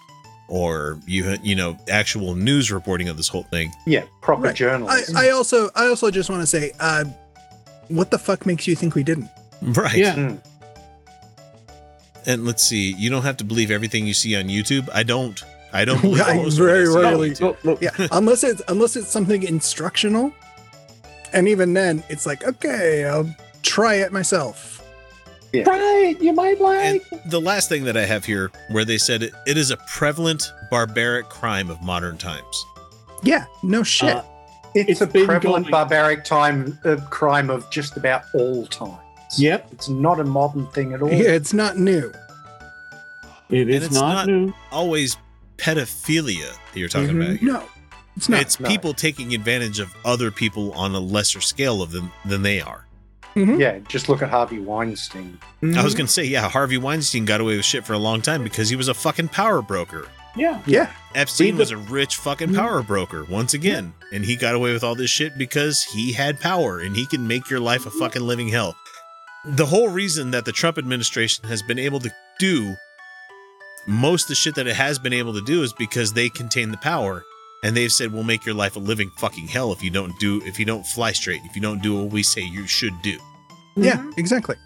[0.53, 3.73] or you you know actual news reporting of this whole thing.
[3.87, 4.51] Yeah, proper Right.
[4.51, 5.17] I, journalism.
[5.17, 7.07] I also, I also just want to say, uh,
[7.89, 9.31] what the fuck makes you think we didn't?
[9.63, 9.97] Right.
[9.97, 10.15] Yeah.
[10.15, 10.45] Mm.
[12.27, 14.89] And let's see, you don't have to believe everything you see on YouTube.
[14.93, 15.43] I don't.
[15.73, 17.31] I don't believe I most I very rarely.
[17.31, 17.41] YouTube.
[17.41, 17.81] Look, look.
[17.81, 20.35] Yeah, unless it's unless it's something instructional,
[21.33, 24.82] and even then, it's like, okay, I'll try it myself.
[25.53, 26.23] Try it.
[26.23, 27.25] You might And like.
[27.27, 30.51] the last thing that I have here, where they said it, it is a prevalent
[30.71, 32.65] barbaric crime of modern times.
[33.23, 34.17] Yeah, no shit.
[34.17, 34.23] Uh,
[34.75, 38.99] it's, it's a prevalent going- barbaric time uh, crime of just about all times.
[39.39, 39.69] Yep.
[39.73, 41.11] It's not a modern thing at all.
[41.11, 42.13] yeah, it's not new.
[43.51, 44.55] It And is it's not, not- new.
[44.71, 45.17] Always
[45.59, 47.25] pedophilia that you're talking Mhm.
[47.25, 47.37] about.
[47.37, 47.53] Here.
[47.53, 47.65] No,
[48.17, 48.41] it's not.
[48.41, 48.69] it's no.
[48.69, 52.87] people taking advantage of other people on a lesser scale of them than they are.
[53.35, 53.59] Mhm.
[53.59, 55.39] Yeah, just look at Harvey Weinstein.
[55.63, 58.43] I was gonna say, yeah, Harvey Weinstein got away with shit for a long time
[58.45, 60.07] because he was a fucking power broker.
[60.37, 60.61] Yeah.
[60.67, 64.55] Yeah, Epstein See, was the- a rich fucking power broker once again, and he got
[64.55, 67.85] away with all this shit because he had power and he can make your life
[67.87, 68.75] a fucking living hell.
[69.45, 72.77] The whole reason that the Trump administration has been able to do
[73.87, 76.71] most of the shit that it has been able to do is because they contain
[76.71, 77.25] the power
[77.63, 80.41] and they've said we'll make your life a living fucking hell if you don't do
[80.45, 83.19] if you don't fly straight, if you don't do what we say you should do.
[83.77, 84.57] yeah, exactly.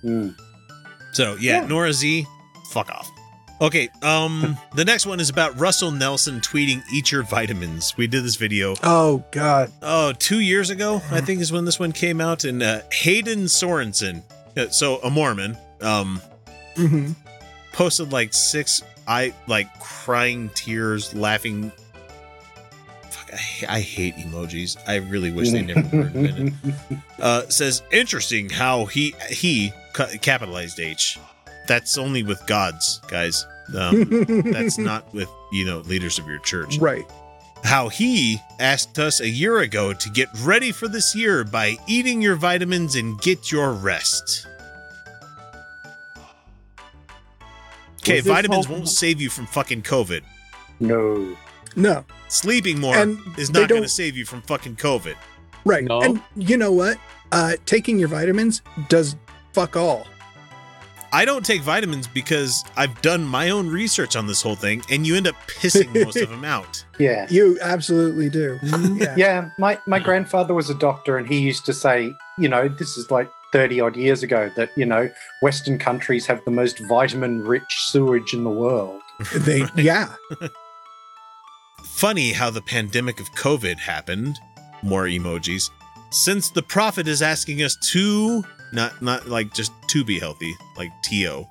[1.12, 1.66] So yeah, Yeah.
[1.66, 2.26] Nora Z,
[2.70, 3.10] fuck off.
[3.58, 8.22] Okay, um, the next one is about Russell Nelson tweeting "Eat your vitamins." We did
[8.22, 9.72] this video, Oh God.
[9.80, 13.44] oh, two years ago, I think is when this one came out, and uh, Hayden
[13.44, 14.22] Sorensen,
[14.58, 16.20] uh, so a Mormon, um,
[16.76, 17.12] hmm
[17.72, 21.72] posted like six, I like crying tears, laughing.
[23.36, 24.76] Fuck, I, hate emojis.
[24.86, 26.54] I really wish they never were invented.
[27.18, 31.18] Uh, says interesting how he he ca- capitalized H.
[31.66, 33.46] That's only with gods, guys.
[33.76, 34.04] Um,
[34.52, 36.78] that's not with you know leaders of your church.
[36.78, 37.04] right.
[37.64, 42.20] How he asked us a year ago to get ready for this year by eating
[42.22, 44.46] your vitamins and get your rest.
[48.02, 50.20] Okay, vitamins whole- won't save you from fucking COVID.
[50.80, 51.36] No.
[51.74, 52.04] No.
[52.28, 55.14] Sleeping more And is not going to save you from fucking COVID.
[55.64, 55.84] Right.
[55.84, 56.00] No.
[56.00, 56.98] And you know what?
[57.32, 59.16] Uh, taking your vitamins does
[59.52, 60.06] fuck all.
[61.12, 65.06] I don't take vitamins because I've done my own research on this whole thing, and
[65.06, 66.84] you end up pissing most of them out.
[66.98, 67.26] Yeah.
[67.30, 68.58] You absolutely do.
[68.96, 69.14] Yeah.
[69.16, 72.96] Yeah, my, my grandfather was a doctor and he used to say, you know, this
[72.96, 75.10] is like 30 odd years ago, that, you know,
[75.42, 79.00] Western countries have the most vitamin rich sewage in the world.
[79.34, 79.64] They.
[79.76, 80.14] Yeah.
[81.96, 84.38] Funny how the pandemic of COVID happened.
[84.82, 85.70] More emojis.
[86.10, 90.90] Since the prophet is asking us to not not like just to be healthy, like
[91.04, 91.46] to.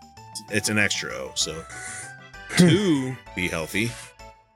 [0.51, 1.53] It's an extra O, so
[2.51, 2.67] hmm.
[2.67, 3.89] to be healthy.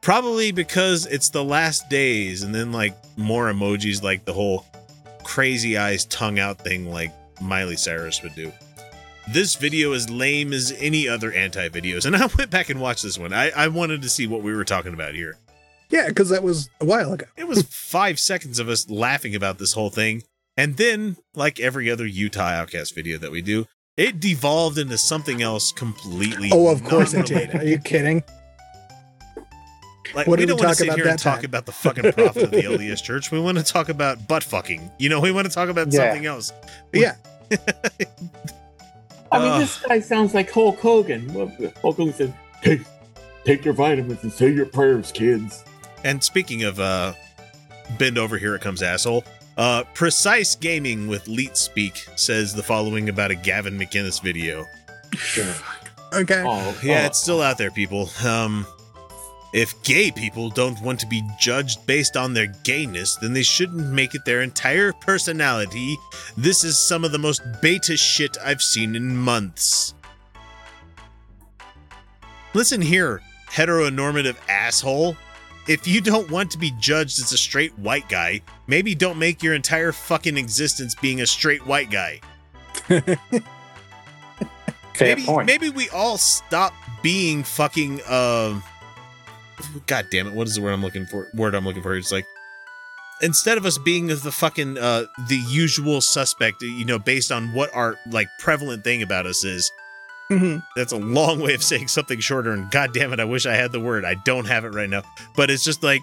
[0.02, 4.68] Probably because it's the last days, and then like more emojis, like the whole
[5.24, 7.12] crazy eyes tongue out thing, like
[7.42, 8.52] Miley Cyrus would do.
[9.28, 13.02] This video is lame as any other anti videos, and I went back and watched
[13.02, 13.34] this one.
[13.34, 15.36] I, I wanted to see what we were talking about here.
[15.90, 17.26] Yeah, because that was a while ago.
[17.36, 20.24] It was five seconds of us laughing about this whole thing.
[20.56, 23.66] And then, like every other Utah Outcast video that we do,
[23.98, 26.50] it devolved into something else completely.
[26.54, 27.56] Oh, of course it did.
[27.56, 28.24] Are you kidding?
[30.16, 31.44] Like, What we did we don't want talk to sit about here that and talk
[31.44, 33.32] about the fucking prophet of the LDS church.
[33.32, 34.92] We want to talk about butt fucking.
[34.98, 36.00] You know, we want to talk about Yeah.
[36.10, 36.52] something else.
[36.94, 37.16] Yeah.
[39.32, 39.62] I mean, Ugh.
[39.62, 41.30] this guy sounds like Hulk Hogan.
[41.30, 42.34] Hulk Hogan said,
[42.64, 42.82] "Take,
[43.46, 45.64] take your vitamins and say your prayers, kids."
[46.04, 47.14] And speaking of uh
[47.98, 49.24] bend over here it comes asshole.
[49.58, 54.66] Uh Precise Gaming with Leet Speak says the following about a Gavin McInnes video.
[56.14, 56.44] Okay.
[56.46, 57.06] Oh, Yeah, oh.
[57.06, 58.10] it's still out there, people.
[58.26, 58.66] Um,
[59.54, 63.90] if gay people don't want to be judged based on their gayness, then they shouldn't
[63.92, 65.96] make it their entire personality.
[66.38, 69.94] This is some of the most beta shit I've seen in months.
[72.54, 73.22] Listen here,
[73.52, 75.16] heteronormative asshole.
[75.70, 79.44] If you don't want to be judged as a straight white guy, maybe don't make
[79.44, 82.22] your entire fucking existence being a straight white guy.
[82.88, 83.04] Fair
[85.00, 85.46] maybe, point.
[85.46, 86.74] Maybe we all stop
[87.04, 88.02] being fucking.
[88.10, 88.64] Um,
[89.86, 90.34] God damn it!
[90.34, 91.28] What is the word I'm looking for?
[91.36, 91.96] Word I'm looking for?
[91.96, 92.26] It's like
[93.22, 97.74] instead of us being the fucking uh the usual suspect, you know, based on what
[97.76, 99.72] our like prevalent thing about us is.
[100.32, 100.64] Mhm.
[100.76, 102.52] That's a long way of saying something shorter.
[102.52, 104.06] And god damn it, I wish I had the word.
[104.06, 105.02] I don't have it right now.
[105.36, 106.02] But it's just like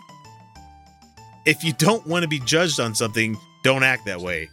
[1.45, 4.49] if you don't want to be judged on something, don't act that way.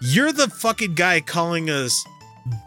[0.00, 2.02] You're the fucking guy calling us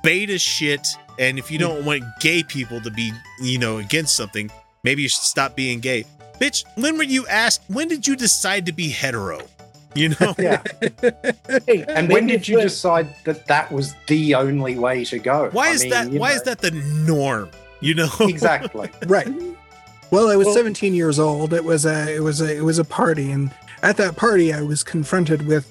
[0.04, 0.88] beta shit.
[1.20, 3.12] And if you don't want gay people to be,
[3.42, 4.52] you know, against something,
[4.84, 6.06] maybe you should stop being gay.
[6.40, 7.62] Bitch, when were you asked?
[7.68, 9.40] When did you decide to be hetero?
[9.96, 10.34] You know?
[10.40, 10.62] Yeah.
[11.68, 15.20] Hey, And when when did did you decide that that was the only way to
[15.20, 15.50] go?
[15.52, 16.08] Why I is mean, that?
[16.10, 17.50] Why know, is that the norm?
[17.82, 18.10] You know?
[18.22, 18.90] exactly?
[19.08, 19.28] right.
[20.12, 21.54] Well, I was 17 years old.
[21.54, 23.52] It was a it was a it was a party, and
[23.84, 25.68] at that party, I was confronted with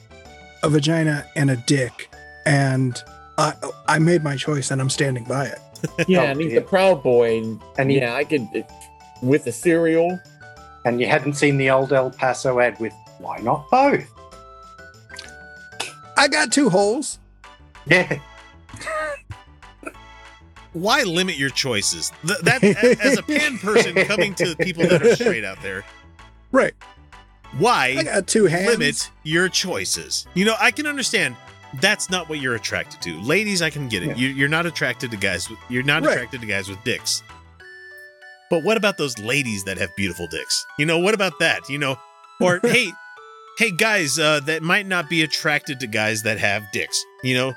[0.62, 2.12] a vagina and a dick,
[2.46, 3.02] and
[3.38, 3.54] I
[3.88, 5.58] I made my choice, and I'm standing by it.
[5.98, 6.60] Oh, yeah, Oh, and he's dear.
[6.60, 8.46] a proud boy, and, And he- yeah, I could
[9.20, 10.20] with the cereal.
[10.84, 12.92] And you hadn't seen the old El Paso ad with
[13.22, 14.04] "Why not both?"
[16.16, 17.18] I got two holes.
[17.86, 18.18] Yeah.
[20.72, 22.12] Why limit your choices?
[22.26, 25.84] Th- that as a pan person coming to the people that are straight out there,
[26.50, 26.72] Right.
[27.58, 28.68] why I got two hands.
[28.68, 30.26] limit your choices?
[30.34, 31.36] You know, I can understand
[31.80, 33.20] that's not what you're attracted to.
[33.20, 34.10] Ladies, I can get it.
[34.10, 34.14] Yeah.
[34.16, 35.50] You, you're not attracted to guys.
[35.50, 36.12] With, you're not Right.
[36.14, 37.22] attracted to guys with dicks.
[38.48, 40.64] But what about those ladies that have beautiful dicks?
[40.78, 41.68] You know, what about that?
[41.68, 41.98] You know,
[42.40, 42.92] or hey,
[43.58, 47.02] hey guys uh, that might not be attracted to guys that have dicks.
[47.22, 47.52] You know,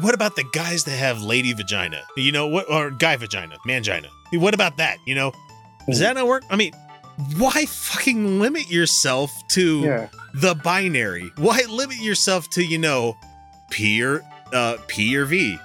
[0.00, 2.02] what about the guys that have lady vagina?
[2.16, 4.08] You know, what or guy vagina, mangina?
[4.32, 4.98] What about that?
[5.06, 5.32] You know,
[5.86, 6.44] does that not work?
[6.50, 6.72] I mean,
[7.36, 10.08] why fucking limit yourself to Yeah.
[10.34, 11.30] the binary?
[11.36, 13.16] Why limit yourself to you know,
[13.70, 14.22] P or
[14.52, 15.58] uh, P or V?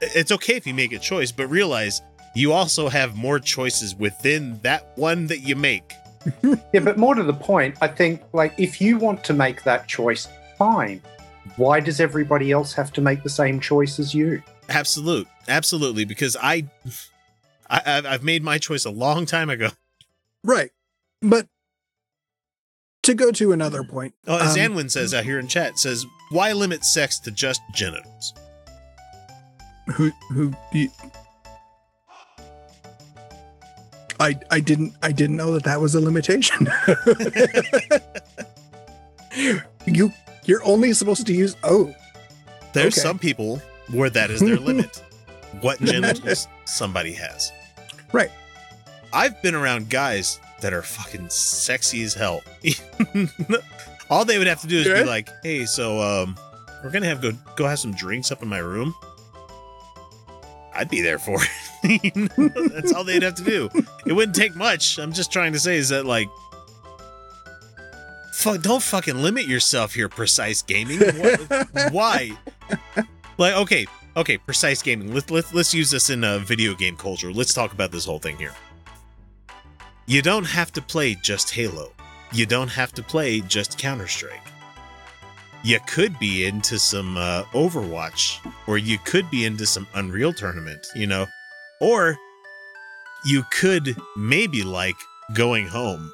[0.00, 2.02] It's okay if you make a choice, but realize
[2.34, 5.92] you also have more choices within that one that you make.
[6.72, 9.88] Yeah, but more to the point, I think like if you want to make that
[9.88, 10.28] choice,
[10.58, 11.00] fine.
[11.56, 14.42] Why does everybody else have to make the same choice as you?
[14.68, 16.66] Absolute, absolutely, because I,
[17.70, 19.70] I I've- I've made my choice a long time ago.
[20.44, 20.70] Right.
[21.22, 21.46] But
[23.04, 24.14] to go to another point.
[24.26, 27.60] Oh, as um, Anwin says out here in chat, says why limit sex to just
[27.74, 28.34] genitals?
[29.94, 30.52] who who
[34.28, 36.68] I I didn't I didn't know that that was a limitation.
[39.86, 40.12] you
[40.44, 41.94] you're only supposed to use oh
[42.72, 43.02] There's Okay.
[43.02, 43.60] some people
[43.92, 45.02] where that is their limit.
[45.62, 47.52] what genitals somebody has.
[48.12, 48.30] Right.
[49.12, 52.42] I've been around guys that are fucking sexy as hell.
[54.10, 56.36] All they would have to do is be like, "Hey, so um,
[56.84, 58.94] we're gonna have go go have some drinks up in my room."
[60.74, 61.48] I'd be there for it.
[62.72, 63.70] That's all they'd have to do.
[64.06, 64.98] It wouldn't take much.
[64.98, 66.28] I'm just trying to say is that like,
[68.32, 70.08] fuck, don't fucking limit yourself here.
[70.08, 70.98] Precise gaming.
[71.00, 72.32] What- Why?
[73.36, 73.86] Like, okay,
[74.16, 75.14] okay, precise gaming.
[75.14, 77.32] Let's let's let's use this in uh, video game culture.
[77.32, 78.52] Let's talk about this whole thing here.
[80.06, 81.92] You don't have to play just Halo.
[82.32, 84.40] You don't have to play just Counter Strike.
[85.64, 90.86] You could be into some uh, Overwatch, or you could be into some Unreal Tournament,
[90.94, 91.26] you know,
[91.80, 92.16] or
[93.24, 94.96] you could maybe like
[95.34, 96.12] going home.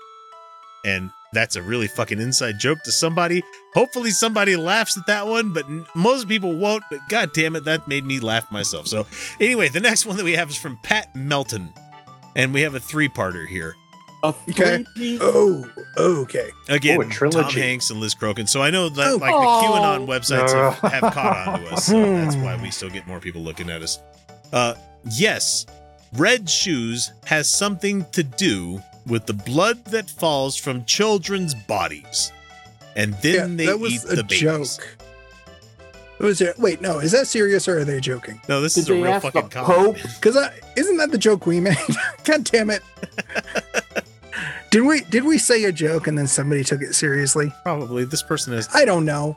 [0.84, 3.42] And that's a really fucking inside joke to somebody.
[3.74, 5.64] Hopefully, somebody laughs at that one, but
[5.94, 6.84] most people won't.
[6.90, 8.86] But god damn it, that made me laugh myself.
[8.86, 9.06] So,
[9.40, 11.72] anyway, the next one that we have is from Pat Melton,
[12.36, 13.74] and we have a three-parter here.
[14.24, 14.84] okay
[15.20, 17.50] oh okay Again, Oh, a Tom.
[17.50, 18.48] Hanks and Liz Crokin.
[18.48, 19.16] So I know that Oh.
[19.16, 19.36] like the.
[19.36, 21.86] QAnon websites have, have caught on to us.
[21.86, 23.98] So that's why we still get more people looking at us.
[24.52, 24.74] Uh,
[25.10, 25.66] yes,
[26.14, 32.32] red shoes has something to do with the blood that falls from children's bodies,
[32.96, 34.40] and then yeah, they that was eat a the babies.
[34.40, 34.96] joke
[36.20, 38.88] was it wait no is that serious or are they joking No, this Did is
[38.88, 39.98] a real fucking comment.
[39.98, 40.14] Pope?
[40.14, 40.38] because
[40.76, 41.76] isn't that the joke we made
[42.24, 42.82] god damn it
[44.70, 48.22] did we did we say a joke and then somebody took it seriously Probably this
[48.22, 48.68] person is.
[48.74, 49.36] i don't know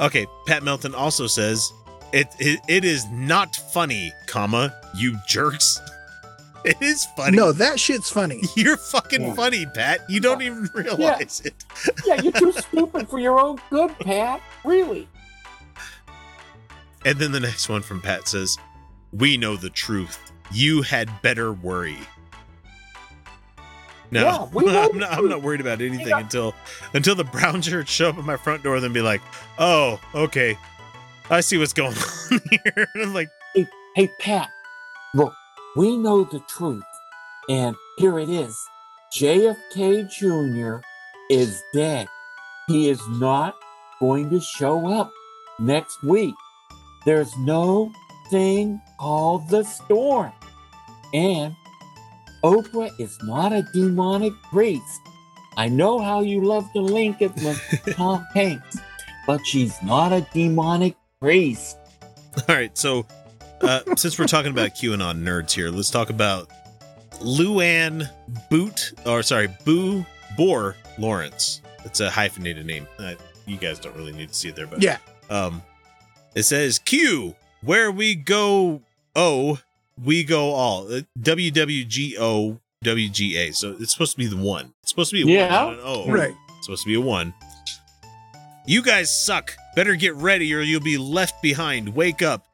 [0.00, 1.72] Okay, Pat Melton also says
[2.12, 5.80] it, it it is not funny, comma, you jerks.
[6.64, 7.36] It is funny.
[7.36, 9.34] no that shit's funny You're fucking Yeah.
[9.34, 10.00] funny, Pat.
[10.10, 11.54] You don't even realize it.
[12.04, 14.42] Yeah, you're too stupid for your own good, Pat.
[14.64, 15.08] Really?
[17.04, 18.58] And then the next one from Pat says,
[19.12, 20.18] "We know the truth.
[20.52, 21.96] You had better worry."
[24.10, 26.54] No, Yeah, I'm, not, I'm not worried about anything until
[26.92, 29.20] until the brown shirts show up at my front door, and then be like,
[29.58, 30.58] "Oh, okay,
[31.30, 31.94] I see what's going
[32.32, 34.50] on here." I'm like, Hey, hey, Pat,
[35.14, 35.34] look,
[35.76, 36.84] we know the truth.
[37.48, 38.54] And here it is
[39.12, 40.80] JFK Jr.
[41.30, 42.08] is dead.
[42.66, 43.56] He is not
[44.00, 45.10] going to show up
[45.58, 46.34] next week.
[47.06, 47.90] There's no
[48.30, 50.32] thing called the storm.
[51.14, 51.56] And
[52.44, 55.00] Oprah is not a demonic priest.
[55.56, 57.60] I know how you love to link it with
[57.96, 58.76] Tom Hanks,
[59.26, 61.76] but she's not a demonic priest.
[62.48, 63.06] All right, so
[63.62, 66.50] uh, since we're talking about QAnon nerds here, let's talk about
[67.20, 68.08] Luann
[68.50, 70.04] Boot, or sorry, Boo
[70.36, 71.62] Boar Lawrence.
[71.84, 72.86] It's a hyphenated name.
[72.98, 73.14] Uh,
[73.46, 74.98] you guys don't really need to see it there, but Yeah.
[75.30, 75.62] Um,
[76.34, 78.82] it says Q, where we go,
[79.16, 79.58] O,
[80.04, 80.92] we go all.
[80.92, 83.54] Uh, WWGO WGA.
[83.54, 84.72] So it's supposed to be the one.
[84.82, 85.64] It's supposed to be a Yeah.
[85.64, 86.10] one, not an O.
[86.10, 86.34] Right.
[86.56, 87.34] It's supposed to be a one.
[88.66, 89.56] You guys suck.
[89.78, 91.90] Better get ready or you'll be left behind.
[91.90, 92.48] Wake up.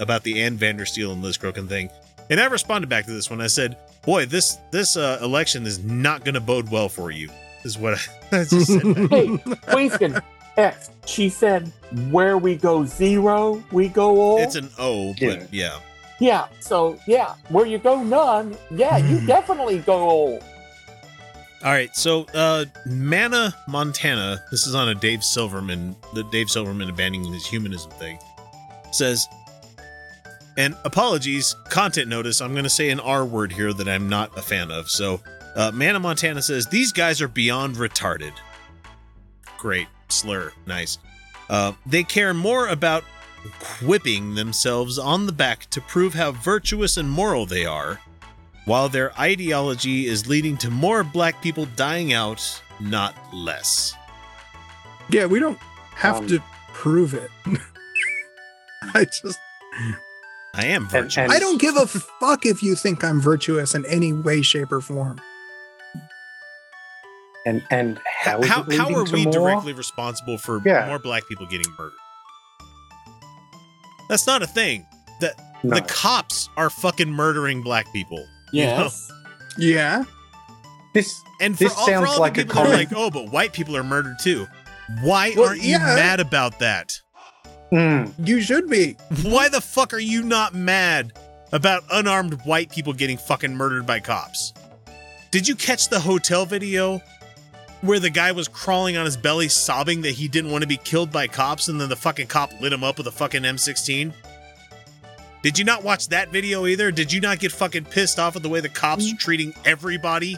[0.00, 1.90] About the Ann Vandersteel and Liz Crokin thing.
[2.28, 3.40] And I responded back to this one.
[3.40, 7.30] I said, boy, this this uh, election is not going to bode well for you.
[7.62, 8.00] Is what I,
[8.40, 8.82] I just said.
[8.82, 9.38] Hey,
[9.72, 10.20] Winston,
[10.56, 11.72] X, she said,
[12.10, 14.38] where we go zero, we go all.
[14.38, 15.78] It's an O, but yeah.
[16.18, 20.40] Yeah, so yeah, where you go none, yeah, you definitely go all.
[21.66, 26.88] All right, so uh Mana, Montana, this is on a Dave Silverman, the Dave Silverman
[26.88, 28.20] abandoning his humanism thing,
[28.92, 29.26] says,
[30.56, 34.38] and apologies, content notice, I'm going to say an R word here that I'm not
[34.38, 34.88] a fan of.
[34.88, 35.20] So,
[35.56, 38.32] uh, Mana, Montana says, these guys are beyond retarded.
[39.58, 39.88] Great.
[40.08, 40.52] Slur.
[40.66, 40.98] Nice.
[41.50, 43.02] Uh, they care more about
[43.82, 48.00] whipping themselves on the back to prove how virtuous and moral they are
[48.66, 53.94] while their ideology is leading to more black people dying out, not less.
[55.08, 55.58] Yeah, we don't
[55.94, 56.42] have Um, to
[56.74, 57.30] prove it.
[58.94, 59.38] I just
[60.54, 61.30] I am virtuous.
[61.30, 64.80] I don't give a fuck if you think I'm virtuous in any way, shape, or
[64.80, 65.20] form.
[67.44, 69.32] And and how is how, it how are to we more?
[69.32, 70.86] directly responsible for Yeah.
[70.88, 71.92] more black people getting murdered?
[74.08, 74.86] That's not a thing.
[75.20, 75.76] The, No.
[75.76, 78.24] the cops are fucking murdering black people.
[78.52, 78.90] You know?
[79.58, 80.04] Yeah.
[80.94, 82.92] This and for this all, for sounds all like the a people that are like,
[82.94, 84.46] oh, but white people are murdered too.
[85.02, 87.00] Why Well, aren't you mad about that?
[87.70, 88.06] Hmm.
[88.18, 88.96] You should be.
[89.22, 91.12] Why the fuck are you not mad
[91.52, 94.52] about unarmed white people getting fucking murdered by cops?
[95.30, 97.00] Did you catch the hotel video
[97.82, 100.76] where the guy was crawling on his belly sobbing that he didn't want to be
[100.78, 104.14] killed by cops and then the fucking cop lit him up with a fucking M16?
[105.46, 106.90] Did you not watch that video either?
[106.90, 110.36] Did you not get fucking pissed off at the way the cops are treating everybody?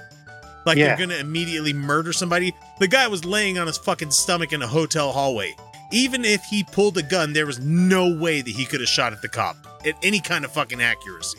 [0.67, 0.89] Like Yeah.
[0.89, 2.53] they're gonna immediately murder somebody?
[2.79, 5.57] The guy was laying on his fucking stomach in a hotel hallway.
[5.91, 9.15] Even if he pulled a gun, there was no way that he could have shot
[9.15, 9.57] at the cop
[9.87, 11.39] at any kind of fucking accuracy.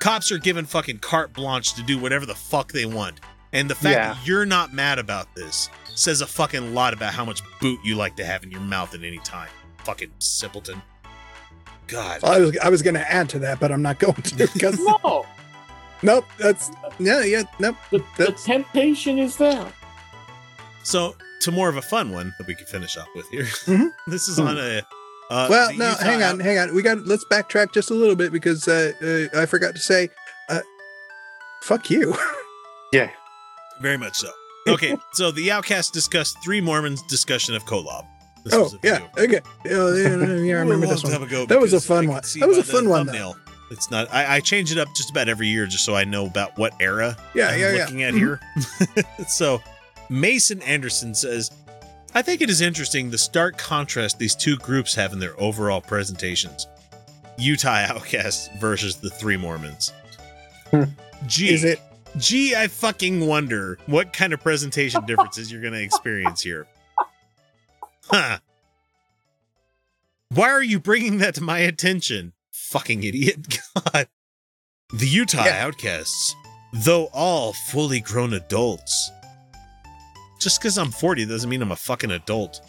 [0.00, 3.20] Cops are given fucking carte blanche to do whatever the fuck they want.
[3.54, 4.12] And the fact Yeah.
[4.12, 7.94] that you're not mad about this says a fucking lot about how much boot you
[7.94, 9.48] like to have in your mouth at any time.
[9.84, 10.82] Fucking simpleton.
[11.92, 12.24] God.
[12.24, 14.78] I was I was going to add to that, but I'm not going to because
[15.02, 15.26] No,
[16.02, 16.24] nope.
[16.38, 17.76] That's yeah, yeah, nope.
[17.90, 19.66] the, the temptation is there.
[20.82, 23.44] So to more of a fun one that we can finish up with here.
[23.66, 23.90] Mhm.
[24.06, 24.82] this is on a
[25.30, 26.74] uh, well, no, Utah hang on, out- hang on.
[26.74, 28.92] We got let's backtrack just a little bit because uh,
[29.34, 30.10] uh, I forgot to say,
[30.48, 30.60] uh,
[31.62, 32.14] fuck you.
[32.92, 33.08] Yeah.
[33.80, 34.28] Very much so.
[34.68, 38.04] Okay, so the Outcast discussed three Mormons' discussion of Kolob.
[38.44, 39.40] This oh yeah, okay.
[39.70, 41.12] Oh, yeah, yeah, yeah, I remember this one.
[41.46, 42.22] that was a fun one.
[42.38, 43.06] That was a fun one.
[43.06, 43.12] Though.
[43.12, 43.36] thumbnail.
[43.70, 44.12] It's not.
[44.12, 46.74] I, I change it up just about every year just so I know about what
[46.80, 47.78] era Yeah, I'm yeah, yeah.
[47.84, 48.18] looking at Mhm.
[48.18, 48.40] here.
[49.28, 49.62] so
[50.10, 51.50] Mason Anderson says,
[52.14, 55.80] I think it is interesting the stark contrast these two groups have in their overall
[55.80, 56.66] presentations.
[57.38, 59.90] Utah Outcasts versus the Three Mormons.
[61.26, 61.80] Gee, Is it?
[62.18, 66.66] Gee, I fucking wonder what kind of presentation differences you're going to experience here.
[68.08, 68.38] Huh.
[70.30, 72.32] Why are you bringing that to my attention?
[72.52, 73.58] Fucking idiot.
[73.92, 74.08] God.
[74.94, 75.66] The Utah Yeah.
[75.66, 76.34] Outcasts,
[76.72, 79.10] though all fully grown adults.
[80.40, 82.60] Just because I'm 40 doesn't mean I'm a fucking adult.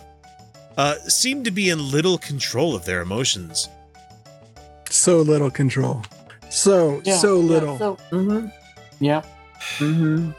[0.76, 3.68] uh, seem to be in little control of their emotions.
[4.88, 6.02] So little control.
[6.50, 7.78] So Yeah, so yeah, little.
[7.78, 8.46] so, mm-hmm.
[9.04, 9.22] Yeah.
[9.78, 10.30] Mm-hmm.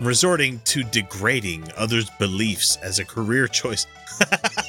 [0.00, 3.86] Resorting to degrading others' beliefs as a career choice.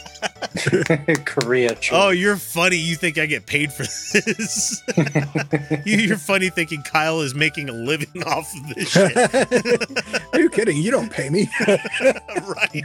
[1.25, 1.89] Career choice.
[1.91, 2.75] Oh, you're funny.
[2.75, 4.81] You think I get paid for this?
[5.85, 10.23] you, you're funny thinking Kyle is making a living off of this shit.
[10.33, 10.77] Are you kidding?
[10.77, 11.49] You don't pay me.
[11.67, 12.83] right.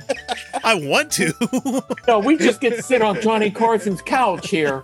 [0.62, 1.32] I want to.
[2.06, 4.82] No, we just get to sit on Johnny Carson's couch here.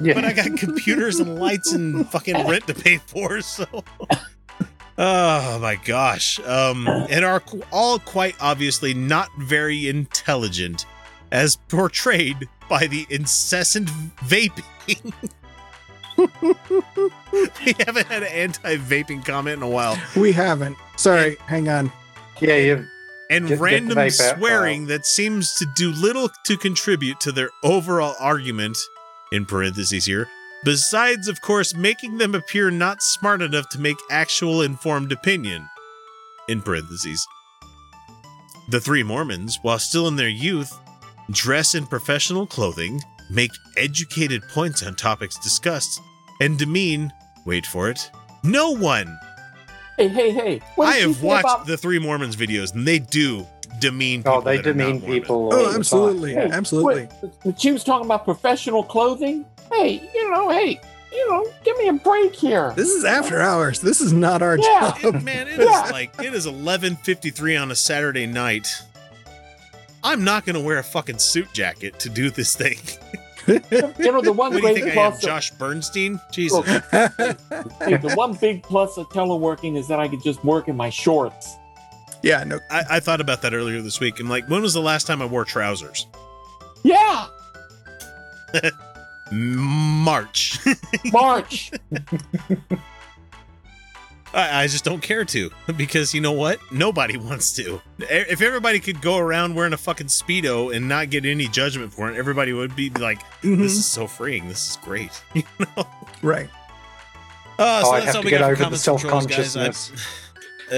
[0.00, 0.14] Yeah.
[0.14, 3.84] But I got computers and lights and fucking rent to pay for, so.
[5.00, 6.40] Oh my gosh.
[6.40, 10.86] Um, and are all quite obviously not very intelligent,
[11.30, 13.88] as portrayed by the incessant
[14.24, 15.12] vaping.
[16.18, 19.96] we haven't had an anti-vaping comment in a while.
[20.16, 20.76] we haven't.
[20.96, 21.92] Sorry, hang on.
[22.40, 22.86] Yeah, you.
[23.30, 27.30] and Get- get random vape out, swearing that seems to do little to contribute to
[27.30, 28.76] their overall argument
[29.30, 30.28] in parentheses here
[30.64, 35.68] besides of course making them appear not smart enough to make actual informed opinion
[36.48, 37.26] in parentheses
[38.70, 40.78] the three mormons while still in their youth
[41.30, 46.00] dress in professional clothing make educated points on topics discussed
[46.40, 47.12] and demean
[47.46, 48.10] wait for it
[48.42, 49.16] no one
[49.98, 50.60] Hey, hey, hey.
[50.76, 53.44] What I have watched about- the Three Mormons videos, and they do
[53.80, 54.38] demean oh, people.
[54.38, 55.48] Oh, they that are not demean people.
[55.52, 56.52] Oh, absolutely, time.
[56.52, 57.06] absolutely.
[57.42, 59.44] What- she was talking about professional clothing.
[59.72, 60.80] Hey, you know, hey,
[61.12, 62.72] you know, give me a break here.
[62.76, 63.80] This is after hours.
[63.80, 64.94] This is not our Yeah.
[65.02, 65.14] job.
[65.16, 68.68] It- man, it is like it is eleven fifty three on a Saturday night.
[70.04, 72.78] I'm not gonna wear a fucking suit jacket to do this thing.
[73.48, 75.22] You know, the one What do you great think I am, plus.
[75.22, 76.20] of- Josh Bernstein?
[76.30, 76.66] Jesus.
[76.66, 76.76] hey,
[77.96, 81.56] the one big plus of teleworking is that I could just work in my shorts.
[82.22, 82.58] Yeah, no.
[82.70, 84.20] I, I thought about that earlier this week.
[84.20, 86.06] I'm like, when was the last time I wore trousers?
[86.82, 87.26] Yeah,
[89.32, 90.58] March.
[91.12, 91.70] March.
[94.34, 96.60] I, I just don't care to because you know what?
[96.70, 97.80] Nobody wants to.
[97.98, 102.10] If everybody could go around wearing a fucking speedo and not get any judgment for
[102.10, 103.58] it, everybody would be like, Mhm.
[103.58, 104.48] "This is so freeing.
[104.48, 105.42] This is great." You
[105.76, 105.86] know?
[106.22, 106.50] Right.
[107.58, 109.56] Uh, so Oh, I have to get over the comments from trolls, guys.
[109.56, 109.92] I- self-consciousness.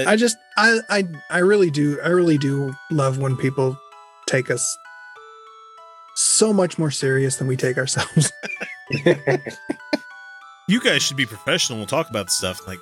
[0.07, 3.77] I just I I I really do I really do love when people
[4.27, 4.77] take us
[6.15, 8.31] so much more serious than we take ourselves.
[10.67, 11.77] you guys should be professional.
[11.79, 12.67] We'll talk about stuff.
[12.67, 12.79] Like,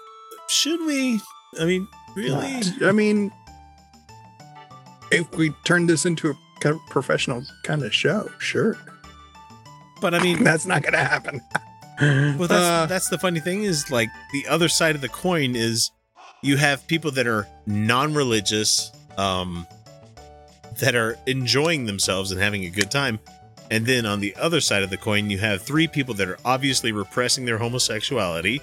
[0.47, 1.19] should we?
[1.59, 2.61] I mean, really?
[2.81, 3.31] I mean,
[5.11, 8.77] if we turn this into a kind of professional kind of show, sure.
[10.01, 11.41] But I mean, that's not going to happen.
[12.01, 15.55] Well, that's Uh, that's the funny thing is like the other side of the coin
[15.55, 15.91] is
[16.41, 19.67] you have people that are non-religious, um,
[20.79, 23.19] that are enjoying themselves and having a good time,
[23.71, 26.37] and then on the other side of the coin, you have three people that are
[26.43, 28.61] obviously repressing their homosexuality.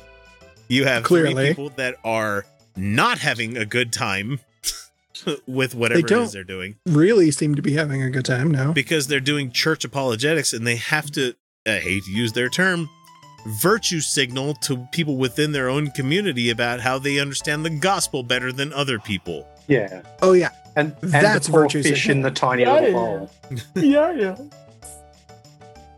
[0.69, 1.49] You have three Clearly.
[1.49, 2.45] people that are
[2.77, 4.41] not having a good time
[5.47, 8.51] with whatever it don't- is they're doing really seem to be having a good time
[8.51, 8.73] now.
[8.73, 11.35] because they're doing church apologetics and they have to
[11.67, 12.89] I hate to use their term
[13.63, 18.53] virtue signal to people within their own community about how they understand the gospel better
[18.53, 19.47] than other people.
[19.69, 20.03] Yeah.
[20.21, 20.51] Oh yeah.
[20.77, 22.95] And, and That's the poor virtue fish in the tiny Yeah, little yeah.
[22.95, 23.31] bowl.
[23.77, 24.37] yeah, yeah.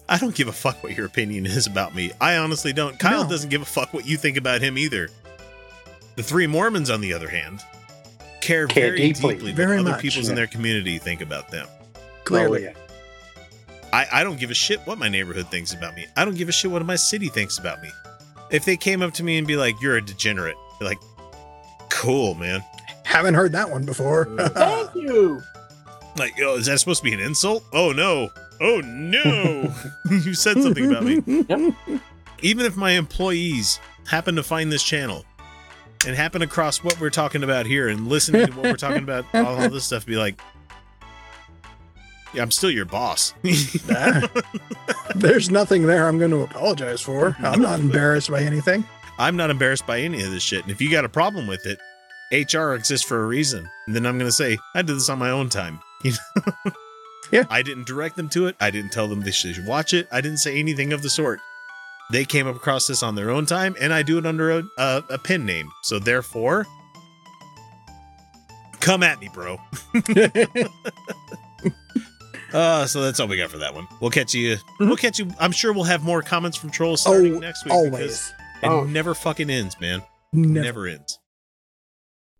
[0.08, 2.12] I don't give a fuck what your opinion is about me.
[2.20, 2.98] I honestly don't.
[2.98, 3.28] Kyle No.
[3.30, 5.08] doesn't give a fuck what you think about him either.
[6.16, 7.60] The three Mormons, on the other hand,
[8.40, 9.34] care, Care very deeply.
[9.34, 10.30] deeply, Very what other much, peoples yeah.
[10.30, 11.66] in their community think about them.
[12.24, 12.68] Clearly.
[12.68, 12.72] Oh.
[13.92, 16.06] I, I don't give a shit what my neighborhood thinks about me.
[16.16, 17.90] I don't give a shit what my city thinks about me.
[18.50, 20.98] If they came up to me and be like, "You're a degenerate," be like,
[21.90, 22.62] "Cool, man."
[23.08, 24.26] Haven't heard that one before.
[24.50, 25.40] Thank you.
[26.18, 27.64] Like, oh, is that supposed to be an insult?
[27.72, 28.28] Oh no!
[28.60, 29.72] Oh no!
[30.10, 31.22] you said something about me.
[31.26, 31.74] Yep.
[32.42, 35.24] Even if my employees happen to find this channel
[36.06, 39.24] and happen across what we're talking about here and listening to what we're talking about,
[39.32, 40.38] all of this stuff, be like,
[42.34, 43.32] "Yeah, I'm still your boss."
[45.14, 47.34] There's nothing there I'm going to apologize for.
[47.38, 48.84] I'm not embarrassed by anything.
[49.18, 50.62] I'm not embarrassed by any of this shit.
[50.62, 51.78] And if you got a problem with it,
[52.32, 53.68] HR exists for a reason.
[53.86, 55.80] And then I'm going to say, I did this on my own time.
[56.04, 56.72] You know?
[57.32, 57.44] Yeah.
[57.50, 58.56] I didn't direct them to it.
[58.60, 60.08] I didn't tell them they should watch it.
[60.10, 61.40] I didn't say anything of the sort.
[62.10, 65.02] They came across this on their own time, and I do it under a, a,
[65.10, 65.70] a pen name.
[65.82, 66.66] So therefore,
[68.80, 69.58] come at me, bro.
[72.54, 73.86] uh, so that's all we got for that one.
[74.00, 74.56] We'll catch you.
[74.80, 75.30] We'll catch you.
[75.38, 77.74] I'm sure we'll have more comments from trolls starting Oh, next week.
[77.74, 77.92] always.
[77.92, 78.32] because
[78.62, 78.84] It Oh.
[78.84, 80.02] never fucking ends, man.
[80.32, 80.64] Never.
[80.64, 81.17] never ends.